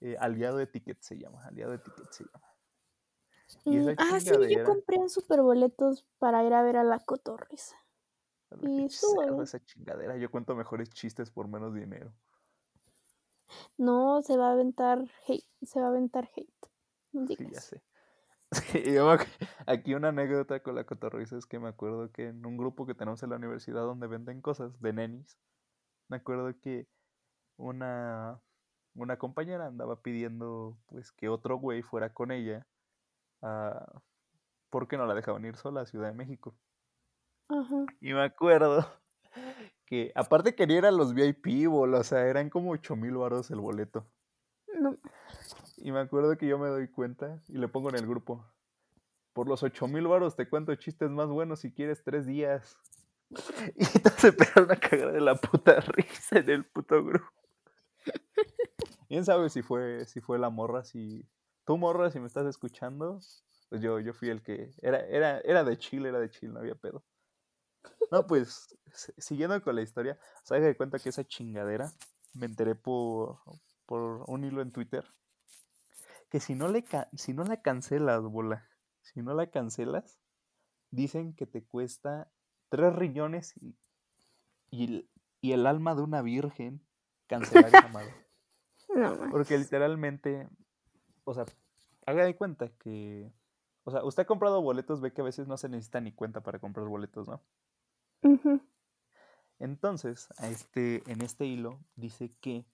eh, 0.01 0.17
aliado 0.19 0.57
de 0.57 0.67
ticket 0.67 1.01
se 1.01 1.17
llama. 1.17 1.45
Aliado 1.45 1.71
de 1.71 1.79
ticket 1.79 2.11
se 2.11 2.25
llama. 2.25 2.47
Y 3.65 3.77
Mm, 3.77 3.95
Ah, 3.97 4.19
sí, 4.19 4.29
yo 4.49 4.63
compré 4.63 4.97
en 4.97 5.09
superboletos 5.09 6.05
para 6.19 6.43
ir 6.43 6.53
a 6.53 6.63
ver 6.63 6.77
a 6.77 6.83
la 6.83 6.99
cotorriza. 6.99 7.75
A 8.49 8.55
Y 8.67 8.85
esa 8.85 9.63
chingadera. 9.63 10.17
Yo 10.17 10.29
cuento 10.29 10.55
mejores 10.55 10.89
chistes 10.89 11.31
por 11.31 11.47
menos 11.47 11.73
dinero. 11.73 12.13
No, 13.77 14.21
se 14.21 14.37
va 14.37 14.49
a 14.49 14.53
aventar 14.53 14.99
hate. 15.27 15.45
Se 15.63 15.79
va 15.79 15.87
a 15.87 15.89
aventar 15.89 16.29
hate. 16.35 16.53
No 17.13 17.27
Sí, 17.27 17.37
ya 17.51 17.59
sé. 17.59 17.81
Sí, 18.51 18.83
yo 18.93 19.05
me 19.05 19.13
acu- 19.13 19.49
Aquí 19.65 19.93
una 19.93 20.09
anécdota 20.09 20.61
con 20.61 20.75
la 20.75 20.83
cotorriza 20.85 21.37
es 21.37 21.45
que 21.45 21.57
me 21.57 21.69
acuerdo 21.69 22.11
que 22.11 22.27
en 22.27 22.45
un 22.45 22.57
grupo 22.57 22.85
que 22.85 22.93
tenemos 22.93 23.23
en 23.23 23.29
la 23.29 23.37
universidad 23.37 23.81
donde 23.83 24.07
venden 24.07 24.41
cosas 24.41 24.77
de 24.81 24.91
nenis, 24.91 25.37
me 26.09 26.17
acuerdo 26.17 26.53
que 26.59 26.85
una, 27.55 28.41
una 28.93 29.17
compañera 29.17 29.67
andaba 29.67 30.01
pidiendo 30.01 30.77
pues 30.87 31.13
que 31.13 31.29
otro 31.29 31.57
güey 31.59 31.81
fuera 31.81 32.13
con 32.13 32.31
ella 32.31 32.67
a- 33.41 34.01
porque 34.69 34.97
no 34.97 35.05
la 35.05 35.13
dejaban 35.15 35.45
ir 35.45 35.55
sola 35.55 35.81
a 35.81 35.85
Ciudad 35.85 36.07
de 36.09 36.13
México. 36.15 36.53
Ajá. 37.47 37.85
Y 38.01 38.13
me 38.13 38.23
acuerdo 38.23 38.85
que 39.91 40.09
aparte 40.15 40.55
quería 40.55 40.77
ir 40.77 40.85
a 40.85 40.91
los 40.91 41.13
VIP, 41.13 41.67
bol, 41.67 41.93
o 41.95 42.03
sea, 42.05 42.25
eran 42.25 42.49
como 42.49 42.71
8 42.71 42.95
mil 42.95 43.17
baros 43.17 43.51
el 43.51 43.59
boleto. 43.59 44.05
No. 44.79 44.95
Y 45.75 45.91
me 45.91 45.99
acuerdo 45.99 46.37
que 46.37 46.47
yo 46.47 46.57
me 46.57 46.69
doy 46.69 46.87
cuenta 46.87 47.43
y 47.49 47.57
le 47.57 47.67
pongo 47.67 47.89
en 47.89 47.95
el 47.95 48.07
grupo. 48.07 48.45
Por 49.33 49.49
los 49.49 49.63
8 49.63 49.89
mil 49.89 50.07
baros 50.07 50.37
te 50.37 50.47
cuento 50.47 50.73
chistes 50.75 51.09
más 51.09 51.27
buenos 51.27 51.59
si 51.59 51.73
quieres 51.73 52.05
tres 52.05 52.25
días. 52.25 52.79
Y 53.75 53.83
se 53.83 54.29
empezaron 54.29 54.71
a 54.71 54.77
cagar 54.77 55.11
de 55.11 55.19
la 55.19 55.35
puta 55.35 55.81
risa 55.81 56.39
en 56.39 56.49
el 56.49 56.63
puto 56.63 57.03
grupo. 57.03 57.27
¿Quién 59.09 59.25
sabe 59.25 59.49
si 59.49 59.61
fue, 59.61 60.05
si 60.05 60.21
fue 60.21 60.39
la 60.39 60.49
morra? 60.49 60.85
Si 60.85 61.27
tú 61.65 61.77
morra, 61.77 62.11
si 62.11 62.19
me 62.21 62.27
estás 62.27 62.45
escuchando, 62.45 63.19
pues 63.67 63.81
yo, 63.81 63.99
yo 63.99 64.13
fui 64.13 64.29
el 64.29 64.41
que... 64.41 64.71
Era, 64.81 65.05
era, 65.07 65.41
era 65.41 65.65
de 65.65 65.77
Chile, 65.77 66.07
era 66.07 66.19
de 66.19 66.29
Chile, 66.29 66.53
no 66.53 66.59
había 66.59 66.75
pedo. 66.75 67.03
No, 68.09 68.25
pues, 68.25 68.77
siguiendo 68.93 69.61
con 69.61 69.75
la 69.75 69.81
historia, 69.81 70.19
¿sabes 70.43 70.63
de 70.63 70.75
cuenta 70.75 70.99
que 70.99 71.09
esa 71.09 71.23
chingadera 71.23 71.91
me 72.33 72.45
enteré 72.45 72.75
por, 72.75 73.39
por 73.85 74.23
un 74.27 74.43
hilo 74.43 74.61
en 74.61 74.71
Twitter? 74.71 75.05
Que 76.29 76.39
si 76.39 76.55
no, 76.55 76.67
le 76.67 76.85
si 77.13 77.33
no 77.33 77.43
la 77.43 77.61
cancelas, 77.61 78.23
bola, 78.23 78.67
si 79.01 79.21
no 79.21 79.33
la 79.33 79.47
cancelas, 79.47 80.19
dicen 80.91 81.33
que 81.33 81.45
te 81.45 81.63
cuesta 81.63 82.31
tres 82.69 82.93
riñones 82.95 83.55
y, 83.57 83.75
y, 84.69 84.85
el, 84.85 85.09
y 85.41 85.51
el 85.51 85.65
alma 85.67 85.95
de 85.95 86.01
una 86.01 86.21
virgen 86.21 86.81
cancelar 87.27 87.67
esa 87.73 87.87
madre. 87.87 88.13
No. 88.93 89.29
Porque 89.31 89.57
literalmente, 89.57 90.49
o 91.23 91.33
sea, 91.33 91.45
haga 92.05 92.25
de 92.25 92.35
cuenta 92.35 92.67
que, 92.77 93.31
o 93.85 93.91
sea, 93.91 94.03
usted 94.03 94.23
ha 94.23 94.27
comprado 94.27 94.61
boletos, 94.61 94.99
ve 94.99 95.13
que 95.13 95.21
a 95.21 95.23
veces 95.23 95.47
no 95.47 95.55
se 95.55 95.69
necesita 95.69 96.01
ni 96.01 96.11
cuenta 96.11 96.41
para 96.41 96.59
comprar 96.59 96.87
boletos, 96.87 97.25
¿no? 97.25 97.41
Ujú. 98.23 98.59
Entonces, 99.61 100.27
a 100.37 100.49
este, 100.49 101.09
en 101.11 101.21
este 101.21 101.45
hilo 101.45 101.79
dice 101.95 102.29
que 102.41 102.65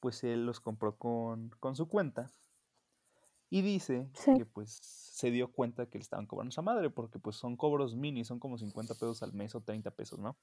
pues 0.00 0.22
él 0.24 0.46
los 0.46 0.60
compró 0.60 0.96
con, 0.98 1.50
con 1.60 1.74
su 1.76 1.88
cuenta 1.88 2.30
y 3.50 3.62
dice 3.62 4.10
Sí. 4.14 4.34
que 4.36 4.44
pues 4.46 4.78
se 4.82 5.30
dio 5.30 5.50
cuenta 5.52 5.86
que 5.86 5.98
le 5.98 6.02
estaban 6.02 6.26
cobrando 6.26 6.50
esa 6.50 6.62
madre 6.62 6.90
porque 6.90 7.18
pues 7.18 7.36
son 7.36 7.56
cobros 7.56 7.96
mini, 7.96 8.24
son 8.24 8.38
como 8.38 8.58
50 8.58 8.94
pesos 8.94 9.22
al 9.22 9.32
mes 9.32 9.54
o 9.54 9.62
30 9.62 9.90
pesos, 9.92 10.18
¿no? 10.18 10.36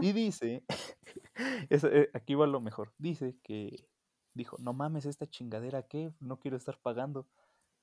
Y 0.00 0.12
dice, 0.12 0.64
eh, 1.70 2.10
aquí 2.14 2.34
va 2.34 2.46
lo 2.46 2.60
mejor, 2.60 2.92
dice 2.98 3.36
que 3.42 3.88
dijo, 4.34 4.56
no 4.58 4.72
mames, 4.72 5.06
esta 5.06 5.28
chingadera, 5.28 5.82
¿qué? 5.86 6.12
No 6.20 6.38
quiero 6.38 6.56
estar 6.56 6.78
pagando. 6.80 7.28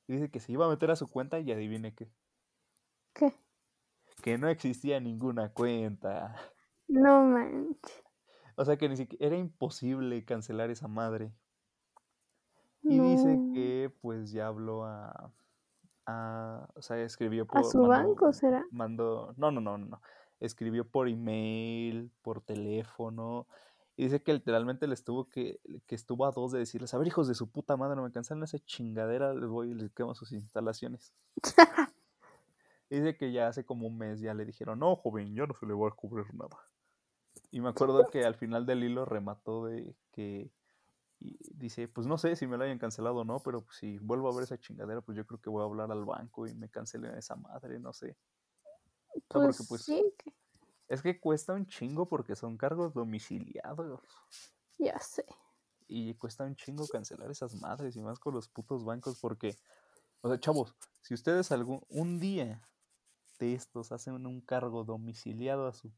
Y 0.08 0.14
dice 0.14 0.30
que 0.32 0.40
se 0.40 0.52
iba 0.52 0.66
a 0.66 0.70
meter 0.70 0.92
a 0.92 0.96
su 0.96 1.08
cuenta 1.10 1.40
y 1.40 1.52
adivine 1.52 1.94
qué, 1.96 2.12
¿Qué? 3.14 3.34
que 4.24 4.38
no 4.38 4.48
existía 4.50 5.00
ninguna 5.00 5.54
cuenta. 5.54 6.36
No 6.92 7.24
manches. 7.24 8.04
O 8.58 8.66
sea 8.66 8.78
que 8.78 8.90
ni 8.90 8.98
siquiera 8.98 9.28
era 9.28 9.38
imposible 9.38 10.26
cancelar 10.26 10.70
esa 10.70 10.90
madre. 10.90 11.34
Y 12.84 13.00
dice 13.00 13.40
que 13.54 13.94
pues 14.02 14.32
ya 14.32 14.48
habló 14.48 14.84
a, 14.84 15.32
a 16.06 16.68
o 16.76 16.82
sea, 16.82 17.02
escribió 17.02 17.44
¿A 17.44 17.48
por 17.48 17.64
su 17.64 17.82
banco 17.84 18.34
será? 18.34 18.66
mandó, 18.72 19.34
no, 19.38 19.52
no, 19.52 19.62
no, 19.62 19.78
no. 19.78 20.02
Escribió 20.42 20.86
por 20.86 21.08
email, 21.08 22.12
por 22.22 22.42
teléfono. 22.42 23.48
Y 23.96 24.06
dice 24.06 24.22
que 24.22 24.34
literalmente 24.34 24.86
les 24.88 25.06
tuvo 25.06 25.30
que, 25.30 25.60
que 25.86 25.96
estuvo 25.96 26.26
a 26.26 26.32
dos 26.32 26.52
de 26.52 26.60
decirles, 26.60 26.94
a 26.94 26.98
ver, 26.98 27.08
hijos 27.08 27.30
de 27.30 27.36
su 27.36 27.50
puta 27.50 27.78
madre, 27.78 27.96
no 27.96 28.04
me 28.04 28.12
cancelan 28.12 28.44
esa 28.44 28.60
chingadera, 28.60 29.34
les 29.34 29.48
voy 29.48 29.72
y 29.72 29.74
les 29.76 29.92
quemo 29.92 30.14
sus 30.14 30.34
instalaciones. 30.34 31.14
Dice 32.90 33.16
que 33.16 33.32
ya 33.32 33.48
hace 33.48 33.64
como 33.64 33.88
un 33.88 33.98
mes 33.98 34.20
ya 34.20 34.34
le 34.34 34.44
dijeron, 34.44 34.80
no, 34.80 34.98
joven, 34.98 35.34
ya 35.34 35.46
no 35.46 35.54
se 35.54 35.66
le 35.66 35.74
va 35.74 35.88
a 35.88 35.92
cubrir 35.92 36.26
nada. 36.34 36.58
Y 37.52 37.60
me 37.62 37.70
acuerdo 37.70 38.08
que 38.10 38.24
al 38.26 38.36
final 38.36 38.66
del 38.66 38.84
hilo 38.84 39.06
remató 39.06 39.66
de 39.66 39.96
que 40.12 40.52
y 41.20 41.38
dice, 41.56 41.88
pues 41.88 42.08
no 42.08 42.18
sé 42.18 42.36
si 42.36 42.48
me 42.48 42.58
lo 42.58 42.64
hayan 42.66 42.80
cancelado 42.80 43.18
o 43.18 43.26
no, 43.26 43.42
pero 43.42 43.64
pues, 43.66 43.78
si 43.78 44.00
vuelvo 44.00 44.30
a 44.30 44.36
ver 44.36 44.44
esa 44.44 44.60
chingadera, 44.60 45.02
pues 45.02 45.18
yo 45.18 45.26
creo 45.26 45.40
que 45.42 45.50
voy 45.52 45.62
a 45.62 45.66
hablar 45.66 45.92
al 45.92 46.06
banco 46.06 46.48
y 46.48 46.56
me 46.56 46.70
cancelen 46.70 47.16
esa 47.18 47.36
madre, 47.36 47.80
no 47.80 47.94
sé. 47.94 48.18
No, 49.16 49.22
Pues, 49.30 49.58
porque, 49.58 49.64
pues, 49.70 49.82
sí, 49.84 50.14
que- 50.18 50.34
Es 50.88 51.02
que 51.02 51.20
cuesta 51.20 51.54
un 51.54 51.66
chingo 51.66 52.08
porque 52.08 52.36
son 52.36 52.58
cargos 52.58 52.94
domiciliados. 52.94 54.02
ya 54.78 55.00
sé. 55.00 55.26
Y 55.88 56.16
cuesta 56.16 56.44
un 56.46 56.56
chingo 56.56 56.88
cancelar 56.88 57.30
esas 57.32 57.56
madres 57.56 57.96
y 57.96 58.02
más 58.02 58.18
con 58.20 58.34
los 58.34 58.48
putos 58.48 58.84
bancos 58.86 59.20
porque, 59.20 59.56
o 60.22 60.30
sea, 60.30 60.40
chavos, 60.40 60.76
si 61.02 61.14
ustedes 61.14 61.52
algún 61.52 61.84
un 61.90 62.20
día 62.20 62.70
de 63.40 63.54
estos 63.56 63.92
hacen 63.92 64.26
un 64.28 64.42
cargo 64.42 64.84
domiciliado 64.86 65.68
a 65.68 65.74
su, 65.74 65.92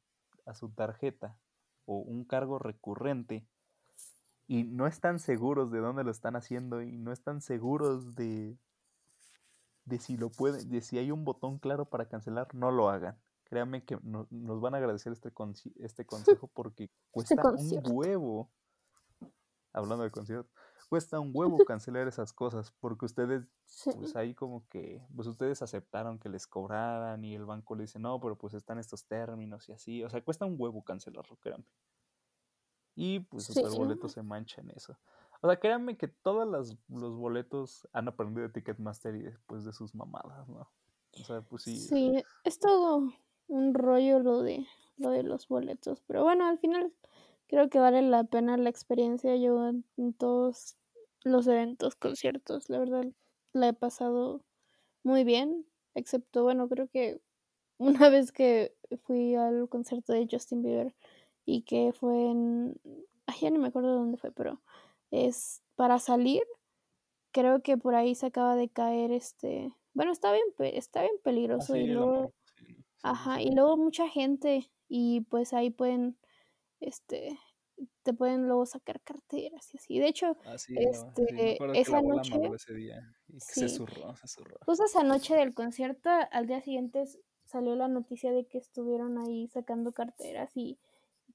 a 0.45 0.55
su 0.55 0.71
tarjeta 0.71 1.39
o 1.85 1.97
un 1.97 2.25
cargo 2.25 2.59
recurrente 2.59 3.47
y 4.47 4.63
no 4.63 4.87
están 4.87 5.19
seguros 5.19 5.71
de 5.71 5.79
dónde 5.79 6.03
lo 6.03 6.11
están 6.11 6.35
haciendo 6.35 6.81
y 6.81 6.97
no 6.97 7.11
están 7.11 7.41
seguros 7.41 8.15
de, 8.15 8.57
de 9.85 9.99
si 9.99 10.17
lo 10.17 10.29
pueden, 10.29 10.69
de 10.69 10.81
si 10.81 10.97
hay 10.97 11.11
un 11.11 11.23
botón 11.23 11.59
claro 11.59 11.85
para 11.85 12.07
cancelar, 12.07 12.53
no 12.53 12.71
lo 12.71 12.89
hagan. 12.89 13.17
Créanme 13.45 13.83
que 13.85 13.97
no- 14.03 14.27
nos 14.31 14.59
van 14.61 14.73
a 14.73 14.77
agradecer 14.77 15.13
este, 15.13 15.33
consi- 15.33 15.73
este 15.77 16.05
consejo 16.05 16.47
porque 16.47 16.89
cuesta 17.11 17.35
un 17.59 17.67
huevo. 17.91 18.51
Hablando 19.73 20.03
de 20.03 20.11
concierto, 20.11 20.49
cuesta 20.93 21.19
un 21.19 21.31
huevo 21.33 21.63
cancelar 21.65 22.07
esas 22.07 22.33
cosas, 22.33 22.71
porque 22.79 23.05
ustedes, 23.05 23.47
Sí. 23.65 23.91
pues 23.91 24.15
ahí 24.15 24.35
como 24.35 24.67
que, 24.69 25.07
pues 25.15 25.27
ustedes 25.27 25.61
aceptaron 25.63 26.19
que 26.19 26.29
les 26.29 26.45
cobraran 26.47 27.23
y 27.25 27.33
el 27.35 27.45
banco 27.45 27.75
le 27.75 27.83
dice, 27.83 27.99
no, 27.99 28.19
pero 28.21 28.37
pues 28.37 28.53
están 28.53 28.77
estos 28.79 29.07
términos 29.07 29.67
y 29.69 29.73
así, 29.73 30.03
o 30.03 30.09
sea, 30.09 30.23
cuesta 30.23 30.45
un 30.45 30.55
huevo 30.59 30.83
cancelarlo, 30.83 31.37
créanme. 31.37 31.65
Y 32.95 33.21
pues 33.21 33.49
hasta 33.49 33.67
el 33.67 33.73
Sí. 33.73 33.79
boleto 33.79 34.07
se 34.07 34.21
mancha 34.23 34.61
en 34.61 34.69
eso. 34.71 34.99
O 35.41 35.47
sea, 35.47 35.59
créanme 35.59 35.97
que 35.97 36.07
todos 36.07 36.47
los 36.87 37.17
boletos 37.17 37.87
han 37.91 38.07
aprendido 38.07 38.47
de 38.47 38.53
Ticketmaster 38.53 39.15
y 39.15 39.23
después 39.23 39.65
de 39.65 39.73
sus 39.73 39.95
mamadas, 39.95 40.47
¿no? 40.47 40.71
O 41.19 41.23
sea, 41.23 41.41
pues 41.41 41.63
sí. 41.63 41.89
Sí, 41.89 42.23
es 42.43 42.59
todo 42.59 43.13
un 43.47 43.73
rollo 43.73 44.19
lo 44.19 44.41
de 44.43 44.65
lo 44.97 45.09
de 45.09 45.23
los 45.23 45.47
boletos, 45.47 46.01
pero 46.01 46.23
bueno, 46.23 46.45
al 46.45 46.59
final 46.59 46.93
creo 47.47 47.69
que 47.69 47.79
vale 47.79 48.01
la 48.03 48.23
pena 48.25 48.57
la 48.57 48.69
experiencia. 48.69 49.35
Yo 49.37 49.67
en 49.97 50.13
todos 50.13 50.77
los 51.25 51.47
eventos, 51.47 51.95
conciertos, 51.95 52.69
la 52.69 52.79
verdad 52.79 53.05
la 53.53 53.69
he 53.69 53.73
pasado 53.73 54.45
muy 55.03 55.23
bien, 55.23 55.67
excepto, 55.95 56.43
bueno, 56.43 56.69
creo 56.69 56.87
que 56.89 57.21
una 57.79 58.09
vez 58.09 58.31
que 58.31 58.75
fui 59.03 59.35
al 59.35 59.69
concierto 59.69 60.13
de 60.13 60.27
Justin 60.31 60.63
Bieber 60.63 60.95
y 61.45 61.63
que 61.63 61.93
fue 61.93 62.13
en, 62.31 62.79
ay, 63.27 63.35
ya 63.41 63.51
no 63.51 63.59
me 63.59 63.67
acuerdo 63.69 63.95
dónde 63.95 64.17
fue, 64.17 64.31
pero 64.31 64.63
es 65.11 65.63
para 65.75 65.99
salir, 65.99 66.43
creo 67.31 67.61
que 67.61 67.77
por 67.77 67.95
ahí 67.95 68.15
se 68.15 68.27
acaba 68.27 68.55
de 68.55 68.69
caer 68.69 69.11
este, 69.11 69.73
bueno, 69.93 70.11
está 70.11 70.31
bien, 70.31 70.45
está 70.59 71.01
bien 71.01 71.13
Ah, 71.57 71.65
peligroso 71.65 71.65
sí, 71.65 71.77
y 71.77 71.87
luego, 71.87 72.33
sí, 72.55 72.65
sí, 72.65 72.85
ajá, 73.03 73.41
y 73.41 73.51
luego 73.51 73.77
mucha 73.77 74.07
gente 74.09 74.71
y 74.89 75.21
pues 75.23 75.53
ahí 75.53 75.69
pueden, 75.71 76.19
este, 76.81 77.39
te 78.03 78.13
pueden 78.13 78.47
luego 78.47 78.65
sacar 78.65 79.01
carteras 79.01 79.73
y 79.73 79.77
así. 79.77 79.99
De 79.99 80.07
hecho, 80.07 80.37
Ah, 80.45 80.57
sí, 80.57 80.75
este, 80.77 81.25
que 81.25 81.57
esa 81.75 82.01
noche, 82.01 82.33
ese 82.53 82.73
día 82.73 83.01
y 83.27 83.39
se 83.39 83.69
zurró, 83.69 84.15
se 84.15 84.27
zurró. 84.27 84.57
justo 84.65 84.85
esa 84.85 85.03
noche 85.03 85.35
del 85.35 85.53
concierto, 85.53 86.09
al 86.31 86.47
día 86.47 86.61
siguiente 86.61 87.05
salió 87.45 87.75
la 87.75 87.87
noticia 87.87 88.31
de 88.31 88.45
que 88.45 88.57
estuvieron 88.57 89.17
ahí 89.17 89.47
sacando 89.47 89.91
carteras 89.91 90.51
y 90.55 90.77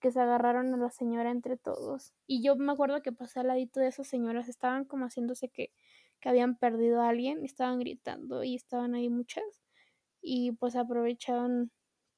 que 0.01 0.13
se 0.13 0.21
agarraron 0.21 0.73
a 0.75 0.77
la 0.77 0.91
señora 0.91 1.31
entre 1.31 1.57
todos. 1.57 2.13
Y 2.27 2.43
yo 2.43 2.55
me 2.57 2.73
acuerdo 2.73 3.03
que 3.03 3.13
pasé 3.13 3.41
al 3.41 3.49
ladito 3.49 3.81
de 3.81 3.89
esas 3.89 4.07
señoras, 4.07 4.49
estaban 4.49 4.85
como 4.85 5.07
haciéndose 5.07 5.49
que, 5.49 5.73
que 6.21 6.29
habían 6.29 6.57
perdido 6.57 7.01
a 7.03 7.09
alguien, 7.09 7.43
y 7.43 7.47
estaban 7.47 7.79
gritando 7.81 8.45
y 8.45 8.55
estaban 8.55 8.95
ahí 8.95 9.09
muchas. 9.09 9.45
Y 10.21 10.53
pues 10.53 10.77
aprovechaban 10.77 11.71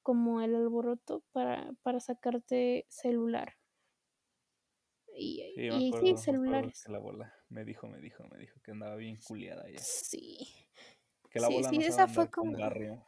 como 0.03 0.41
el 0.41 0.55
alboroto 0.55 1.23
para, 1.33 1.73
para 1.83 2.01
sacarte 2.01 2.87
celular. 2.89 3.55
Y, 5.17 5.53
Sí, 5.55 5.63
y 5.63 5.89
acuerdo, 5.89 6.17
celulares. 6.17 6.83
que 6.85 6.93
la 6.93 6.99
bola 6.99 7.35
me 7.49 7.65
dijo, 7.65 7.89
me 7.89 7.99
dijo, 8.01 8.25
me 8.31 8.39
dijo 8.39 8.61
que 8.63 8.71
andaba 8.71 8.97
bien 8.97 9.17
culiada 9.27 9.69
ya. 9.71 9.79
Sí. 9.79 10.49
Que 11.31 11.41
la 11.41 11.49
Sí, 11.49 11.55
bola 11.55 11.69
sí, 11.71 11.79
no 11.79 11.85
esa 11.85 12.09
fue 12.09 12.31
como... 12.31 12.53
barrio. 12.59 13.05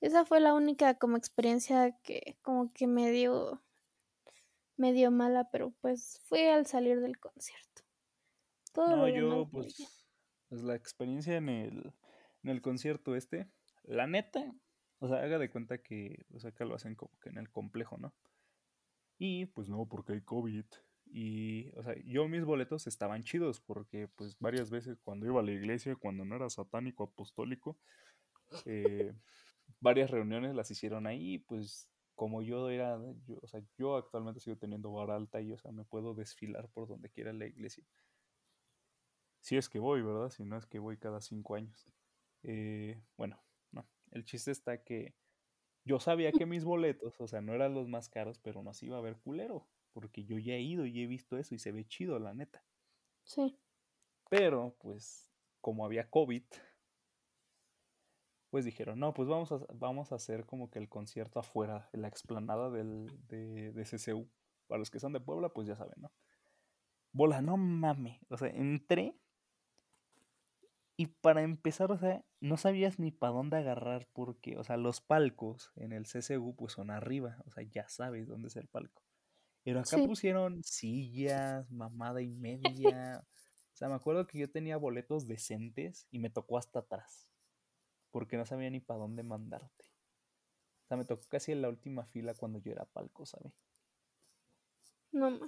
Esa 0.00 0.24
fue 0.24 0.40
la 0.40 0.54
única 0.54 0.94
como 0.98 1.16
experiencia 1.16 1.96
que 2.02 2.36
como 2.42 2.68
que 2.72 2.86
me 2.86 3.10
dio, 3.10 3.62
me 4.76 4.92
dio 4.92 5.10
mala, 5.10 5.48
pero 5.50 5.70
pues 5.80 6.20
fue 6.24 6.50
al 6.50 6.66
salir 6.66 7.00
del 7.00 7.18
concierto. 7.18 7.82
Todo 8.72 8.88
No, 8.88 8.96
lo 8.96 9.08
yo, 9.08 9.14
demás 9.14 9.52
muy 9.52 9.62
bien. 9.66 9.74
pues, 9.76 10.06
pues 10.48 10.62
la 10.62 10.74
experiencia 10.74 11.36
en 11.36 11.48
el, 11.48 11.92
en 12.42 12.50
el 12.50 12.60
concierto 12.60 13.14
este, 13.16 13.48
la 13.84 14.06
neta, 14.06 14.52
o 14.98 15.08
sea, 15.08 15.18
haga 15.22 15.38
de 15.38 15.50
cuenta 15.50 15.78
que, 15.78 16.26
o 16.34 16.38
sea, 16.40 16.52
que 16.52 16.64
lo 16.64 16.74
hacen 16.74 16.96
como 16.96 17.16
que 17.20 17.30
en 17.30 17.38
el 17.38 17.50
complejo, 17.50 17.96
¿no? 17.96 18.14
Y 19.16 19.46
pues 19.46 19.68
no, 19.68 19.86
porque 19.86 20.12
hay 20.14 20.20
COVID. 20.22 20.64
Y, 21.16 21.70
o 21.76 21.82
sea, 21.84 21.94
yo 22.04 22.26
mis 22.26 22.44
boletos 22.44 22.88
estaban 22.88 23.22
chidos 23.22 23.60
porque, 23.60 24.08
pues, 24.08 24.36
varias 24.40 24.70
veces 24.70 24.98
cuando 25.00 25.26
iba 25.26 25.38
a 25.40 25.44
la 25.44 25.52
iglesia, 25.52 25.94
cuando 25.94 26.24
no 26.24 26.34
era 26.34 26.50
satánico 26.50 27.04
apostólico, 27.04 27.78
eh, 28.66 29.14
varias 29.80 30.10
reuniones 30.10 30.56
las 30.56 30.72
hicieron 30.72 31.06
ahí, 31.06 31.38
pues, 31.38 31.88
como 32.16 32.42
yo 32.42 32.68
era, 32.68 32.98
yo, 33.26 33.38
o 33.42 33.46
sea, 33.46 33.62
yo 33.78 33.96
actualmente 33.96 34.40
sigo 34.40 34.56
teniendo 34.56 34.90
vara 34.90 35.14
alta 35.14 35.40
y, 35.40 35.52
o 35.52 35.58
sea, 35.58 35.70
me 35.70 35.84
puedo 35.84 36.14
desfilar 36.14 36.68
por 36.70 36.88
donde 36.88 37.10
quiera 37.10 37.32
la 37.32 37.46
iglesia. 37.46 37.84
Si 39.40 39.56
es 39.56 39.68
que 39.68 39.78
voy, 39.78 40.02
¿verdad? 40.02 40.30
Si 40.30 40.44
no 40.44 40.56
es 40.56 40.66
que 40.66 40.80
voy 40.80 40.96
cada 40.98 41.20
cinco 41.20 41.54
años. 41.54 41.86
Eh, 42.42 43.00
bueno, 43.16 43.40
no. 43.70 43.88
El 44.10 44.24
chiste 44.24 44.50
está 44.50 44.82
que 44.82 45.14
yo 45.84 46.00
sabía 46.00 46.32
que 46.32 46.46
mis 46.46 46.64
boletos, 46.64 47.20
o 47.20 47.28
sea, 47.28 47.40
no 47.40 47.54
eran 47.54 47.74
los 47.74 47.88
más 47.88 48.08
caros, 48.08 48.40
pero 48.40 48.64
nos 48.64 48.82
iba 48.82 48.98
a 48.98 49.02
ver 49.02 49.18
culero. 49.20 49.68
Porque 49.94 50.24
yo 50.24 50.38
ya 50.38 50.54
he 50.54 50.60
ido 50.60 50.84
y 50.84 51.00
he 51.00 51.06
visto 51.06 51.38
eso 51.38 51.54
y 51.54 51.58
se 51.58 51.72
ve 51.72 51.86
chido, 51.86 52.18
la 52.18 52.34
neta. 52.34 52.62
Sí, 53.24 53.58
Pero, 54.28 54.76
pues, 54.80 55.32
como 55.62 55.86
había 55.86 56.10
COVID, 56.10 56.44
pues 58.50 58.64
dijeron, 58.66 59.00
no, 59.00 59.14
pues 59.14 59.28
vamos 59.28 59.50
a, 59.52 59.58
vamos 59.72 60.12
a 60.12 60.16
hacer 60.16 60.46
como 60.46 60.70
que 60.70 60.78
el 60.78 60.88
concierto 60.90 61.40
afuera, 61.40 61.88
en 61.92 62.02
la 62.02 62.08
explanada 62.08 62.70
del, 62.70 63.08
de, 63.28 63.72
de 63.72 63.84
CCU. 63.84 64.30
Para 64.66 64.78
los 64.78 64.90
que 64.90 65.00
son 65.00 65.12
de 65.12 65.20
Puebla, 65.20 65.48
pues 65.48 65.66
ya 65.66 65.76
saben, 65.76 65.96
¿no? 65.96 66.12
Bola, 67.12 67.40
no 67.40 67.56
mames. 67.56 68.20
O 68.28 68.36
sea, 68.36 68.48
entré 68.48 69.16
y 70.96 71.06
para 71.06 71.42
empezar, 71.42 71.90
o 71.90 71.98
sea, 71.98 72.24
no 72.40 72.56
sabías 72.56 72.98
ni 72.98 73.10
para 73.10 73.32
dónde 73.32 73.56
agarrar 73.56 74.08
porque, 74.12 74.56
o 74.56 74.64
sea, 74.64 74.76
los 74.76 75.00
palcos 75.00 75.72
en 75.76 75.92
el 75.92 76.06
CCU 76.06 76.54
pues 76.54 76.72
son 76.74 76.90
arriba, 76.90 77.42
o 77.46 77.50
sea, 77.50 77.64
ya 77.64 77.88
sabes 77.88 78.28
dónde 78.28 78.48
es 78.48 78.56
el 78.56 78.68
palco. 78.68 79.02
Pero 79.64 79.80
acá 79.80 79.96
sí. 79.96 80.06
pusieron 80.06 80.62
sillas, 80.62 81.70
mamada 81.70 82.20
y 82.20 82.28
media. 82.28 83.26
O 83.72 83.76
sea, 83.76 83.88
me 83.88 83.94
acuerdo 83.94 84.26
que 84.26 84.38
yo 84.38 84.50
tenía 84.50 84.76
boletos 84.76 85.26
decentes 85.26 86.06
y 86.10 86.18
me 86.18 86.30
tocó 86.30 86.58
hasta 86.58 86.80
atrás. 86.80 87.28
Porque 88.10 88.36
no 88.36 88.46
sabía 88.46 88.70
ni 88.70 88.80
para 88.80 89.00
dónde 89.00 89.22
mandarte. 89.22 89.86
O 90.84 90.86
sea, 90.86 90.96
me 90.98 91.04
tocó 91.04 91.24
casi 91.28 91.52
en 91.52 91.62
la 91.62 91.70
última 91.70 92.04
fila 92.04 92.34
cuando 92.34 92.58
yo 92.58 92.70
era 92.72 92.84
palco, 92.84 93.24
¿sabes? 93.24 93.52
No. 95.10 95.40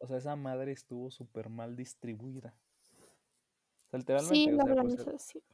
O 0.00 0.06
sea, 0.08 0.18
esa 0.18 0.36
madre 0.36 0.72
estuvo 0.72 1.10
súper 1.10 1.48
mal 1.48 1.76
distribuida. 1.76 2.58
O 3.86 3.90
sea, 3.90 4.00
Sí, 4.00 4.48
literalmente, 4.48 4.52
o 4.52 4.56
la 4.56 4.64
sea, 4.64 4.74
pues, 4.74 4.98
organización. 4.98 5.44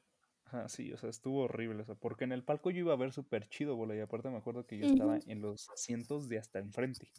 Ajá, 0.45 0.69
sí, 0.69 0.93
o 0.93 0.97
sea, 0.97 1.11
estuvo 1.11 1.43
horrible, 1.43 1.83
o 1.83 1.85
sea, 1.87 1.95
porque 1.95 2.25
en 2.25 2.33
el 2.33 2.45
palco 2.45 2.71
yo 2.71 2.81
iba 2.81 2.93
a 2.93 2.97
ver 2.97 3.13
súper 3.13 3.49
chido, 3.49 3.77
bola, 3.77 3.95
y 3.95 4.01
aparte 4.01 4.29
me 4.29 4.39
acuerdo 4.39 4.67
que 4.67 4.79
yo 4.79 4.87
estaba 4.87 5.19
en 5.27 5.41
los 5.41 5.69
asientos 5.71 6.29
de 6.29 6.39
hasta 6.39 6.59
enfrente. 6.59 7.11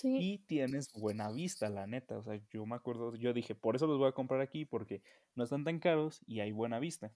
Sí, 0.00 0.14
Y 0.14 0.38
tienes 0.40 0.92
buena 0.92 1.30
vista, 1.30 1.68
la 1.70 1.86
neta, 1.86 2.18
o 2.18 2.22
sea, 2.22 2.40
yo 2.50 2.66
me 2.66 2.76
acuerdo, 2.76 3.14
yo 3.16 3.32
dije, 3.32 3.54
por 3.54 3.76
eso 3.76 3.86
los 3.86 3.98
voy 3.98 4.08
a 4.08 4.12
comprar 4.12 4.40
aquí, 4.40 4.64
porque 4.64 5.02
no 5.34 5.44
están 5.44 5.64
tan 5.64 5.78
caros 5.80 6.20
y 6.26 6.40
hay 6.40 6.52
buena 6.52 6.80
vista. 6.80 7.14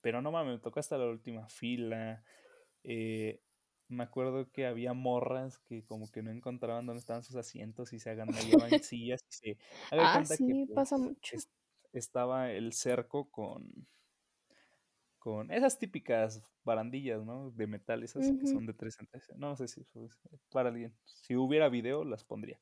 Pero 0.00 0.20
no 0.22 0.32
mames, 0.32 0.54
me 0.54 0.60
tocó 0.60 0.80
hasta 0.80 0.98
la 0.98 1.06
última 1.06 1.48
fila. 1.48 2.24
eh, 2.84 3.42
me 3.88 4.04
acuerdo 4.04 4.50
que 4.52 4.66
había 4.66 4.94
morras 4.94 5.58
que 5.60 5.84
como 5.84 6.10
que 6.10 6.22
no 6.22 6.30
encontraban 6.30 6.86
dónde 6.86 7.00
estaban 7.00 7.22
sus 7.24 7.36
asientos 7.36 7.92
y 7.92 8.00
se 8.00 8.10
agandallaban 8.10 8.80
sillas 8.82 9.20
y 9.30 9.32
se... 9.34 9.58
Ah, 9.96 10.22
que 10.46 10.56
sí, 10.56 10.66
pasa 10.74 10.96
pues 10.96 10.98
mucho. 10.98 11.32
es- 11.32 11.50
estaba 11.92 12.52
el 12.52 12.72
cerco 12.74 13.30
con, 13.30 13.88
con 15.22 15.52
esas 15.52 15.78
típicas 15.78 16.42
barandillas, 16.64 17.24
¿no? 17.24 17.52
De 17.52 17.68
metal, 17.68 18.02
esas 18.02 18.28
que 18.40 18.46
son 18.46 18.66
de 18.66 18.74
3 18.74 18.98
en 18.98 19.06
3. 19.06 19.30
No 19.36 19.56
sé 19.56 19.68
si 19.68 19.84
pues, 19.84 20.18
para 20.50 20.70
alguien, 20.70 20.92
si 21.04 21.36
hubiera 21.36 21.68
video 21.68 22.04
las 22.04 22.24
pondría. 22.24 22.60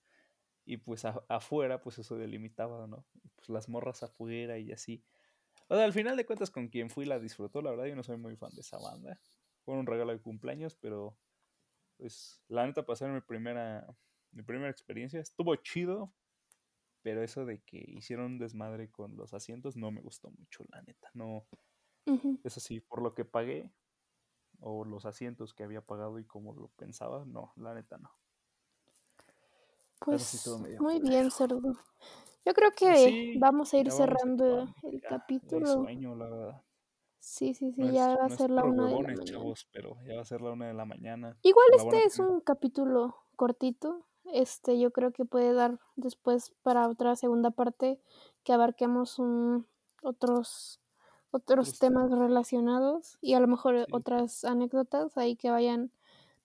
Y 0.66 0.78
pues 0.78 1.04
a- 1.06 1.24
afuera, 1.28 1.80
pues 1.82 1.98
eso 1.98 2.16
delimitaba, 2.18 2.86
¿no? 2.86 3.06
Pues 3.36 3.48
las 3.48 3.68
morras 3.68 4.02
afuera 4.02 4.58
y 4.58 4.72
así. 4.72 5.04
O 5.68 5.76
sea, 5.76 5.84
al 5.84 5.92
final 5.94 6.16
de 6.16 6.26
cuentas 6.26 6.50
con 6.50 6.68
quien 6.68 6.90
fui 6.90 7.06
la 7.06 7.18
disfrutó, 7.20 7.62
la 7.62 7.70
verdad 7.70 7.86
yo 7.86 7.96
no 7.96 8.02
soy 8.04 8.18
muy 8.18 8.36
fan 8.36 8.52
de 8.54 8.62
esa 8.62 8.78
banda. 8.78 9.20
Fue 9.64 9.74
un 9.76 9.86
regalo 9.86 10.12
de 10.12 10.20
cumpleaños, 10.20 10.76
pero 10.76 11.18
pues 11.96 12.42
la 12.48 12.66
neta 12.66 12.86
pasar 12.86 13.10
mi 13.12 13.20
primera, 13.22 13.86
mi 14.32 14.42
primera 14.42 14.70
experiencia. 14.70 15.20
Estuvo 15.20 15.56
chido, 15.56 16.12
pero 17.02 17.22
eso 17.22 17.46
de 17.46 17.62
que 17.62 17.82
hicieron 17.88 18.26
un 18.32 18.38
desmadre 18.38 18.90
con 18.90 19.16
los 19.16 19.34
asientos 19.34 19.76
no 19.76 19.90
me 19.90 20.02
gustó 20.02 20.30
mucho, 20.30 20.64
la 20.70 20.82
neta. 20.82 21.10
No, 21.14 21.46
ujú. 22.06 22.38
eso 22.44 22.60
sí, 22.60 22.80
por 22.80 23.02
lo 23.02 23.14
que 23.14 23.24
pagué, 23.24 23.70
o 24.60 24.84
los 24.84 25.06
asientos 25.06 25.54
que 25.54 25.64
había 25.64 25.82
pagado 25.82 26.18
y 26.18 26.24
como 26.24 26.54
lo 26.54 26.68
pensaba, 26.68 27.24
no, 27.26 27.52
la 27.56 27.74
neta 27.74 27.98
no. 27.98 28.10
Sí 30.00 30.06
Pues 30.06 30.78
muy 30.78 30.98
bien, 31.00 31.30
cerdo. 31.30 31.60
Yo 32.44 32.54
creo 32.54 32.70
que 32.72 32.96
sí, 32.96 33.38
vamos 33.38 33.74
a 33.74 33.78
ir 33.78 33.90
cerrando 33.90 34.44
acabando. 34.46 34.74
el 34.84 35.00
Ya, 35.02 35.08
capítulo. 35.08 35.66
sueño, 35.66 36.14
la 36.16 36.28
verdad. 36.28 36.62
Sí, 37.20 37.52
sí, 37.54 37.70
No 37.76 37.86
sí, 37.86 37.92
ya 37.92 38.06
es, 38.06 38.16
va 38.16 38.26
a 38.26 38.28
no 38.28 38.34
es 38.34 38.40
ser 38.40 38.50
la 38.50 38.64
una 38.64 38.86
de 38.88 38.94
la 38.94 39.08
mañana. 39.08 39.24
chavos, 39.24 39.68
pero 39.72 39.96
ya 40.06 40.14
va 40.16 40.22
a 40.22 40.24
ser 40.24 40.40
la 40.40 40.50
una 40.52 40.68
de 40.68 40.74
la 40.74 40.84
mañana. 40.86 41.36
Igual 41.42 41.66
la 41.76 41.82
este 41.84 42.04
es 42.04 42.18
un 42.18 42.40
capítulo 42.40 43.16
cortito. 43.36 44.06
Este, 44.32 44.78
yo 44.78 44.90
creo 44.90 45.12
que 45.12 45.24
puede 45.24 45.52
dar 45.52 45.78
después 45.96 46.52
para 46.62 46.88
otra 46.88 47.16
segunda 47.16 47.50
parte 47.50 48.00
que 48.44 48.52
abarquemos 48.52 49.18
un, 49.18 49.66
otros 50.02 50.80
otros 51.30 51.78
temas 51.78 52.10
relacionados 52.10 53.18
y 53.20 53.34
a 53.34 53.40
lo 53.40 53.46
mejor 53.46 53.76
Sí. 53.78 53.92
otras 53.92 54.44
anécdotas 54.44 55.16
ahí 55.16 55.36
que 55.36 55.50
vayan 55.50 55.90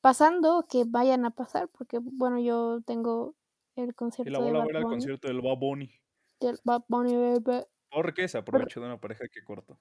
pasando, 0.01 0.59
o 0.59 0.63
que 0.67 0.83
vayan 0.85 1.25
a 1.25 1.31
pasar, 1.31 1.67
porque 1.69 1.99
bueno, 2.01 2.39
yo 2.39 2.81
tengo 2.85 3.35
el 3.75 3.89
Y 3.89 3.93
concierto 3.93 4.31
la 4.31 4.39
de 4.39 4.45
bola 4.45 4.59
va 4.59 4.65
a 4.65 4.69
ir 4.69 4.77
al 4.77 4.83
concierto 4.83 5.27
del 5.27 5.41
Bad 5.41 5.57
Bunny. 5.57 5.91
del 6.39 6.59
Bad 6.63 6.83
Bunny, 6.87 7.15
bebé. 7.15 7.67
Porque 7.91 8.27
se 8.27 8.37
aprovechó 8.37 8.79
de 8.81 8.85
una 8.87 8.99
pareja 8.99 9.25
que 9.31 9.43
cortó. 9.43 9.77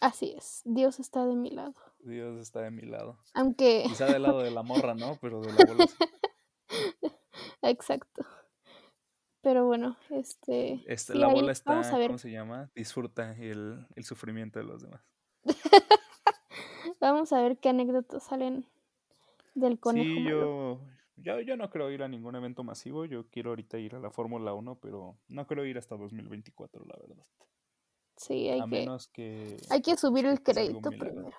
Así 0.00 0.34
es, 0.36 0.62
Dios 0.64 0.98
está 0.98 1.24
de 1.26 1.36
mi 1.36 1.50
lado. 1.50 1.74
Dios 2.00 2.40
está 2.40 2.62
de 2.62 2.70
mi 2.72 2.82
lado. 2.82 3.18
Aunque, 3.34 3.84
Quizá 3.86 4.06
del 4.06 4.22
lado 4.22 4.40
de 4.40 4.50
la 4.50 4.62
morra, 4.64 4.94
¿no? 4.94 5.16
Pero 5.20 5.40
de 5.40 5.52
la 5.52 5.64
bola 5.66 5.86
exacto. 7.62 8.24
Pero 9.42 9.66
bueno, 9.66 9.96
este... 10.10 10.82
Este, 10.86 11.12
sí, 11.12 11.18
la 11.18 11.26
ahí 11.26 11.34
bola 11.34 11.52
Vamos 11.64 11.86
está, 11.86 11.96
a 11.96 11.98
ver, 11.98 12.06
¿cómo 12.08 12.18
se 12.18 12.30
llama? 12.30 12.70
Disfruta 12.74 13.36
el, 13.36 13.86
el 13.94 14.04
sufrimiento 14.04 14.58
de 14.60 14.64
los 14.64 14.82
demás. 14.82 15.02
vamos 17.00 17.32
a 17.32 17.42
ver 17.42 17.58
qué 17.58 17.68
anécdotas 17.70 18.22
salen 18.22 18.64
del 19.54 19.78
conejo 19.78 20.14
Sí, 20.14 20.24
yo, 20.24 20.80
yo, 21.16 21.40
yo 21.40 21.56
no 21.56 21.70
creo 21.70 21.90
ir 21.90 22.02
a 22.02 22.08
ningún 22.08 22.36
evento 22.36 22.62
masivo. 22.62 23.04
Yo 23.04 23.28
quiero 23.28 23.50
ahorita 23.50 23.78
ir 23.78 23.96
a 23.96 23.98
la 23.98 24.10
Fórmula 24.10 24.54
1, 24.54 24.78
pero 24.80 25.18
no 25.28 25.46
creo 25.46 25.64
ir 25.64 25.76
hasta 25.76 25.96
2024, 25.96 26.84
la 26.84 26.96
verdad. 26.96 27.26
Sí, 28.16 28.48
hay 28.48 28.60
A 28.60 28.64
que, 28.64 28.70
menos 28.70 29.08
que, 29.08 29.56
hay 29.70 29.82
que 29.82 29.96
subir 29.96 30.26
el 30.26 30.42
crédito 30.42 30.90
primero. 30.90 31.32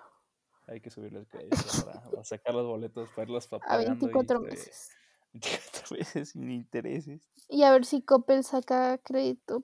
Hay 0.67 0.81
que 0.81 0.89
subirle 0.89 1.19
el 1.19 1.27
crédito 1.27 1.57
para, 1.85 2.01
para 2.03 2.23
sacar 2.23 2.53
los 2.53 2.65
boletos, 2.65 3.09
para 3.09 3.23
irlos 3.23 3.47
pa- 3.47 3.57
A 3.63 3.77
pagando 3.77 4.05
y 4.05 4.11
24 4.11 4.37
este, 4.43 4.49
meses. 4.49 4.89
24 5.33 5.72
veces 5.91 6.29
sin 6.29 6.51
intereses. 6.51 7.29
Y 7.49 7.63
a 7.63 7.71
ver 7.71 7.85
si 7.85 8.01
Coppel 8.01 8.43
saca 8.43 8.97
crédito 8.99 9.63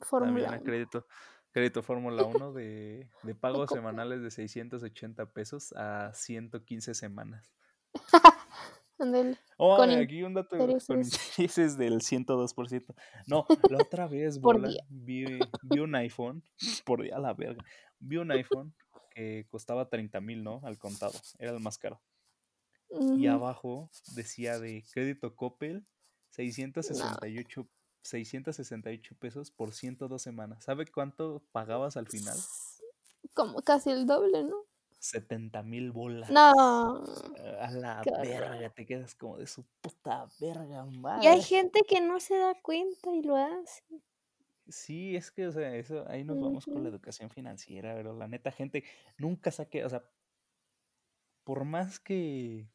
Fórmula 0.00 0.48
a 0.48 0.56
1. 0.56 0.62
crédito, 0.64 1.06
crédito 1.52 1.82
Fórmula 1.82 2.24
1 2.24 2.52
de, 2.52 3.10
de 3.22 3.34
pagos 3.34 3.70
semanales 3.70 4.22
de 4.22 4.30
680 4.30 5.26
pesos 5.32 5.72
a 5.72 6.12
115 6.14 6.94
semanas. 6.94 7.52
Oh, 9.56 9.76
Con 9.76 9.90
aquí 9.90 10.22
un 10.22 10.34
dato 10.34 10.56
con 10.56 10.70
intereses. 10.70 11.76
del 11.76 12.00
102%. 12.00 12.94
No, 13.26 13.46
la 13.68 13.78
otra 13.78 14.06
vez, 14.06 14.40
bola, 14.40 14.68
vi, 14.88 15.24
vi 15.62 15.78
un 15.80 15.94
iPhone, 15.96 16.44
por 16.84 17.02
día 17.02 17.18
la 17.18 17.34
verga, 17.34 17.64
vi 17.98 18.18
un 18.18 18.30
iPhone 18.30 18.74
que 19.10 19.46
costaba 19.50 19.88
30 19.88 20.20
mil, 20.20 20.44
¿no? 20.44 20.60
Al 20.64 20.78
contado, 20.78 21.14
era 21.38 21.50
el 21.50 21.60
más 21.60 21.78
caro. 21.78 22.00
Y 23.16 23.26
abajo 23.26 23.90
decía 24.14 24.58
de 24.58 24.84
crédito 24.92 25.34
Coppel, 25.34 25.84
668, 26.30 27.68
668 28.02 29.14
pesos 29.18 29.50
por 29.50 29.72
102 29.72 30.20
semanas. 30.20 30.64
¿Sabe 30.64 30.86
cuánto 30.86 31.42
pagabas 31.52 31.96
al 31.96 32.08
final? 32.08 32.36
Como 33.34 33.62
casi 33.62 33.90
el 33.90 34.06
doble, 34.06 34.44
¿no? 34.44 34.56
70 34.98 35.62
mil 35.64 35.90
bolas. 35.90 36.30
No. 36.30 37.02
A 37.60 37.70
la 37.72 38.02
qué 38.04 38.10
horror. 38.10 38.26
verga, 38.26 38.70
te 38.70 38.86
quedas 38.86 39.14
como 39.16 39.36
de 39.36 39.46
su 39.46 39.64
puta 39.80 40.28
verga, 40.40 40.86
Y 40.86 40.90
hay 40.90 40.98
madre. 40.98 41.42
gente 41.42 41.80
que 41.88 42.00
no 42.00 42.20
se 42.20 42.36
da 42.36 42.54
cuenta 42.62 43.12
y 43.12 43.22
lo 43.22 43.36
hace. 43.36 43.82
Sí, 44.68 45.16
es 45.16 45.32
que, 45.32 45.48
o 45.48 45.52
sea, 45.52 45.74
eso, 45.74 46.04
ahí 46.08 46.22
nos 46.22 46.40
vamos 46.40 46.64
con 46.66 46.84
la 46.84 46.88
educación 46.88 47.30
financiera, 47.30 47.94
pero 47.96 48.16
la 48.16 48.28
neta, 48.28 48.52
gente, 48.52 48.84
nunca 49.18 49.50
saque, 49.50 49.84
o 49.84 49.88
sea, 49.88 50.04
por 51.42 51.64
más 51.64 51.98
que, 51.98 52.70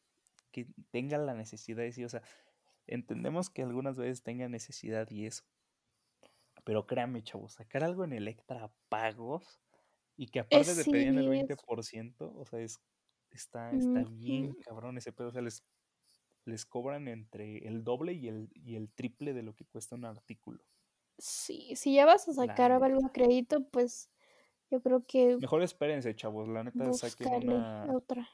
que 0.66 0.68
tenga 0.92 1.18
la 1.18 1.34
necesidad 1.36 1.84
de 1.84 1.92
sí, 1.94 2.04
o 2.06 2.10
sea, 2.10 2.24
entendemos 2.88 3.50
que 3.52 3.64
algunas 3.64 3.98
veces 3.98 4.24
tenga 4.24 4.50
necesidad 4.50 5.10
y 5.12 5.26
eso, 5.28 5.44
pero 6.66 6.86
créanme, 6.88 7.24
chavos, 7.24 7.54
sacar 7.54 7.84
algo 7.84 8.04
en 8.04 8.14
Electra 8.14 8.74
pagos 8.90 9.62
y 10.18 10.28
que 10.28 10.40
aparte 10.40 10.76
te 10.76 10.86
pedían 10.86 11.18
el 11.18 11.30
sí, 11.30 11.42
es- 11.42 11.48
20%, 11.48 12.34
o 12.36 12.46
sea, 12.46 12.60
es, 12.60 12.82
está, 13.32 13.76
está 13.76 14.04
bien 14.04 14.56
cabrón 14.56 14.98
ese 14.98 15.14
pedo, 15.14 15.30
o 15.30 15.32
sea, 15.32 15.42
les, 15.42 15.64
les 16.46 16.66
cobran 16.66 17.08
entre 17.10 17.68
el 17.68 17.84
doble 17.84 18.14
y 18.14 18.28
el, 18.30 18.50
y 18.56 18.76
el 18.78 18.92
triple 18.94 19.34
de 19.34 19.44
lo 19.44 19.56
que 19.56 19.66
cuesta 19.68 19.96
un 19.96 20.06
artículo. 20.06 20.64
Sí, 21.20 21.76
si 21.76 21.96
ya 21.96 22.06
vas 22.06 22.28
a 22.28 22.34
sacar 22.34 22.72
algo 22.72 23.06
a 23.06 23.12
crédito, 23.12 23.68
pues 23.70 24.12
yo 24.72 24.82
creo 24.82 25.06
que 25.06 25.40
Mejor 25.40 25.62
espérense, 25.64 26.16
chavos. 26.16 26.48
La 26.48 26.64
neta, 26.64 26.94
saquen 26.94 27.34
una, 27.34 27.96
otra, 27.96 28.30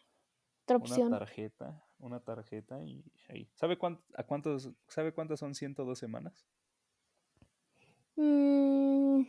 otra 0.66 0.78
una 0.78 1.00
opción. 1.00 1.08
tarjeta. 1.08 1.84
Una 2.04 2.20
tarjeta 2.20 2.84
y 2.84 3.02
ahí. 3.30 3.50
¿Sabe, 3.56 3.78
cuán- 3.78 4.02
a 4.16 4.24
cuántos, 4.26 4.70
¿Sabe 4.90 5.14
cuántas 5.14 5.40
son 5.40 5.56
102 5.56 5.98
semanas? 5.98 6.46
Mm, 8.18 9.22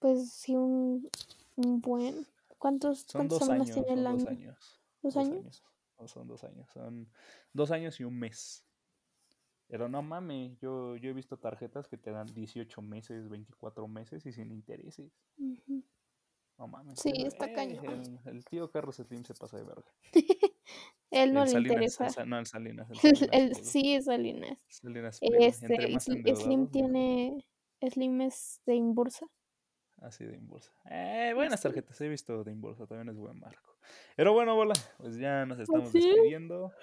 pues 0.00 0.32
sí, 0.32 0.56
un, 0.56 1.08
un 1.54 1.80
buen. 1.80 2.26
¿Cuántos, 2.58 3.02
Son 3.02 3.28
cuántas 3.28 3.38
dos 3.38 3.46
semanas 3.46 3.70
años. 3.70 3.86
tiene 3.86 4.00
el 4.00 4.04
Son 4.04 4.18
dos 4.18 4.26
año? 4.26 4.38
años. 4.40 4.80
¿Dos 5.02 5.16
años? 5.16 5.64
O 5.96 6.08
son 6.08 6.26
dos 6.26 6.42
años. 6.42 6.68
Son 6.72 7.08
dos 7.52 7.70
años 7.70 8.00
y 8.00 8.04
un 8.04 8.18
mes. 8.18 8.64
Pero 9.68 9.88
no 9.88 10.02
mames, 10.02 10.58
yo, 10.58 10.96
yo 10.96 11.10
he 11.10 11.12
visto 11.12 11.38
tarjetas 11.38 11.86
que 11.86 11.96
te 11.96 12.10
dan 12.10 12.26
18 12.34 12.82
meses, 12.82 13.28
24 13.28 13.86
meses 13.86 14.26
y 14.26 14.32
sin 14.32 14.50
intereses. 14.50 15.12
No 16.58 16.66
mames. 16.66 16.98
Sí, 16.98 17.12
está 17.24 17.46
eh, 17.46 17.52
cañón. 17.52 18.18
El, 18.24 18.34
el 18.38 18.44
tío 18.44 18.68
Carlos 18.72 18.96
Slim 18.96 19.22
se 19.24 19.34
pasa 19.34 19.56
de 19.56 19.62
verga. 19.62 19.94
Él 21.10 21.32
no 21.32 21.40
el 21.40 21.46
le 21.46 21.52
Salinas, 21.52 21.72
interesa. 21.72 22.04
el 22.06 22.10
Sa- 22.12 22.24
no, 22.24 22.38
el 22.38 22.46
Salinas. 22.46 22.88
El 23.32 23.54
sí, 23.64 23.94
es 23.94 24.04
Salinas. 24.04 24.58
Salinas. 24.68 25.18
Este, 25.22 26.00
Slim, 26.36 26.68
tiene. 26.70 27.44
Slim 27.90 28.20
es 28.20 28.60
de 28.66 28.74
Imbursa. 28.76 29.26
Así 30.02 30.24
de 30.24 30.34
Inbolsa. 30.36 30.72
Eh, 30.90 31.32
buenas 31.34 31.60
Sí. 31.60 31.64
tarjetas, 31.68 32.00
he 32.00 32.08
visto 32.08 32.42
de 32.42 32.52
Inbolsa, 32.52 32.86
también 32.86 33.08
es 33.10 33.16
buen 33.16 33.38
marco. 33.38 33.76
Pero 34.16 34.32
bueno, 34.32 34.54
bola, 34.54 34.72
pues 34.98 35.16
ya 35.18 35.44
nos 35.44 35.58
estamos 35.60 35.88
Así 35.90 35.98
es. 35.98 36.04
despidiendo. 36.06 36.72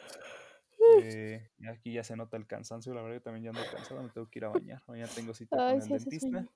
Eh, 1.03 1.49
aquí 1.69 1.91
ya 1.91 2.03
se 2.03 2.15
nota 2.15 2.38
el 2.38 2.45
cansancio, 2.45 2.93
la 2.93 3.01
verdad, 3.01 3.17
yo 3.17 3.21
también 3.23 3.45
ya 3.45 3.49
ando 3.49 3.61
cansado, 3.75 4.01
me 4.03 4.09
tengo 4.09 4.30
que 4.30 4.39
ir 4.39 4.45
a 4.45 4.49
bañar. 4.49 4.82
Mañana 4.88 5.09
tengo 5.13 5.34
cita 5.34 5.55
Ay, 5.69 5.80
con 5.80 5.91
el 5.91 5.99
sí 5.99 6.05
dentista. 6.09 6.47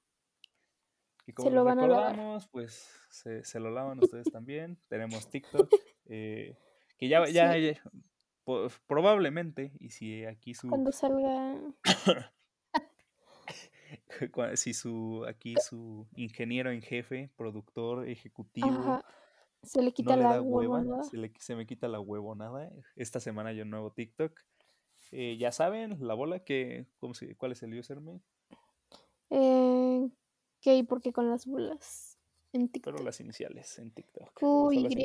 Y 1.25 1.33
como 1.33 1.49
Se 1.49 1.55
lo 1.55 1.63
van 1.63 1.79
a 1.79 1.87
lavar. 1.87 2.39
pues 2.51 2.87
se, 3.09 3.43
se 3.43 3.59
lo 3.59 3.71
lavan 3.71 3.97
ustedes 3.99 4.31
también. 4.31 4.77
Tenemos 4.87 5.27
TikTok, 5.29 5.69
eh, 6.05 6.55
que 7.01 7.07
ya, 7.09 7.25
Sí. 7.25 7.33
ya, 7.33 7.57
ya- 7.57 7.81
po- 8.43 8.67
probablemente, 8.85 9.71
y 9.79 9.89
si 9.89 10.23
aquí 10.25 10.53
su, 10.53 10.69
Cuando 10.69 10.91
salga. 10.91 11.59
si 14.55 14.73
su, 14.75 15.25
aquí 15.27 15.55
su 15.67 16.07
ingeniero 16.15 16.69
en 16.71 16.81
jefe, 16.83 17.31
productor, 17.35 18.07
ejecutivo, 18.07 18.67
Ajá. 18.69 19.03
Se 19.63 19.81
le 19.83 19.91
quita 19.93 20.15
no 20.15 20.17
le 20.17 20.23
la 20.23 20.33
da 20.35 20.41
hueva, 20.41 21.03
se, 21.03 21.17
le, 21.17 21.31
se 21.39 21.55
me 21.55 21.67
quita 21.67 21.87
la 21.87 21.99
huevonada. 21.99 22.71
Esta 22.95 23.19
semana 23.19 23.53
yo 23.53 23.63
nuevo 23.63 23.91
TikTok. 23.91 24.39
Eh, 25.11 25.37
ya 25.37 25.51
saben, 25.51 25.97
la 25.99 26.15
bola 26.15 26.43
que, 26.43 26.87
¿cómo 26.97 27.13
se, 27.13 27.35
¿cuál 27.35 27.51
es 27.51 27.61
el 27.61 27.77
username? 27.77 28.21
Eh, 29.29 30.09
¿Qué? 30.61 30.77
¿Y 30.77 30.83
por 30.83 30.99
qué 31.01 31.13
con 31.13 31.29
las 31.29 31.45
bolas? 31.45 32.17
En 32.53 32.69
Pero 32.69 32.95
TikTok. 32.95 33.05
las 33.05 33.19
iniciales 33.19 33.77
en 33.77 33.91
TikTok. 33.91 34.33
Q, 34.33 34.39
Solo 34.39 34.71
Y, 34.89 34.95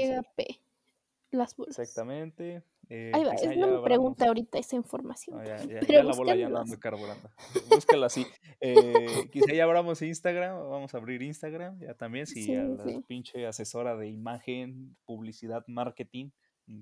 las 1.37 1.55
bolas. 1.57 1.79
Exactamente. 1.79 2.63
Eh, 2.89 3.11
Ahí 3.15 3.25
va. 3.25 3.33
quizá 3.35 3.51
Es 3.53 3.59
no 3.59 3.67
abramos- 3.67 3.85
pregunta 3.85 4.27
ahorita 4.27 4.59
esa 4.59 4.77
información. 4.77 5.37
No, 5.39 5.45
ya, 5.45 5.57
ya- 5.59 5.81
pero 5.81 5.87
ya 5.93 6.03
la 6.05 6.15
bola 6.15 6.37
ya 6.37 6.47
anda 6.47 6.65
carburando. 6.79 7.31
Búscala 7.71 8.07
así. 8.07 8.27
Eh, 8.61 9.29
quizá 9.33 9.53
ya 9.53 9.65
abramos 9.65 10.03
Instagram, 10.03 10.57
vamos 10.71 10.95
a 10.95 10.99
abrir 10.99 11.23
Instagram 11.23 11.79
ya 11.81 11.95
también. 11.95 12.27
Si 12.27 12.43
Sí, 12.45 12.55
a 12.55 12.63
la 12.65 12.85
sí. 12.85 13.03
pinche 13.07 13.47
asesora 13.47 13.97
de 13.97 14.09
imagen, 14.09 14.97
publicidad, 15.05 15.65
marketing 15.67 16.31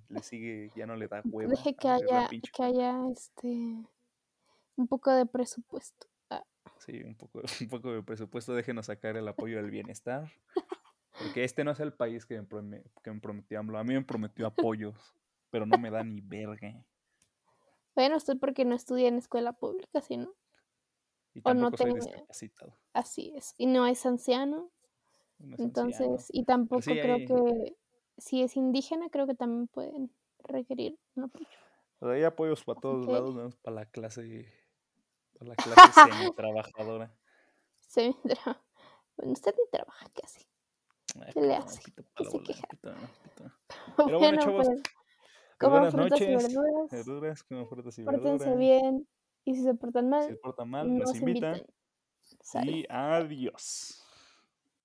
le 0.09 0.23
sigue, 0.23 0.71
ya 0.75 0.87
no 0.87 0.97
le 0.97 1.09
da 1.09 1.21
hueva 1.25 1.51
Deje 1.51 1.75
que 1.75 1.89
haya, 1.89 2.27
que 2.31 2.63
haya 2.63 3.01
este 3.13 3.49
un 4.77 4.89
poco 4.89 5.11
de 5.13 5.27
presupuesto. 5.27 6.07
Ah, 6.31 6.43
Sí, 6.79 7.03
un 7.03 7.15
poco, 7.17 7.43
un 7.61 7.69
poco 7.69 7.93
de 7.93 8.03
presupuesto, 8.03 8.55
déjenos 8.55 8.87
sacar 8.87 9.17
el 9.17 9.29
apoyo 9.29 9.57
del 9.59 9.71
bienestar. 9.71 10.31
Porque 11.19 11.45
este 11.45 11.63
no 11.65 11.71
es 11.71 11.81
el 11.81 11.93
país 11.93 12.27
que 12.27 12.35
me, 12.41 12.49
prome- 12.49 12.83
que 13.03 13.11
me 13.13 13.21
prometió 13.21 13.59
AMLO. 13.61 13.79
A 13.79 13.85
mí 13.85 13.95
me 13.95 14.03
prometió 14.03 14.47
apoyos, 14.47 14.97
pero 15.51 15.65
no 15.67 15.79
me 15.79 15.91
da 15.91 16.03
ni 16.03 16.21
verga. 16.21 16.85
Bueno, 17.95 18.17
estoy 18.17 18.37
porque 18.37 18.65
no 18.65 18.75
estudié 18.75 19.07
en 19.09 19.19
escuela 19.19 19.53
pública, 19.53 20.01
¿sí 20.01 20.17
no? 20.17 20.35
Y 21.35 21.41
O 21.45 21.55
no 21.55 21.71
soy 21.71 21.77
tengo- 21.77 21.95
discapacitado. 21.97 22.77
Así 22.93 23.33
es. 23.37 23.55
Y 23.59 23.67
no 23.67 23.87
es 23.87 24.05
anciano, 24.07 24.71
no 25.39 25.55
es 25.55 25.61
entonces, 25.61 26.01
anciano. 26.01 26.27
y 26.33 26.45
tampoco 26.45 26.83
sí, 26.83 26.91
creo 26.93 27.15
hay- 27.17 27.27
que 27.27 27.77
si 28.19 28.43
es 28.43 28.57
indígena, 28.57 29.09
creo 29.11 29.27
que 29.27 29.35
también 29.35 29.69
pueden 29.69 30.13
requerir 30.41 30.99
un 31.15 31.25
apoyo. 31.25 31.47
Hay 32.01 32.23
apoyos 32.25 32.65
para 32.65 32.81
todos 32.81 33.07
lados, 33.07 33.35
menos 33.35 33.57
para 33.57 33.77
la 33.77 33.87
clase, 33.87 34.53
para 35.39 35.51
la 35.51 35.57
clase 35.57 35.81
semi-trabajadora. 36.35 37.15
Bueno, 39.17 39.33
usted 39.33 39.55
ni 39.57 39.71
trabaja 39.71 40.07
casi. 40.21 40.41
Ay, 40.41 40.47
¿Qué 41.33 41.41
le 41.41 41.55
hace? 41.55 41.81
bueno, 44.19 44.39
chavos, 44.39 44.67
pues, 44.67 44.83
Pues 45.59 45.59
coman 45.59 45.91
frutas 45.91 46.21
y 46.21 46.25
noches. 46.27 46.43
verduras, 46.45 46.91
Verduras, 46.91 47.43
coman 47.45 47.69
frutas 47.69 47.99
y 47.99 48.03
pórtense 48.05 48.51
verduras. 48.51 48.59
bien, 48.59 49.09
y 49.45 49.55
si 49.55 49.63
se 49.63 49.75
portan 49.75 50.07
Si 50.07 50.11
mal, 50.11 50.29
se 50.29 50.37
portan 50.37 50.71
mal, 50.71 50.97
no 50.99 51.01
los 51.01 51.11
se 51.11 51.19
invitan. 51.19 51.55
inviten. 51.55 51.75
Sale. 52.43 52.73
Y 52.73 52.87
adiós. 52.89 54.04